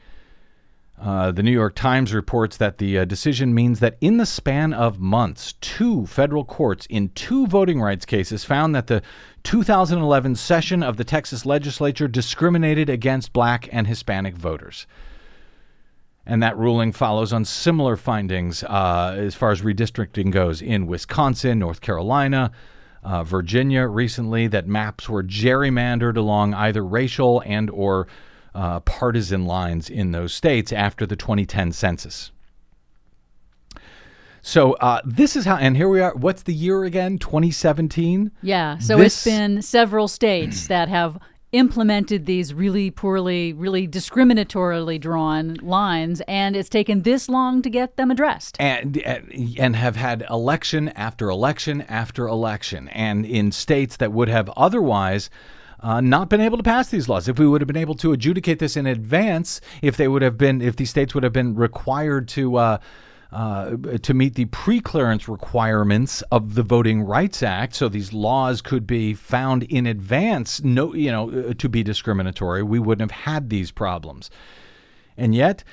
Uh, 1.02 1.32
the 1.32 1.44
New 1.44 1.52
York 1.52 1.76
Times 1.76 2.14
reports 2.14 2.58
that 2.58 2.78
the 2.78 3.00
uh, 3.00 3.06
decision 3.06 3.54
means 3.54 3.80
that 3.80 3.98
in 4.02 4.18
the 4.18 4.26
span 4.26 4.74
of 4.74 5.00
months, 5.00 5.54
two 5.62 6.06
federal 6.08 6.44
courts 6.44 6.86
in 6.90 7.10
two 7.10 7.48
voting 7.48 7.80
rights 7.80 8.06
cases 8.06 8.44
found 8.44 8.76
that 8.76 8.88
the 8.88 9.02
2011 9.44 10.36
session 10.36 10.84
of 10.84 10.98
the 10.98 11.06
Texas 11.06 11.46
legislature 11.46 12.10
discriminated 12.10 12.90
against 12.90 13.32
black 13.32 13.70
and 13.72 13.88
Hispanic 13.88 14.36
voters. 14.36 14.88
And 16.30 16.44
that 16.44 16.56
ruling 16.60 16.92
follows 16.92 17.34
on 17.34 17.44
similar 17.44 17.96
findings 17.98 18.64
uh, 18.64 19.16
as 19.18 19.34
far 19.34 19.50
as 19.50 19.64
redistricting 19.64 20.30
goes 20.30 20.62
in 20.62 20.86
Wisconsin, 20.86 21.58
North 21.58 21.82
Carolina, 21.82 22.52
uh, 23.04 23.24
Virginia 23.24 23.88
recently, 23.88 24.46
that 24.46 24.68
maps 24.68 25.10
were 25.10 25.24
gerrymandered 25.24 26.18
along 26.18 26.54
either 26.54 26.86
racial 26.86 27.42
and 27.48 27.72
or 27.72 28.08
uh, 28.54 28.80
partisan 28.82 29.46
lines 29.46 29.90
in 29.90 30.12
those 30.12 30.32
states 30.32 30.72
after 30.72 31.08
the 31.08 31.16
2010 31.16 31.72
census. 31.72 32.32
So 34.44 34.74
uh, 34.74 35.02
this 35.04 35.36
is 35.36 35.46
how, 35.46 35.56
and 35.58 35.76
here 35.76 35.90
we 35.90 36.00
are. 36.00 36.14
What's 36.16 36.44
the 36.44 36.54
year 36.54 36.84
again? 36.84 37.18
2017. 37.18 38.32
Yeah. 38.44 38.78
So 38.78 38.98
This- 38.98 39.26
it's 39.26 39.36
been 39.36 39.64
several 39.64 40.08
states 40.08 40.68
that 40.68 40.90
have 40.90 41.18
implemented 41.52 42.26
these 42.26 42.54
really 42.54 42.92
poorly, 42.92 43.54
really 43.54 43.88
discriminatorily 43.88 45.00
drawn 45.00 45.56
lines, 45.56 46.22
and 46.28 46.56
it's 46.56 46.70
taken 46.70 47.02
this 47.02 47.28
long 47.28 47.62
to 47.62 47.70
get 47.70 47.98
them 47.98 48.12
addressed. 48.12 48.58
and 48.60 48.98
and 49.58 49.76
have 49.76 49.96
had 49.96 50.26
election 50.30 50.90
after 50.90 51.30
election 51.30 51.82
after 51.84 52.28
election, 52.28 52.88
and 52.90 53.26
in 53.26 53.52
states 53.52 53.98
that 53.98 54.12
would 54.12 54.30
have 54.30 54.50
otherwise. 54.56 55.30
Uh, 55.82 56.02
not 56.02 56.28
been 56.28 56.42
able 56.42 56.58
to 56.58 56.64
pass 56.64 56.90
these 56.90 57.08
laws. 57.08 57.30
If 57.30 57.40
we 57.40 57.48
would 57.48 57.62
have 57.62 57.68
been 57.70 57.78
able 57.78 57.96
to 57.96 58.12
adjudicate 58.12 58.60
this 58.60 58.76
in 58.76 58.86
advance, 58.86 59.62
if 59.82 59.96
they 59.96 60.10
would 60.10 60.22
have 60.22 60.38
been, 60.38 60.62
if 60.62 60.76
these 60.76 60.90
states 60.90 61.14
would 61.14 61.24
have 61.24 61.32
been 61.32 61.56
required 61.56 62.28
to 62.30 62.58
uh, 62.58 62.78
uh, 63.32 63.76
to 64.02 64.14
meet 64.14 64.36
the 64.36 64.46
pre-clearance 64.46 65.30
requirements 65.30 66.22
of 66.32 66.56
the 66.56 66.64
Voting 66.64 67.02
Rights 67.02 67.44
Act, 67.44 67.76
so 67.76 67.88
these 67.88 68.12
laws 68.12 68.62
could 68.62 68.88
be 68.88 69.14
found 69.14 69.64
in 69.64 69.86
advance, 69.86 70.64
no, 70.64 70.94
you 70.94 71.12
know, 71.12 71.30
uh, 71.30 71.54
to 71.54 71.70
be 71.70 71.84
discriminatory, 71.84 72.64
we 72.64 72.80
wouldn't 72.80 73.12
have 73.12 73.24
had 73.26 73.50
these 73.50 73.72
problems. 73.72 74.32
And 75.16 75.36
yet, 75.36 75.64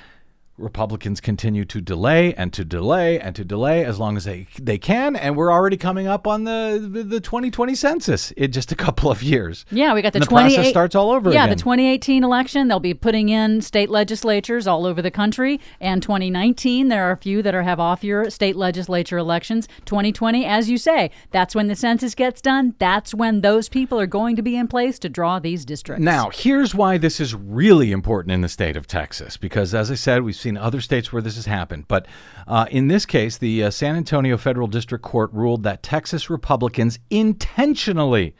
Republicans 0.57 1.21
continue 1.21 1.65
to 1.65 1.79
delay 1.81 2.33
and 2.33 2.51
to 2.53 2.65
delay 2.65 3.19
and 3.19 3.35
to 3.35 3.45
delay 3.45 3.85
as 3.85 3.99
long 3.99 4.17
as 4.17 4.25
they 4.25 4.47
they 4.59 4.77
can, 4.77 5.15
and 5.15 5.35
we're 5.35 5.51
already 5.51 5.77
coming 5.77 6.07
up 6.07 6.25
on 6.25 6.45
the 6.45 6.79
the, 6.91 7.03
the 7.03 7.19
2020 7.19 7.75
census 7.75 8.31
in 8.31 8.51
just 8.51 8.71
a 8.71 8.75
couple 8.75 9.11
of 9.11 9.21
years. 9.21 9.65
Yeah, 9.69 9.93
we 9.93 10.01
got 10.01 10.13
the, 10.13 10.17
And 10.17 10.25
the 10.25 10.29
process 10.29 10.69
starts 10.69 10.95
all 10.95 11.11
over 11.11 11.31
Yeah, 11.31 11.43
again. 11.43 11.57
the 11.57 11.61
2018 11.61 12.23
election, 12.23 12.67
they'll 12.67 12.79
be 12.79 12.93
putting 12.93 13.29
in 13.29 13.61
state 13.61 13.89
legislatures 13.89 14.65
all 14.65 14.85
over 14.85 15.01
the 15.01 15.11
country. 15.11 15.59
And 15.79 16.01
2019, 16.01 16.87
there 16.87 17.03
are 17.07 17.11
a 17.11 17.17
few 17.17 17.41
that 17.43 17.53
are 17.53 17.63
have 17.63 17.79
off 17.79 18.03
year 18.03 18.29
state 18.29 18.55
legislature 18.55 19.17
elections. 19.17 19.67
2020, 19.85 20.45
as 20.45 20.69
you 20.69 20.77
say, 20.77 21.11
that's 21.31 21.53
when 21.53 21.67
the 21.67 21.75
census 21.75 22.15
gets 22.15 22.41
done. 22.41 22.73
That's 22.79 23.13
when 23.13 23.41
those 23.41 23.69
people 23.69 23.99
are 23.99 24.07
going 24.07 24.35
to 24.35 24.41
be 24.41 24.55
in 24.55 24.67
place 24.67 24.97
to 24.99 25.09
draw 25.09 25.37
these 25.39 25.65
districts. 25.65 26.03
Now, 26.03 26.29
here's 26.33 26.73
why 26.73 26.97
this 26.97 27.19
is 27.19 27.35
really 27.35 27.91
important 27.91 28.31
in 28.31 28.41
the 28.41 28.49
state 28.49 28.75
of 28.75 28.87
Texas, 28.87 29.37
because 29.37 29.75
as 29.75 29.91
I 29.91 29.95
said, 29.95 30.23
we've 30.23 30.35
seen 30.35 30.46
other 30.55 30.79
states 30.79 31.11
where 31.11 31.21
this 31.21 31.35
has 31.35 31.47
happened. 31.47 31.85
But 31.87 32.05
uh, 32.47 32.67
in 32.71 32.87
this 32.87 33.05
case, 33.05 33.37
the 33.37 33.63
uh, 33.63 33.71
San 33.71 33.95
Antonio 33.95 34.37
Federal 34.37 34.67
District 34.67 35.03
Court 35.03 35.33
ruled 35.33 35.63
that 35.63 35.83
Texas 35.83 36.29
Republicans 36.29 36.99
intentionally 37.09 38.35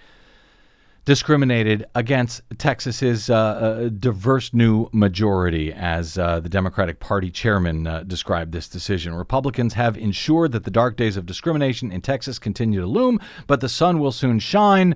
discriminated 1.08 1.86
against 1.96 2.42
Texas's 2.58 3.30
uh, 3.30 3.36
uh, 3.36 3.90
diverse 3.90 4.54
new 4.54 4.90
majority, 4.92 5.72
as 5.72 6.18
uh, 6.18 6.42
the 6.42 6.50
Democratic 6.50 7.00
Party 7.00 7.32
chairman 7.32 7.88
uh, 7.88 8.04
described 8.04 8.52
this 8.52 8.68
decision. 8.68 9.16
Republicans 9.16 9.74
have 9.76 9.98
ensured 9.98 10.52
that 10.52 10.66
the 10.66 10.70
dark 10.70 10.98
days 10.98 11.16
of 11.16 11.26
discrimination 11.26 11.94
in 11.94 12.02
Texas 12.02 12.38
continue 12.40 12.82
to 12.82 12.88
loom, 12.88 13.22
but 13.48 13.62
the 13.62 13.70
sun 13.70 14.00
will 14.00 14.12
soon 14.12 14.38
shine. 14.38 14.96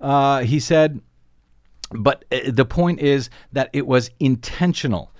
He 0.00 0.58
said, 0.58 1.02
but 1.92 2.24
the 2.50 2.64
point 2.64 3.00
is 3.00 3.28
that 3.52 3.68
it 3.74 3.86
was 3.86 4.10
intentional. 4.18 5.12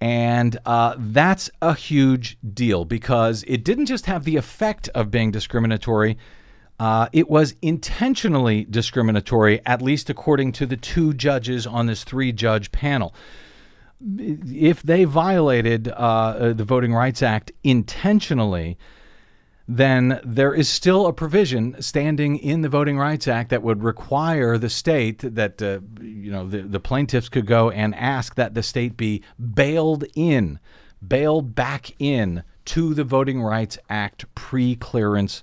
And 0.00 0.56
uh, 0.64 0.94
that's 0.98 1.50
a 1.60 1.74
huge 1.74 2.38
deal 2.54 2.84
because 2.84 3.44
it 3.46 3.64
didn't 3.64 3.86
just 3.86 4.06
have 4.06 4.24
the 4.24 4.36
effect 4.36 4.88
of 4.94 5.10
being 5.10 5.30
discriminatory, 5.30 6.16
uh, 6.78 7.08
it 7.12 7.28
was 7.28 7.54
intentionally 7.60 8.64
discriminatory, 8.64 9.60
at 9.66 9.82
least 9.82 10.08
according 10.08 10.52
to 10.52 10.64
the 10.64 10.78
two 10.78 11.12
judges 11.12 11.66
on 11.66 11.84
this 11.84 12.04
three 12.04 12.32
judge 12.32 12.72
panel. 12.72 13.14
If 14.02 14.82
they 14.82 15.04
violated 15.04 15.88
uh, 15.88 16.54
the 16.54 16.64
Voting 16.64 16.94
Rights 16.94 17.22
Act 17.22 17.52
intentionally, 17.62 18.78
then 19.76 20.20
there 20.24 20.52
is 20.52 20.68
still 20.68 21.06
a 21.06 21.12
provision 21.12 21.80
standing 21.80 22.36
in 22.36 22.62
the 22.62 22.68
Voting 22.68 22.98
Rights 22.98 23.28
Act 23.28 23.50
that 23.50 23.62
would 23.62 23.84
require 23.84 24.58
the 24.58 24.68
state 24.68 25.18
that 25.20 25.62
uh, 25.62 25.78
you 26.00 26.32
know 26.32 26.48
the, 26.48 26.62
the 26.62 26.80
plaintiffs 26.80 27.28
could 27.28 27.46
go 27.46 27.70
and 27.70 27.94
ask 27.94 28.34
that 28.34 28.54
the 28.54 28.64
state 28.64 28.96
be 28.96 29.22
bailed 29.54 30.04
in 30.16 30.58
bailed 31.06 31.54
back 31.54 31.92
in 32.00 32.42
to 32.64 32.94
the 32.94 33.04
Voting 33.04 33.40
Rights 33.40 33.78
Act 33.88 34.32
pre 34.34 34.74
clearance 34.74 35.42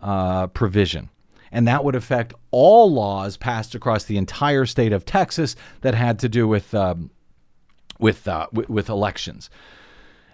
uh, 0.00 0.46
provision. 0.48 1.10
And 1.50 1.68
that 1.68 1.84
would 1.84 1.94
affect 1.94 2.34
all 2.50 2.92
laws 2.92 3.36
passed 3.36 3.74
across 3.74 4.04
the 4.04 4.16
entire 4.16 4.66
state 4.66 4.92
of 4.92 5.04
Texas 5.04 5.54
that 5.82 5.94
had 5.94 6.18
to 6.20 6.28
do 6.28 6.48
with, 6.48 6.74
um, 6.74 7.10
with, 7.98 8.26
uh, 8.26 8.48
with, 8.52 8.68
with 8.68 8.88
elections. 8.88 9.50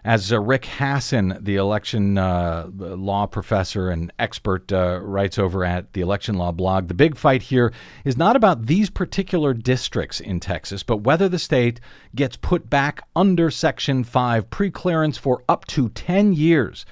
As 0.04 0.32
uh, 0.32 0.40
Rick 0.40 0.62
Hasen, 0.64 1.36
the 1.44 1.56
election 1.56 2.16
uh, 2.16 2.68
law 2.72 3.26
professor 3.26 3.90
and 3.90 4.10
expert, 4.18 4.72
uh, 4.72 4.98
writes 5.02 5.38
over 5.38 5.64
at 5.64 5.92
the 5.92 6.00
Election 6.00 6.36
Law 6.36 6.52
blog, 6.52 6.88
the 6.88 6.94
big 6.94 7.16
fight 7.16 7.42
here 7.42 7.72
is 8.04 8.16
not 8.16 8.34
about 8.34 8.66
these 8.66 8.88
particular 8.88 9.52
districts 9.52 10.18
in 10.18 10.40
Texas, 10.40 10.82
but 10.82 10.98
whether 10.98 11.28
the 11.28 11.38
state 11.38 11.80
gets 12.14 12.36
put 12.36 12.70
back 12.70 13.02
under 13.14 13.50
Section 13.50 14.02
5 14.02 14.48
preclearance 14.48 15.18
for 15.18 15.44
up 15.48 15.66
to 15.66 15.90
10 15.90 16.32
years. 16.32 16.86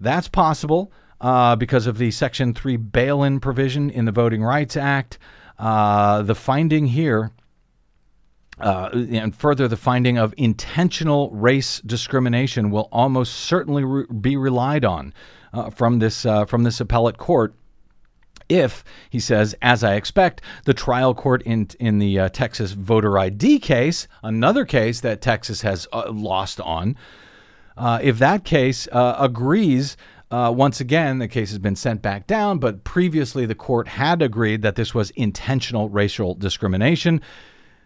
That's 0.00 0.28
possible 0.28 0.92
uh, 1.20 1.54
because 1.54 1.86
of 1.86 1.98
the 1.98 2.10
Section 2.10 2.52
3 2.52 2.76
bail 2.78 3.22
in 3.22 3.38
provision 3.38 3.90
in 3.90 4.06
the 4.06 4.12
Voting 4.12 4.42
Rights 4.42 4.76
Act. 4.76 5.18
Uh, 5.56 6.22
the 6.22 6.34
finding 6.34 6.86
here 6.86 7.30
uh, 8.62 8.90
and 8.92 9.34
further, 9.34 9.66
the 9.66 9.76
finding 9.76 10.18
of 10.18 10.32
intentional 10.36 11.30
race 11.32 11.80
discrimination 11.80 12.70
will 12.70 12.88
almost 12.92 13.34
certainly 13.34 13.82
re- 13.82 14.06
be 14.20 14.36
relied 14.36 14.84
on 14.84 15.12
uh, 15.52 15.68
from 15.68 15.98
this 15.98 16.24
uh, 16.24 16.44
from 16.44 16.62
this 16.62 16.80
appellate 16.80 17.18
court. 17.18 17.54
If 18.48 18.84
he 19.10 19.18
says, 19.18 19.56
as 19.62 19.82
I 19.82 19.94
expect, 19.94 20.42
the 20.64 20.74
trial 20.74 21.12
court 21.12 21.42
in 21.42 21.68
in 21.80 21.98
the 21.98 22.20
uh, 22.20 22.28
Texas 22.28 22.72
voter 22.72 23.18
ID 23.18 23.58
case, 23.58 24.06
another 24.22 24.64
case 24.64 25.00
that 25.00 25.20
Texas 25.20 25.62
has 25.62 25.88
uh, 25.92 26.12
lost 26.12 26.60
on, 26.60 26.96
uh, 27.76 27.98
if 28.00 28.18
that 28.20 28.44
case 28.44 28.86
agrees. 28.92 29.96
once 30.30 30.80
again, 30.80 31.18
the 31.18 31.28
case 31.28 31.50
has 31.50 31.58
been 31.58 31.76
sent 31.76 32.00
back 32.00 32.28
down, 32.28 32.58
but 32.58 32.84
previously 32.84 33.44
the 33.44 33.56
court 33.56 33.88
had 33.88 34.22
agreed 34.22 34.62
that 34.62 34.76
this 34.76 34.94
was 34.94 35.10
intentional 35.10 35.88
racial 35.88 36.34
discrimination. 36.36 37.20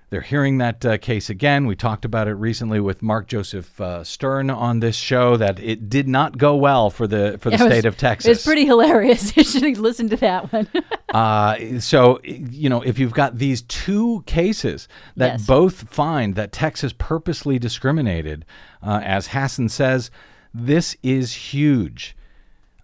They're 0.09 0.21
hearing 0.21 0.59
that 0.59 0.87
uh, 0.87 0.99
case 0.99 1.31
again. 1.31 1.67
We 1.67 1.75
talked 1.75 2.05
about 2.05 2.29
it 2.29 2.35
recently 2.35 2.79
with 2.79 3.03
Mark 3.03 3.27
Joseph 3.27 3.81
uh, 3.81 4.05
Stern 4.05 4.51
on 4.51 4.79
this 4.79 4.95
show 4.95 5.37
that 5.37 5.59
it 5.59 5.89
did 5.91 6.07
not 6.07 6.39
go 6.39 6.55
well 6.55 6.91
for 6.91 7.09
the 7.09 7.39
for 7.41 7.51
the 7.51 7.57
it 7.57 7.59
state 7.61 7.75
was- 7.79 7.85
of 7.87 7.97
Texas. 7.97 8.37
It's 8.39 8.47
pretty 8.47 8.65
hilarious. 8.67 9.37
you 9.37 9.43
should 9.43 9.79
listen 9.79 10.09
to 10.11 10.17
that 10.19 10.53
one. 10.53 10.69
Uh, 11.09 11.79
so, 11.81 12.21
you 12.25 12.69
know, 12.69 12.83
if 12.83 12.99
you've 12.99 13.13
got 13.15 13.39
these 13.39 13.63
two 13.63 14.23
cases 14.27 14.87
that 15.17 15.35
Yes. 15.35 15.47
both 15.47 15.89
find 15.89 16.35
that 16.35 16.53
Texas 16.53 16.93
purposely 16.99 17.59
discriminated, 17.59 18.45
uh, 18.83 19.01
as 19.03 19.29
Hasen 19.29 19.71
says, 19.71 20.11
this 20.53 20.95
is 21.03 21.33
huge. 21.33 22.16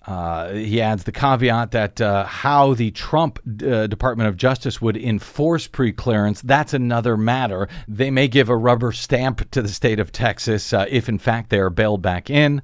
Uh, 0.07 0.53
he 0.53 0.81
adds 0.81 1.05
the 1.05 1.13
caveat 1.13 1.71
that 1.71 2.01
uh, 2.01 2.25
how 2.25 2.75
the 2.75 2.91
Trump 2.91 3.39
uh, 3.65 3.87
Department 3.87 4.29
of 4.29 4.37
Justice 4.37 4.83
would 4.83 4.97
enforce 4.97 5.69
preclearance, 5.69 6.43
that's 6.43 6.75
another 6.75 7.17
matter. 7.17 7.69
They 7.87 8.11
may 8.11 8.27
give 8.27 8.49
a 8.49 8.57
rubber 8.57 8.91
stamp 8.93 9.49
to 9.53 9.63
the 9.63 9.69
state 9.69 10.01
of 10.01 10.11
Texas 10.11 10.73
uh, 10.73 10.87
if, 10.89 11.09
in 11.09 11.19
fact, 11.19 11.51
they 11.51 11.59
are 11.59 11.71
bailed 11.71 12.03
back 12.03 12.31
in. 12.31 12.63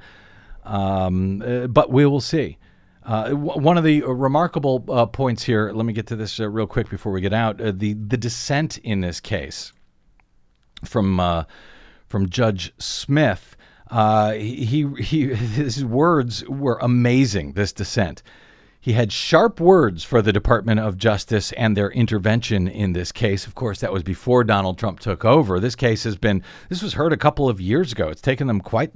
Um, 0.65 1.43
uh, 1.43 1.69
but 1.69 1.91
we 1.91 2.07
will 2.07 2.21
see. 2.21 2.59
Uh, 3.05 3.31
one 3.31 3.79
of 3.79 3.85
the 3.85 4.03
remarkable 4.03 4.85
uh, 4.89 5.07
points 5.07 5.45
here, 5.45 5.71
let 5.73 5.87
me 5.87 5.95
get 5.95 6.09
to 6.09 6.17
this 6.17 6.41
uh, 6.41 6.49
real 6.49 6.67
quick 6.67 6.91
before 6.91 7.13
we 7.13 7.21
get 7.21 7.33
out. 7.33 7.57
The, 7.57 7.95
the 7.95 8.17
dissent 8.17 8.79
in 8.79 9.01
this 9.01 9.21
case 9.21 9.73
from, 10.85 11.47
from 12.09 12.29
Judge 12.29 12.75
Smith, 12.79 13.57
uh, 13.91 14.33
he, 14.33 14.87
he, 14.99 15.27
his 15.35 15.85
words 15.85 16.47
were 16.49 16.79
amazing, 16.81 17.53
this 17.53 17.73
dissent. 17.73 18.23
He 18.81 18.93
had 18.93 19.13
sharp 19.13 19.61
words 19.61 20.05
for 20.05 20.23
the 20.23 20.33
Department 20.33 20.79
of 20.81 20.97
Justice 20.97 21.51
and 21.53 21.77
their 21.77 21.91
intervention 21.91 22.69
in 22.69 22.93
this 22.93 23.11
case. 23.11 23.45
Of 23.47 23.55
course, 23.57 23.81
that 23.81 23.93
was 23.93 24.03
before 24.05 24.45
Donald 24.45 24.79
Trump 24.79 25.01
took 25.01 25.25
over. 25.25 25.59
This 25.59 25.75
case 25.75 26.05
has 26.05 26.17
been, 26.17 26.43
this 26.69 26.81
was 26.83 26.95
heard 26.95 27.13
a 27.13 27.17
couple 27.17 27.49
of 27.49 27.61
years 27.61 27.91
ago. 27.93 28.09
It's 28.09 28.23
taken 28.23 28.47
them 28.47 28.61
quite 28.61 28.93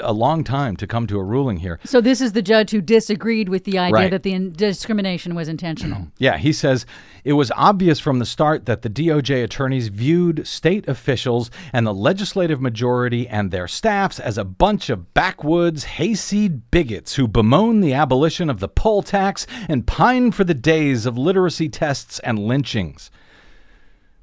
a 0.00 0.12
long 0.12 0.44
time 0.44 0.76
to 0.76 0.86
come 0.86 1.06
to 1.08 1.18
a 1.18 1.24
ruling 1.24 1.58
here. 1.58 1.80
so 1.84 2.00
this 2.00 2.20
is 2.20 2.32
the 2.32 2.42
judge 2.42 2.70
who 2.70 2.80
disagreed 2.80 3.48
with 3.48 3.64
the 3.64 3.76
idea 3.78 3.92
Right. 3.94 4.10
that 4.12 4.22
the 4.22 4.32
in- 4.32 4.52
discrimination 4.52 5.34
was 5.34 5.48
intentional. 5.48 6.08
Yeah, 6.18 6.36
he 6.38 6.52
says 6.52 6.86
it 7.24 7.32
was 7.32 7.50
obvious 7.56 7.98
from 7.98 8.20
the 8.20 8.24
start 8.26 8.66
that 8.66 8.82
the 8.82 8.88
DOJ 8.88 9.42
attorneys 9.42 9.88
viewed 9.88 10.46
state 10.46 10.88
officials 10.88 11.50
and 11.72 11.84
the 11.86 11.92
legislative 11.92 12.60
majority 12.60 13.26
and 13.28 13.50
their 13.50 13.66
staffs 13.68 14.20
as 14.20 14.38
a 14.38 14.44
bunch 14.44 14.90
of 14.90 15.12
backwoods, 15.12 15.84
hayseed 15.84 16.70
bigots 16.70 17.16
who 17.16 17.26
bemoan 17.26 17.80
the 17.80 17.92
abolition 17.92 18.48
of 18.48 18.60
the 18.60 18.68
poll 18.68 19.02
tax 19.02 19.23
and 19.68 19.86
pine 19.86 20.30
for 20.30 20.44
the 20.44 20.54
days 20.54 21.06
of 21.06 21.18
literacy 21.18 21.68
tests 21.68 22.18
and 22.20 22.38
lynchings. 22.38 23.10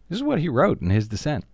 This 0.10 0.18
is 0.18 0.24
what 0.24 0.40
he 0.40 0.50
wrote 0.50 0.82
in 0.82 0.90
his 0.90 1.08
dissent. 1.08 1.46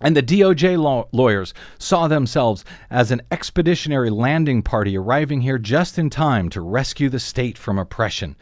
And 0.00 0.14
the 0.14 0.22
DOJ 0.22 0.76
law- 0.76 1.08
lawyers 1.12 1.54
saw 1.78 2.06
themselves 2.06 2.64
as 2.90 3.10
an 3.10 3.22
expeditionary 3.30 4.10
landing 4.10 4.62
party 4.62 4.96
arriving 4.96 5.40
here 5.40 5.58
just 5.58 5.98
in 5.98 6.10
time 6.10 6.50
to 6.50 6.60
rescue 6.60 7.08
the 7.08 7.18
state 7.18 7.56
from 7.56 7.78
oppression. 7.78 8.36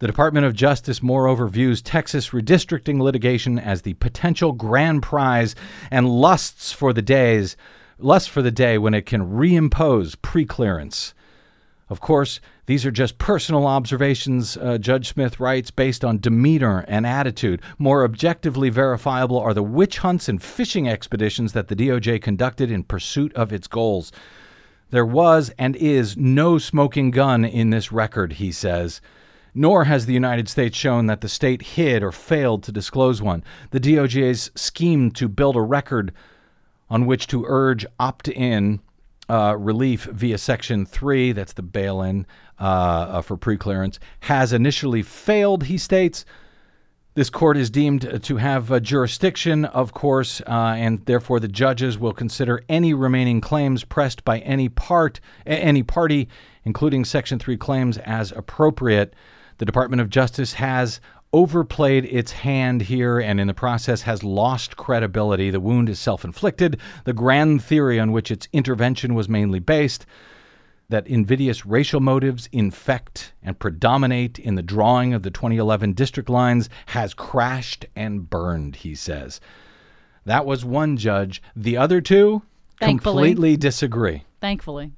The 0.00 0.06
Department 0.06 0.46
of 0.46 0.54
Justice, 0.54 1.02
moreover, 1.02 1.46
views 1.46 1.82
Texas 1.82 2.30
redistricting 2.30 3.00
litigation 3.00 3.58
as 3.58 3.82
the 3.82 3.94
potential 3.94 4.52
grand 4.52 5.02
prize 5.02 5.54
and 5.90 6.08
lusts 6.08 6.72
for 6.72 6.92
the 6.92 7.02
days, 7.02 7.56
lusts 7.98 8.28
for 8.28 8.42
the 8.42 8.50
day 8.50 8.78
when 8.78 8.94
it 8.94 9.06
can 9.06 9.30
reimpose 9.30 10.16
preclearance. 10.16 11.12
Of 11.90 12.00
course, 12.00 12.40
these 12.66 12.86
are 12.86 12.92
just 12.92 13.18
personal 13.18 13.66
observations, 13.66 14.56
uh, 14.56 14.78
Judge 14.78 15.08
Smith 15.08 15.40
writes, 15.40 15.72
based 15.72 16.04
on 16.04 16.20
demeanor 16.20 16.84
and 16.86 17.04
attitude. 17.04 17.60
More 17.78 18.04
objectively 18.04 18.70
verifiable 18.70 19.40
are 19.40 19.52
the 19.52 19.64
witch 19.64 19.98
hunts 19.98 20.28
and 20.28 20.40
fishing 20.40 20.88
expeditions 20.88 21.52
that 21.52 21.66
the 21.66 21.74
DOJ 21.74 22.22
conducted 22.22 22.70
in 22.70 22.84
pursuit 22.84 23.34
of 23.34 23.52
its 23.52 23.66
goals. 23.66 24.12
There 24.90 25.04
was 25.04 25.52
and 25.58 25.74
is 25.74 26.16
no 26.16 26.58
smoking 26.58 27.10
gun 27.10 27.44
in 27.44 27.70
this 27.70 27.90
record, 27.90 28.34
he 28.34 28.52
says. 28.52 29.00
Nor 29.52 29.84
has 29.84 30.06
the 30.06 30.14
United 30.14 30.48
States 30.48 30.76
shown 30.76 31.06
that 31.06 31.22
the 31.22 31.28
state 31.28 31.62
hid 31.62 32.04
or 32.04 32.12
failed 32.12 32.62
to 32.62 32.72
disclose 32.72 33.20
one. 33.20 33.42
The 33.72 33.80
DOJ's 33.80 34.52
scheme 34.54 35.10
to 35.12 35.26
build 35.26 35.56
a 35.56 35.60
record 35.60 36.12
on 36.88 37.06
which 37.06 37.26
to 37.28 37.44
urge 37.48 37.84
opt 37.98 38.28
in 38.28 38.78
uh, 39.30 39.54
relief 39.54 40.04
via 40.04 40.36
Section 40.36 40.84
3, 40.84 41.32
that's 41.32 41.52
the 41.52 41.62
bail 41.62 42.02
in 42.02 42.26
uh, 42.58 43.22
for 43.22 43.36
preclearance, 43.36 43.98
has 44.20 44.52
initially 44.52 45.02
failed, 45.02 45.64
he 45.64 45.78
states. 45.78 46.24
This 47.14 47.30
court 47.30 47.56
is 47.56 47.70
deemed 47.70 48.22
to 48.24 48.36
have 48.36 48.72
uh, 48.72 48.80
jurisdiction, 48.80 49.64
of 49.66 49.92
course, 49.92 50.40
uh, 50.46 50.74
and 50.76 51.04
therefore 51.06 51.38
the 51.38 51.48
judges 51.48 51.98
will 51.98 52.12
consider 52.12 52.62
any 52.68 52.92
remaining 52.92 53.40
claims 53.40 53.84
pressed 53.84 54.24
by 54.24 54.40
any 54.40 54.68
part, 54.68 55.20
any 55.46 55.82
party, 55.82 56.28
including 56.64 57.04
Section 57.04 57.38
3 57.38 57.56
claims, 57.56 57.98
as 57.98 58.32
appropriate. 58.32 59.14
The 59.58 59.64
Department 59.64 60.00
of 60.00 60.08
Justice 60.08 60.54
has 60.54 61.00
overplayed 61.32 62.04
its 62.06 62.32
hand 62.32 62.82
here 62.82 63.20
and 63.20 63.38
in 63.40 63.46
the 63.46 63.54
process 63.54 64.02
has 64.02 64.24
lost 64.24 64.76
credibility. 64.76 65.50
The 65.50 65.60
wound 65.60 65.88
is 65.88 65.98
self 65.98 66.24
inflicted. 66.24 66.80
The 67.04 67.12
grand 67.12 67.62
theory 67.62 68.00
on 68.00 68.12
which 68.12 68.30
its 68.30 68.48
intervention 68.52 69.14
was 69.14 69.28
mainly 69.28 69.60
based, 69.60 70.06
that 70.88 71.06
invidious 71.06 71.64
racial 71.64 72.00
motives 72.00 72.48
infect 72.50 73.32
and 73.42 73.58
predominate 73.58 74.38
in 74.38 74.56
the 74.56 74.62
drawing 74.62 75.14
of 75.14 75.22
the 75.22 75.30
2011 75.30 75.92
district 75.92 76.28
lines, 76.28 76.68
has 76.86 77.14
crashed 77.14 77.86
and 77.94 78.28
burned, 78.28 78.76
he 78.76 78.94
says. 78.94 79.40
That 80.24 80.44
was 80.44 80.64
one 80.64 80.96
judge. 80.96 81.42
The 81.54 81.76
other 81.76 82.00
two 82.00 82.42
Thankfully. 82.80 83.30
completely 83.30 83.56
disagree. 83.56 84.24
Thankfully. 84.40 84.92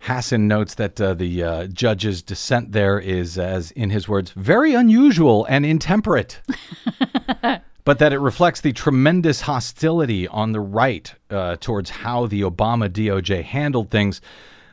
Hasen 0.00 0.48
notes 0.48 0.74
that 0.76 0.98
uh, 1.00 1.12
the 1.14 1.42
uh, 1.42 1.66
judge's 1.66 2.22
dissent 2.22 2.72
there 2.72 2.98
is, 2.98 3.38
as 3.38 3.70
in 3.72 3.90
his 3.90 4.08
words, 4.08 4.30
very 4.30 4.72
unusual 4.72 5.44
and 5.44 5.66
intemperate, 5.66 6.40
but 7.84 7.98
that 7.98 8.12
it 8.12 8.18
reflects 8.18 8.62
the 8.62 8.72
tremendous 8.72 9.42
hostility 9.42 10.26
on 10.28 10.52
the 10.52 10.60
right 10.60 11.14
uh, 11.28 11.56
towards 11.60 11.90
how 11.90 12.26
the 12.26 12.40
Obama 12.40 12.88
DOJ 12.88 13.44
handled 13.44 13.90
things. 13.90 14.22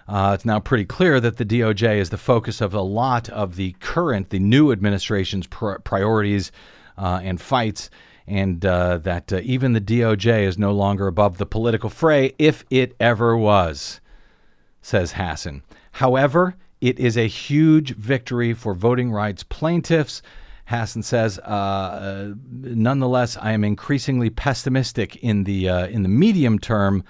Uh, 0.07 0.31
it's 0.33 0.45
now 0.45 0.61
pretty 0.61 0.85
clear 0.85 1.19
that 1.19 1.35
the 1.35 1.45
DOJ 1.45 1.97
is 1.97 2.09
the 2.09 2.17
focus 2.17 2.61
of 2.61 2.73
a 2.73 2.81
lot 2.81 3.27
of 3.29 3.57
the 3.57 3.73
current, 3.81 4.29
the 4.29 4.39
new 4.39 4.71
administration's 4.71 5.45
pr- 5.47 5.79
priorities 5.79 6.53
uh, 6.97 7.19
and 7.21 7.41
fights, 7.41 7.89
and 8.25 8.65
uh, 8.65 8.97
that 8.99 9.33
uh, 9.33 9.41
even 9.43 9.73
the 9.73 9.81
DOJ 9.81 10.43
is 10.43 10.57
no 10.57 10.71
longer 10.71 11.07
above 11.07 11.37
the 11.37 11.45
political 11.45 11.89
fray, 11.89 12.33
if 12.39 12.63
it 12.69 12.95
ever 13.01 13.35
was 13.35 13.99
says 14.87 15.13
Hasen. 15.13 15.61
However, 15.91 16.55
it 16.79 16.99
is 16.99 17.17
a 17.17 17.27
huge 17.27 17.95
victory 17.95 18.53
for 18.53 18.73
voting 18.73 19.11
rights 19.11 19.43
plaintiffs 19.43 20.21
Hasen 20.69 21.01
says, 21.03 21.39
uh, 21.39 21.41
uh, 21.41 22.33
nonetheless, 22.51 23.37
I 23.37 23.53
am 23.53 23.63
increasingly 23.63 24.29
pessimistic 24.29 25.15
in 25.17 25.45
the 25.45 25.69
uh, 25.69 25.87
in 25.87 26.03
the 26.03 26.09
medium 26.09 26.59
term. 26.59 27.03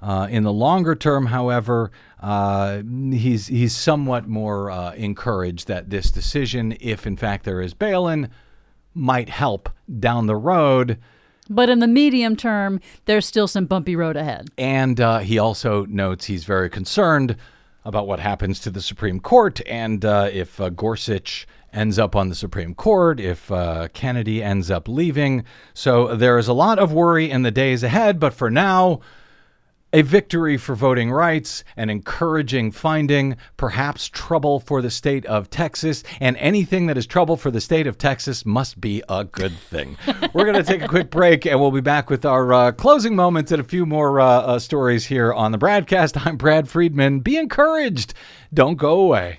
Uh, 0.00 0.28
in 0.30 0.42
the 0.42 0.52
longer 0.52 0.94
term, 0.94 1.26
however, 1.26 1.90
uh, 2.20 2.82
he's 3.10 3.46
he's 3.46 3.74
somewhat 3.74 4.28
more 4.28 4.70
uh, 4.70 4.92
encouraged 4.94 5.66
that 5.66 5.90
this 5.90 6.10
decision, 6.10 6.76
if 6.78 7.06
in 7.06 7.16
fact 7.16 7.44
there 7.44 7.60
is 7.60 7.74
bail-in, 7.74 8.28
might 8.92 9.28
help 9.28 9.68
down 9.98 10.26
the 10.26 10.36
road. 10.36 10.98
But 11.48 11.68
in 11.68 11.80
the 11.80 11.86
medium 11.86 12.36
term, 12.36 12.80
there's 13.04 13.26
still 13.26 13.46
some 13.46 13.66
bumpy 13.66 13.96
road 13.96 14.16
ahead. 14.16 14.48
And 14.56 15.00
uh, 15.00 15.18
he 15.18 15.38
also 15.38 15.84
notes 15.86 16.24
he's 16.26 16.44
very 16.44 16.70
concerned 16.70 17.36
about 17.84 18.06
what 18.06 18.20
happens 18.20 18.60
to 18.60 18.70
the 18.70 18.80
Supreme 18.80 19.20
Court 19.20 19.60
and 19.66 20.04
uh, 20.04 20.30
if 20.32 20.58
uh, 20.60 20.70
Gorsuch 20.70 21.46
ends 21.72 21.98
up 21.98 22.16
on 22.16 22.28
the 22.28 22.34
Supreme 22.34 22.74
Court, 22.74 23.20
if 23.20 23.50
uh, 23.50 23.88
Kennedy 23.92 24.42
ends 24.42 24.70
up 24.70 24.88
leaving. 24.88 25.44
So 25.74 26.14
there 26.14 26.38
is 26.38 26.48
a 26.48 26.52
lot 26.52 26.78
of 26.78 26.92
worry 26.92 27.30
in 27.30 27.42
the 27.42 27.50
days 27.50 27.82
ahead, 27.82 28.18
but 28.18 28.32
for 28.32 28.50
now, 28.50 29.00
a 29.94 30.02
victory 30.02 30.56
for 30.56 30.74
voting 30.74 31.12
rights, 31.12 31.62
an 31.76 31.88
encouraging 31.88 32.72
finding, 32.72 33.36
perhaps 33.56 34.08
trouble 34.08 34.58
for 34.58 34.82
the 34.82 34.90
state 34.90 35.24
of 35.26 35.48
Texas, 35.48 36.02
and 36.20 36.36
anything 36.38 36.86
that 36.86 36.98
is 36.98 37.06
trouble 37.06 37.36
for 37.36 37.52
the 37.52 37.60
state 37.60 37.86
of 37.86 37.96
Texas 37.96 38.44
must 38.44 38.80
be 38.80 39.04
a 39.08 39.22
good 39.22 39.56
thing. 39.56 39.96
We're 40.32 40.46
going 40.46 40.56
to 40.56 40.64
take 40.64 40.82
a 40.82 40.88
quick 40.88 41.10
break 41.10 41.46
and 41.46 41.60
we'll 41.60 41.70
be 41.70 41.80
back 41.80 42.10
with 42.10 42.24
our 42.24 42.52
uh, 42.52 42.72
closing 42.72 43.14
moments 43.14 43.52
and 43.52 43.60
a 43.60 43.64
few 43.64 43.86
more 43.86 44.18
uh, 44.18 44.26
uh, 44.26 44.58
stories 44.58 45.06
here 45.06 45.32
on 45.32 45.52
the 45.52 45.58
Bradcast. 45.58 46.26
I'm 46.26 46.36
Brad 46.36 46.68
Friedman. 46.68 47.20
Be 47.20 47.36
encouraged. 47.36 48.14
Don't 48.52 48.76
go 48.76 49.00
away. 49.00 49.38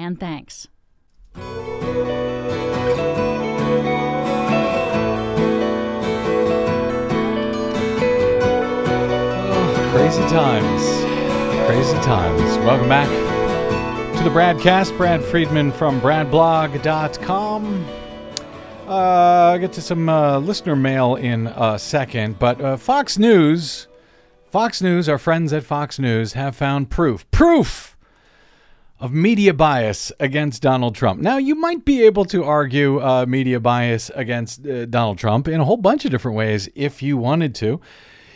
and 0.00 0.18
thanks. 0.18 0.66
Crazy 9.92 10.22
times. 10.28 10.82
Crazy 11.66 11.98
times. 11.98 12.40
Welcome 12.64 12.88
back 12.88 13.08
to 14.16 14.24
the 14.24 14.30
Bradcast. 14.30 14.96
Brad 14.96 15.22
Friedman 15.22 15.70
from 15.70 16.00
BradBlog.com. 16.00 17.86
Uh, 18.88 18.92
I'll 18.92 19.58
get 19.58 19.72
to 19.74 19.82
some 19.82 20.08
uh, 20.08 20.38
listener 20.38 20.74
mail 20.74 21.14
in 21.16 21.46
a 21.48 21.78
second, 21.78 22.38
but 22.38 22.60
uh, 22.60 22.76
Fox 22.76 23.18
News, 23.18 23.86
Fox 24.46 24.82
News, 24.82 25.08
our 25.08 25.18
friends 25.18 25.52
at 25.52 25.62
Fox 25.62 25.98
News 25.98 26.32
have 26.32 26.56
found 26.56 26.90
proof, 26.90 27.30
proof 27.30 27.89
of 29.00 29.12
media 29.12 29.54
bias 29.54 30.12
against 30.20 30.60
Donald 30.60 30.94
Trump. 30.94 31.20
Now, 31.20 31.38
you 31.38 31.54
might 31.54 31.84
be 31.86 32.02
able 32.02 32.26
to 32.26 32.44
argue 32.44 33.00
uh, 33.00 33.24
media 33.26 33.58
bias 33.58 34.10
against 34.14 34.66
uh, 34.66 34.84
Donald 34.86 35.18
Trump 35.18 35.48
in 35.48 35.58
a 35.58 35.64
whole 35.64 35.78
bunch 35.78 36.04
of 36.04 36.10
different 36.10 36.36
ways 36.36 36.68
if 36.74 37.02
you 37.02 37.16
wanted 37.16 37.54
to. 37.56 37.80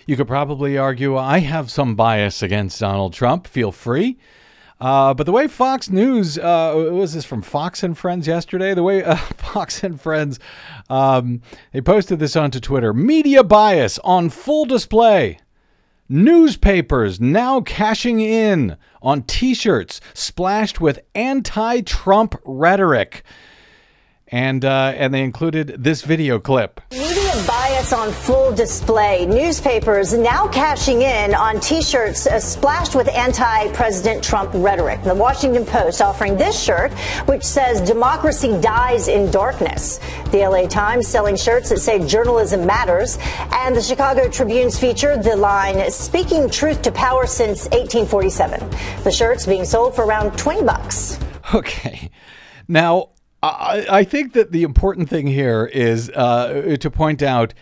You 0.06 0.16
could 0.16 0.26
probably 0.26 0.78
argue, 0.78 1.16
I 1.16 1.38
have 1.40 1.70
some 1.70 1.94
bias 1.94 2.42
against 2.42 2.80
Donald 2.80 3.12
Trump. 3.12 3.46
Feel 3.46 3.72
free. 3.72 4.18
Uh, 4.80 5.14
but 5.14 5.24
the 5.24 5.32
way 5.32 5.46
Fox 5.48 5.88
News, 5.90 6.38
uh, 6.38 6.88
was 6.92 7.14
this 7.14 7.24
from 7.24 7.42
Fox 7.42 7.82
and 7.82 7.96
Friends 7.96 8.26
yesterday? 8.26 8.74
The 8.74 8.82
way 8.82 9.04
uh, 9.04 9.16
Fox 9.16 9.84
and 9.84 10.00
Friends, 10.00 10.40
um, 10.88 11.42
they 11.72 11.80
posted 11.82 12.18
this 12.18 12.36
onto 12.36 12.58
Twitter 12.58 12.92
media 12.92 13.44
bias 13.44 13.98
on 14.00 14.30
full 14.30 14.64
display. 14.64 15.38
Newspapers 16.08 17.18
now 17.18 17.62
cashing 17.62 18.20
in 18.20 18.76
on 19.00 19.22
t 19.22 19.54
shirts 19.54 20.00
splashed 20.12 20.80
with 20.80 21.00
anti 21.14 21.80
Trump 21.80 22.34
rhetoric. 22.44 23.22
And, 24.28 24.64
uh, 24.64 24.92
and 24.96 25.14
they 25.14 25.22
included 25.22 25.76
this 25.78 26.02
video 26.02 26.38
clip. 26.38 26.80
On 27.92 28.10
full 28.10 28.50
display. 28.50 29.26
Newspapers 29.26 30.14
now 30.14 30.48
cashing 30.48 31.02
in 31.02 31.34
on 31.34 31.60
T-shirts 31.60 32.26
uh, 32.26 32.40
splashed 32.40 32.94
with 32.94 33.08
anti-President 33.08 34.24
Trump 34.24 34.50
rhetoric. 34.54 35.02
The 35.02 35.14
Washington 35.14 35.66
Post 35.66 36.00
offering 36.00 36.38
this 36.38 36.58
shirt, 36.58 36.92
which 37.26 37.44
says 37.44 37.82
"Democracy 37.82 38.58
dies 38.62 39.08
in 39.08 39.30
darkness." 39.30 40.00
The 40.30 40.48
LA 40.48 40.66
Times 40.66 41.06
selling 41.06 41.36
shirts 41.36 41.68
that 41.68 41.78
say 41.78 42.04
"Journalism 42.06 42.64
matters," 42.64 43.18
and 43.52 43.76
the 43.76 43.82
Chicago 43.82 44.30
Tribune's 44.30 44.78
feature 44.78 45.18
the 45.18 45.36
line 45.36 45.90
"Speaking 45.90 46.48
truth 46.48 46.80
to 46.82 46.90
power 46.90 47.26
since 47.26 47.64
1847." 47.66 48.66
The 49.04 49.12
shirts 49.12 49.44
being 49.44 49.66
sold 49.66 49.94
for 49.94 50.06
around 50.06 50.38
20 50.38 50.62
bucks. 50.64 51.18
Okay. 51.52 52.10
Now, 52.66 53.10
I, 53.42 53.86
I 53.90 54.04
think 54.04 54.32
that 54.32 54.52
the 54.52 54.62
important 54.62 55.10
thing 55.10 55.26
here 55.26 55.66
is 55.66 56.08
uh, 56.08 56.76
to 56.80 56.90
point 56.90 57.22
out 57.22 57.52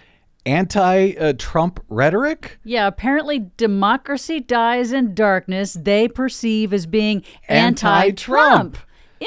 anti 0.46 1.14
uh, 1.14 1.32
Trump 1.38 1.84
rhetoric. 1.88 2.58
Yeah, 2.64 2.86
apparently 2.86 3.50
democracy 3.56 4.40
dies 4.40 4.92
in 4.92 5.14
darkness 5.14 5.74
they 5.74 6.08
perceive 6.08 6.72
as 6.72 6.86
being 6.86 7.24
anti 7.48 8.10
Trump. 8.10 8.76
Anti-Trump. 8.76 8.78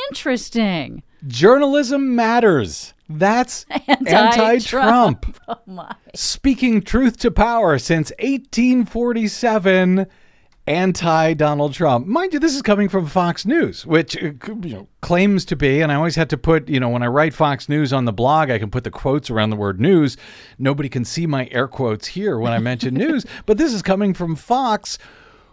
Interesting. 0.09 1.03
Journalism 1.27 2.15
matters. 2.15 2.93
That's 3.09 3.65
anti 3.87 4.59
Trump. 4.59 5.37
Oh 5.47 5.59
my. 5.67 5.93
Speaking 6.15 6.81
truth 6.81 7.17
to 7.17 7.29
power 7.29 7.77
since 7.77 8.11
1847. 8.17 10.07
Anti 10.67 11.35
Donald 11.35 11.73
Trump. 11.73 12.07
Mind 12.07 12.33
you, 12.33 12.39
this 12.39 12.55
is 12.55 12.63
coming 12.63 12.89
from 12.89 13.05
Fox 13.05 13.45
News, 13.45 13.85
which 13.85 14.17
uh, 14.17 14.31
you 14.63 14.75
know, 14.75 14.87
claims 15.01 15.45
to 15.45 15.55
be, 15.55 15.81
and 15.81 15.91
I 15.91 15.95
always 15.95 16.15
had 16.15 16.29
to 16.31 16.37
put, 16.37 16.67
you 16.67 16.79
know, 16.79 16.89
when 16.89 17.03
I 17.03 17.07
write 17.07 17.35
Fox 17.35 17.69
News 17.69 17.93
on 17.93 18.05
the 18.05 18.13
blog, 18.13 18.49
I 18.49 18.57
can 18.57 18.71
put 18.71 18.83
the 18.83 18.89
quotes 18.89 19.29
around 19.29 19.51
the 19.51 19.55
word 19.55 19.79
news. 19.79 20.17
Nobody 20.57 20.89
can 20.89 21.05
see 21.05 21.27
my 21.27 21.47
air 21.51 21.67
quotes 21.67 22.07
here 22.07 22.39
when 22.39 22.51
I 22.51 22.57
mention 22.57 22.93
news, 22.95 23.25
but 23.45 23.59
this 23.59 23.73
is 23.73 23.83
coming 23.83 24.15
from 24.15 24.35
Fox, 24.35 24.97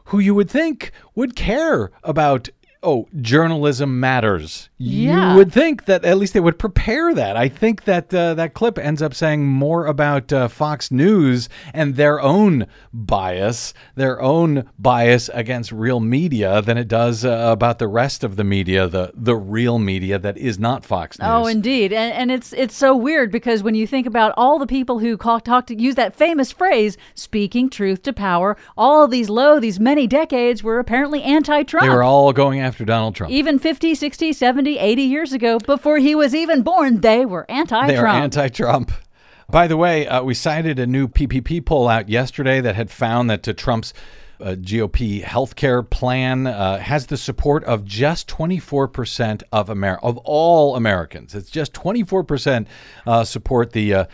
who 0.06 0.18
you 0.18 0.34
would 0.34 0.50
think 0.50 0.92
would 1.14 1.36
care 1.36 1.90
about 2.02 2.48
oh, 2.82 3.08
journalism 3.20 4.00
matters. 4.00 4.68
Yeah. 4.78 5.32
You 5.32 5.36
would 5.38 5.52
think 5.52 5.84
that 5.84 6.04
at 6.04 6.18
least 6.18 6.34
they 6.34 6.40
would 6.40 6.58
prepare 6.58 7.14
that. 7.14 7.36
I 7.36 7.48
think 7.48 7.84
that 7.84 8.12
uh, 8.12 8.34
that 8.34 8.54
clip 8.54 8.78
ends 8.78 9.00
up 9.00 9.14
saying 9.14 9.46
more 9.46 9.86
about 9.86 10.32
uh, 10.32 10.48
Fox 10.48 10.90
News 10.90 11.48
and 11.72 11.94
their 11.94 12.20
own 12.20 12.66
bias, 12.92 13.74
their 13.94 14.20
own 14.20 14.68
bias 14.78 15.30
against 15.32 15.72
real 15.72 16.00
media 16.00 16.60
than 16.62 16.76
it 16.76 16.88
does 16.88 17.24
uh, 17.24 17.48
about 17.52 17.78
the 17.78 17.88
rest 17.88 18.24
of 18.24 18.36
the 18.36 18.44
media, 18.44 18.88
the 18.88 19.12
the 19.14 19.36
real 19.36 19.78
media 19.78 20.18
that 20.18 20.36
is 20.36 20.58
not 20.58 20.84
Fox 20.84 21.18
News. 21.18 21.28
Oh, 21.30 21.46
indeed, 21.46 21.92
and, 21.92 22.12
and 22.12 22.32
it's 22.32 22.52
it's 22.52 22.76
so 22.76 22.96
weird 22.96 23.30
because 23.30 23.62
when 23.62 23.74
you 23.74 23.86
think 23.86 24.06
about 24.06 24.34
all 24.36 24.58
the 24.58 24.66
people 24.66 24.98
who 24.98 25.16
call, 25.16 25.40
talk 25.40 25.66
to 25.68 25.80
use 25.80 25.94
that 25.94 26.16
famous 26.16 26.50
phrase 26.50 26.96
"speaking 27.14 27.70
truth 27.70 28.02
to 28.02 28.12
power," 28.12 28.56
all 28.76 29.04
of 29.04 29.10
these 29.10 29.30
low, 29.30 29.60
these 29.60 29.78
many 29.78 30.06
decades 30.06 30.62
were 30.62 30.78
apparently 30.78 31.22
anti-Trump. 31.22 31.84
They 31.84 31.88
were 31.88 32.02
all 32.02 32.32
going 32.32 32.60
after 32.60 32.71
Donald 32.78 33.14
Trump. 33.14 33.32
even 33.32 33.58
50, 33.58 33.94
60, 33.94 34.32
70, 34.32 34.78
80 34.78 35.02
years 35.02 35.32
ago, 35.32 35.58
before 35.58 35.98
he 35.98 36.14
was 36.14 36.34
even 36.34 36.62
born, 36.62 37.00
they 37.00 37.24
were 37.24 37.50
anti-Trump. 37.50 37.88
They 37.88 37.96
are 37.96 38.06
anti-Trump. 38.06 38.92
By 39.48 39.66
the 39.66 39.76
way, 39.76 40.06
uh, 40.06 40.22
we 40.22 40.34
cited 40.34 40.78
a 40.78 40.86
new 40.86 41.08
PPP 41.08 41.64
poll 41.64 41.88
out 41.88 42.08
yesterday 42.08 42.60
that 42.60 42.74
had 42.74 42.90
found 42.90 43.28
that 43.28 43.46
uh, 43.46 43.52
Trump's 43.52 43.92
uh, 44.40 44.54
GOP 44.54 45.22
healthcare 45.22 45.88
plan 45.88 46.46
uh, 46.46 46.78
has 46.78 47.06
the 47.06 47.16
support 47.16 47.62
of 47.64 47.84
just 47.84 48.28
24% 48.28 49.42
of 49.52 49.70
Amer- 49.70 50.00
of 50.02 50.18
all 50.18 50.74
Americans. 50.74 51.34
It's 51.34 51.50
just 51.50 51.72
24% 51.74 52.66
uh, 53.06 53.24
support 53.24 53.72
the 53.72 53.94
uh, 53.94 54.04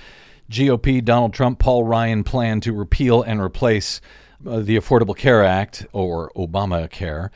GOP 0.50 1.04
Donald 1.04 1.32
Trump 1.32 1.58
Paul 1.58 1.84
Ryan 1.84 2.24
plan 2.24 2.60
to 2.60 2.72
repeal 2.72 3.22
and 3.22 3.40
replace 3.40 4.00
uh, 4.46 4.60
the 4.60 4.76
Affordable 4.76 5.16
Care 5.16 5.44
Act 5.44 5.86
or 5.92 6.30
Obamacare 6.36 7.30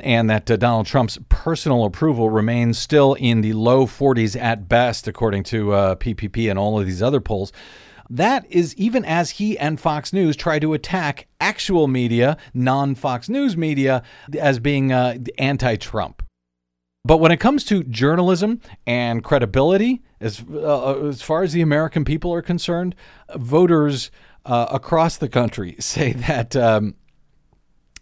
and 0.00 0.28
that 0.30 0.50
uh, 0.50 0.56
Donald 0.56 0.86
Trump's 0.86 1.18
personal 1.28 1.84
approval 1.84 2.30
remains 2.30 2.78
still 2.78 3.14
in 3.14 3.40
the 3.40 3.52
low 3.52 3.86
40s 3.86 4.40
at 4.40 4.68
best, 4.68 5.08
according 5.08 5.44
to 5.44 5.72
uh, 5.72 5.94
PPP 5.96 6.50
and 6.50 6.58
all 6.58 6.78
of 6.78 6.86
these 6.86 7.02
other 7.02 7.20
polls. 7.20 7.52
That 8.10 8.46
is 8.50 8.74
even 8.76 9.04
as 9.04 9.30
he 9.30 9.58
and 9.58 9.80
Fox 9.80 10.12
News 10.12 10.36
try 10.36 10.58
to 10.58 10.74
attack 10.74 11.26
actual 11.40 11.88
media, 11.88 12.36
non 12.52 12.94
Fox 12.94 13.28
News 13.28 13.56
media, 13.56 14.02
as 14.38 14.58
being 14.58 14.92
uh, 14.92 15.18
anti 15.38 15.76
Trump. 15.76 16.22
But 17.06 17.18
when 17.18 17.32
it 17.32 17.36
comes 17.38 17.64
to 17.64 17.84
journalism 17.84 18.60
and 18.86 19.22
credibility, 19.22 20.02
as, 20.20 20.42
uh, 20.50 21.06
as 21.06 21.20
far 21.20 21.42
as 21.42 21.52
the 21.52 21.60
American 21.60 22.04
people 22.04 22.32
are 22.32 22.40
concerned, 22.40 22.94
voters 23.36 24.10
uh, 24.46 24.66
across 24.70 25.18
the 25.18 25.28
country 25.28 25.76
say 25.80 26.12
that 26.12 26.56
um, 26.56 26.94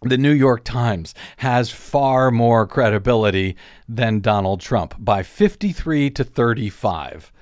the 0.02 0.18
New 0.18 0.32
York 0.32 0.64
Times 0.64 1.14
has 1.38 1.70
far 1.70 2.30
more 2.30 2.66
credibility 2.66 3.56
than 3.88 4.20
Donald 4.20 4.60
Trump 4.60 4.94
by 4.98 5.22
53 5.22 6.10
to 6.10 6.24
35. 6.24 7.32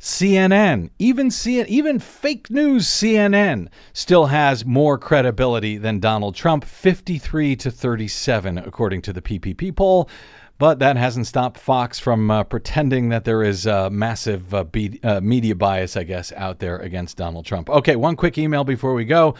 CNN, 0.00 0.90
even 0.98 1.28
CNN, 1.28 1.66
even 1.66 1.98
fake 1.98 2.50
news 2.50 2.86
CNN 2.86 3.68
still 3.92 4.26
has 4.26 4.64
more 4.64 4.96
credibility 4.96 5.76
than 5.76 5.98
Donald 5.98 6.36
Trump, 6.36 6.64
53 6.64 7.56
to 7.56 7.70
37 7.70 8.58
according 8.58 9.02
to 9.02 9.12
the 9.12 9.20
PPP 9.20 9.74
poll. 9.74 10.08
But 10.56 10.80
that 10.80 10.96
hasn't 10.96 11.28
stopped 11.28 11.58
Fox 11.58 12.00
from 12.00 12.30
uh, 12.32 12.42
pretending 12.42 13.10
that 13.10 13.24
there 13.24 13.44
is 13.44 13.66
uh, 13.66 13.90
massive 13.90 14.52
uh, 14.52 14.64
be- 14.64 14.98
uh, 15.04 15.20
media 15.20 15.54
bias, 15.54 15.96
I 15.96 16.02
guess, 16.02 16.32
out 16.32 16.58
there 16.58 16.78
against 16.78 17.16
Donald 17.16 17.46
Trump. 17.46 17.70
Okay, 17.70 17.94
one 17.94 18.16
quick 18.16 18.38
email 18.38 18.64
before 18.64 18.94
we 18.94 19.04
go 19.04 19.36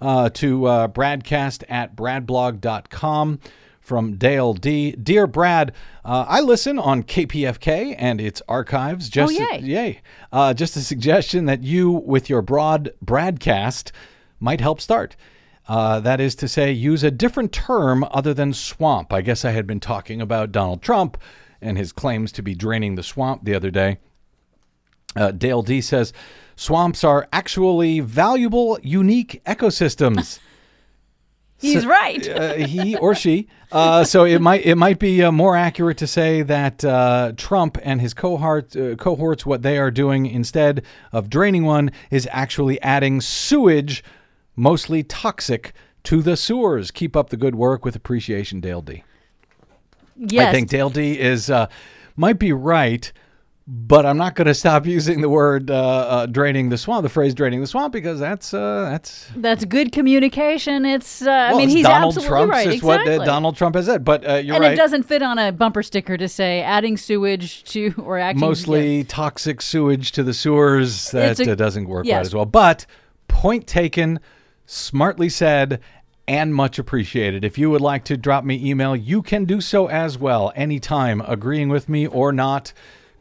uh, 0.00 0.30
to 0.30 0.64
uh, 0.66 0.88
bradcast 0.88 1.64
at 1.68 1.94
bradblog.com 1.96 3.38
from 3.80 4.16
Dale 4.16 4.54
D. 4.54 4.92
Dear 4.92 5.26
Brad, 5.26 5.72
uh, 6.04 6.24
I 6.26 6.40
listen 6.40 6.78
on 6.78 7.02
KPFK 7.02 7.94
and 7.98 8.20
its 8.20 8.40
archives. 8.48 9.08
Just 9.10 9.38
Oh, 9.38 9.44
yay. 9.52 9.60
yay. 9.60 10.00
Uh, 10.32 10.54
just 10.54 10.76
a 10.76 10.80
suggestion 10.80 11.44
that 11.46 11.62
you, 11.62 11.90
with 11.90 12.30
your 12.30 12.40
broad 12.40 12.90
broadcast, 13.02 13.92
might 14.40 14.60
help 14.60 14.80
start. 14.80 15.16
Uh, 15.68 16.00
that 16.00 16.20
is 16.20 16.34
to 16.36 16.48
say, 16.48 16.72
use 16.72 17.02
a 17.04 17.10
different 17.10 17.52
term 17.52 18.04
other 18.10 18.34
than 18.34 18.52
swamp. 18.52 19.12
I 19.12 19.20
guess 19.22 19.44
I 19.44 19.50
had 19.50 19.66
been 19.66 19.80
talking 19.80 20.20
about 20.20 20.52
Donald 20.52 20.82
Trump 20.82 21.18
and 21.60 21.76
his 21.78 21.92
claims 21.92 22.32
to 22.32 22.42
be 22.42 22.54
draining 22.54 22.94
the 22.94 23.02
swamp 23.02 23.44
the 23.44 23.54
other 23.54 23.70
day. 23.70 23.98
Uh, 25.16 25.30
Dale 25.30 25.62
D 25.62 25.80
says 25.80 26.12
swamps 26.56 27.04
are 27.04 27.28
actually 27.32 28.00
valuable, 28.00 28.78
unique 28.82 29.42
ecosystems. 29.46 30.38
He's 31.60 31.86
right. 31.86 32.28
uh, 32.28 32.54
he 32.54 32.96
or 32.96 33.14
she. 33.14 33.48
Uh, 33.72 34.04
so 34.04 34.24
it 34.24 34.40
might 34.40 34.64
it 34.66 34.76
might 34.76 34.98
be 34.98 35.22
uh, 35.22 35.32
more 35.32 35.56
accurate 35.56 35.96
to 35.98 36.06
say 36.06 36.42
that 36.42 36.84
uh, 36.84 37.32
Trump 37.36 37.78
and 37.82 38.00
his 38.00 38.12
cohort 38.12 38.76
uh, 38.76 38.96
cohorts 38.96 39.46
what 39.46 39.62
they 39.62 39.78
are 39.78 39.90
doing 39.90 40.26
instead 40.26 40.84
of 41.10 41.30
draining 41.30 41.64
one 41.64 41.90
is 42.10 42.28
actually 42.30 42.80
adding 42.82 43.20
sewage, 43.20 44.04
mostly 44.56 45.02
toxic, 45.02 45.72
to 46.04 46.22
the 46.22 46.36
sewers. 46.36 46.90
Keep 46.90 47.16
up 47.16 47.30
the 47.30 47.36
good 47.36 47.54
work 47.54 47.84
with 47.84 47.96
appreciation, 47.96 48.60
Dale 48.60 48.82
D. 48.82 49.02
yes. 50.16 50.48
I 50.48 50.52
think 50.52 50.68
Dale 50.68 50.90
D 50.90 51.18
is 51.18 51.50
uh, 51.50 51.68
might 52.14 52.38
be 52.38 52.52
right, 52.52 53.10
but 53.66 54.04
I'm 54.04 54.18
not 54.18 54.34
going 54.34 54.46
to 54.46 54.54
stop 54.54 54.84
using 54.94 55.22
the 55.22 55.28
word 55.28 55.70
uh, 55.70 55.74
uh, 55.74 56.26
draining 56.26 56.68
the 56.68 56.76
swamp, 56.76 57.02
the 57.02 57.08
phrase 57.08 57.34
draining 57.34 57.60
the 57.60 57.66
swamp, 57.66 57.92
because 57.92 58.20
that's 58.20 58.52
uh, 58.52 58.90
that's. 58.90 59.30
That's 59.36 59.64
good 59.64 59.92
communication. 59.92 60.84
It's, 60.84 61.22
uh, 61.22 61.30
I 61.30 61.52
mean, 61.52 61.62
it's 61.62 61.72
he's 61.72 61.84
Donald 61.84 62.16
absolutely 62.16 62.28
Trump's. 62.28 62.50
right. 62.50 62.66
It's 62.66 62.76
exactly. 62.76 63.12
what 63.12 63.22
uh, 63.22 63.24
Donald 63.24 63.56
Trump 63.56 63.76
has 63.76 63.86
said. 63.86 64.04
But 64.04 64.28
uh, 64.28 64.34
you're 64.34 64.56
and 64.56 64.64
right. 64.64 64.72
it 64.72 64.76
doesn't 64.76 65.04
fit 65.04 65.22
on 65.22 65.38
a 65.38 65.50
bumper 65.50 65.82
sticker 65.82 66.16
to 66.16 66.28
say 66.28 66.60
adding 66.62 66.96
sewage 66.96 67.64
to 67.72 67.94
or 68.02 68.18
acting 68.18 68.40
Mostly 68.40 69.04
toxic 69.04 69.62
sewage 69.62 70.12
to 70.12 70.22
the 70.22 70.34
sewers. 70.34 71.10
That 71.12 71.40
a- 71.40 71.52
uh, 71.52 71.54
doesn't 71.54 71.88
work 71.88 72.06
yes. 72.06 72.16
quite 72.16 72.26
as 72.26 72.34
well. 72.34 72.46
But 72.46 72.84
point 73.28 73.66
taken, 73.66 74.20
smartly 74.66 75.28
said. 75.28 75.80
And 76.26 76.54
much 76.54 76.78
appreciated. 76.78 77.44
If 77.44 77.58
you 77.58 77.68
would 77.68 77.82
like 77.82 78.06
to 78.06 78.16
drop 78.16 78.44
me 78.44 78.70
email, 78.70 78.96
you 78.96 79.20
can 79.20 79.44
do 79.44 79.60
so 79.60 79.88
as 79.88 80.16
well 80.16 80.54
anytime, 80.56 81.20
agreeing 81.20 81.68
with 81.68 81.86
me 81.86 82.06
or 82.06 82.32
not, 82.32 82.72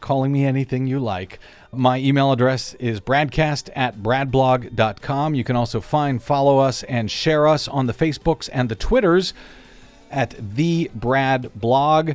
calling 0.04 0.32
me 0.32 0.46
anything 0.46 0.86
you 0.86 1.00
like. 1.00 1.40
My 1.72 1.98
email 1.98 2.32
address 2.32 2.76
is 2.76 3.02
bradcast 3.02 3.72
at 3.76 3.98
bradblog.com. 3.98 5.34
You 5.34 5.44
can 5.44 5.56
also 5.56 5.82
find, 5.82 6.22
follow 6.22 6.60
us, 6.60 6.84
and 6.84 7.10
share 7.10 7.48
us 7.48 7.68
on 7.68 7.88
the 7.88 7.94
Facebooks 7.94 8.50
and 8.54 8.70
the 8.70 8.76
Twitters 8.76 9.34
at 10.12 10.36
the 10.56 10.92
Brad 10.94 11.52
Blog. 11.56 12.12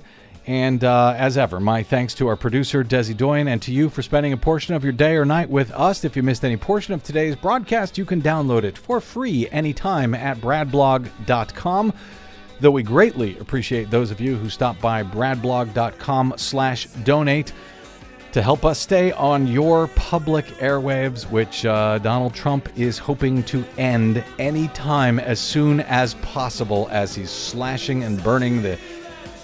And 0.47 0.85
uh, 0.85 1.15
as 1.17 1.37
ever, 1.37 1.61
my 1.61 1.83
thanks 1.83 2.15
to 2.15 2.29
our 2.29 2.37
producer, 2.37 2.85
Desi 2.85 3.17
Doyen, 3.17 3.49
and 3.49 3.61
to 3.63 3.73
you 3.73 3.91
for 3.91 4.03
spending 4.03 4.33
a 4.33 4.37
portion 4.37 4.75
of 4.75 4.85
your 4.85 4.93
day 4.93 5.17
or 5.17 5.25
night 5.25 5.51
with 5.51 5.71
us. 5.73 6.05
If 6.05 6.17
you 6.17 6.23
missed 6.23 6.45
any 6.45 6.57
portion 6.57 6.95
of 6.95 7.03
today's 7.03 7.37
broadcast, 7.37 7.99
you 7.99 8.05
can 8.05 8.23
download 8.23 8.63
it 8.63 8.79
for 8.79 9.01
free 9.01 9.49
anytime 9.51 10.15
at 10.15 10.39
bradblog.com. 10.39 11.93
Though 12.61 12.71
we 12.71 12.83
greatly 12.83 13.39
appreciate 13.39 13.91
those 13.91 14.11
of 14.11 14.21
you 14.21 14.37
who 14.37 14.49
stop 14.49 14.81
by 14.81 15.03
bradblog.com 15.03 16.35
slash 16.37 16.87
donate 17.05 17.53
to 18.33 18.43
help 18.43 18.65
us 18.65 18.79
stay 18.79 19.13
on 19.13 19.47
your 19.47 19.87
public 19.89 20.47
airwaves, 20.59 21.31
which 21.31 21.65
uh, 21.65 21.99
Donald 21.99 22.35
Trump 22.35 22.69
is 22.77 22.99
hoping 22.99 23.43
to 23.45 23.65
end 23.79 24.23
anytime 24.39 25.19
as 25.19 25.41
soon 25.41 25.81
as 25.81 26.15
possible 26.15 26.89
as 26.91 27.15
he's 27.15 27.31
slashing 27.31 28.05
and 28.05 28.23
burning 28.23 28.63
the 28.63 28.79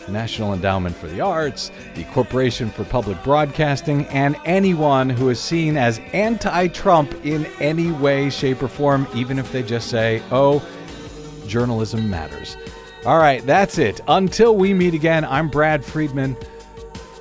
National 0.09 0.53
Endowment 0.53 0.95
for 0.95 1.07
the 1.07 1.20
Arts, 1.20 1.70
the 1.95 2.05
Corporation 2.05 2.68
for 2.68 2.85
Public 2.85 3.22
Broadcasting, 3.24 4.07
and 4.07 4.37
anyone 4.45 5.09
who 5.09 5.30
is 5.30 5.41
seen 5.41 5.76
as 5.76 5.99
anti 6.12 6.68
Trump 6.68 7.14
in 7.24 7.47
any 7.61 7.91
way, 7.91 8.28
shape, 8.28 8.62
or 8.62 8.68
form, 8.68 9.07
even 9.14 9.39
if 9.39 9.51
they 9.51 9.62
just 9.62 9.89
say, 9.89 10.22
oh, 10.30 10.62
journalism 11.47 12.09
matters. 12.11 12.57
All 13.07 13.18
right, 13.18 13.45
that's 13.47 13.78
it. 13.78 14.01
Until 14.09 14.57
we 14.57 14.74
meet 14.74 14.95
again, 14.95 15.24
I'm 15.24 15.49
Brad 15.49 15.85
Friedman. 15.85 16.37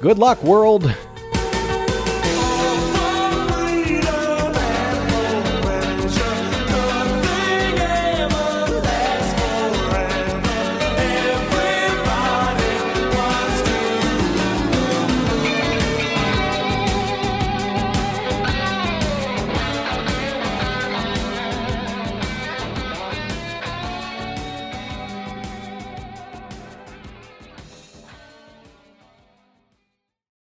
Good 0.02 0.18
luck, 0.18 0.42
world. 0.44 0.94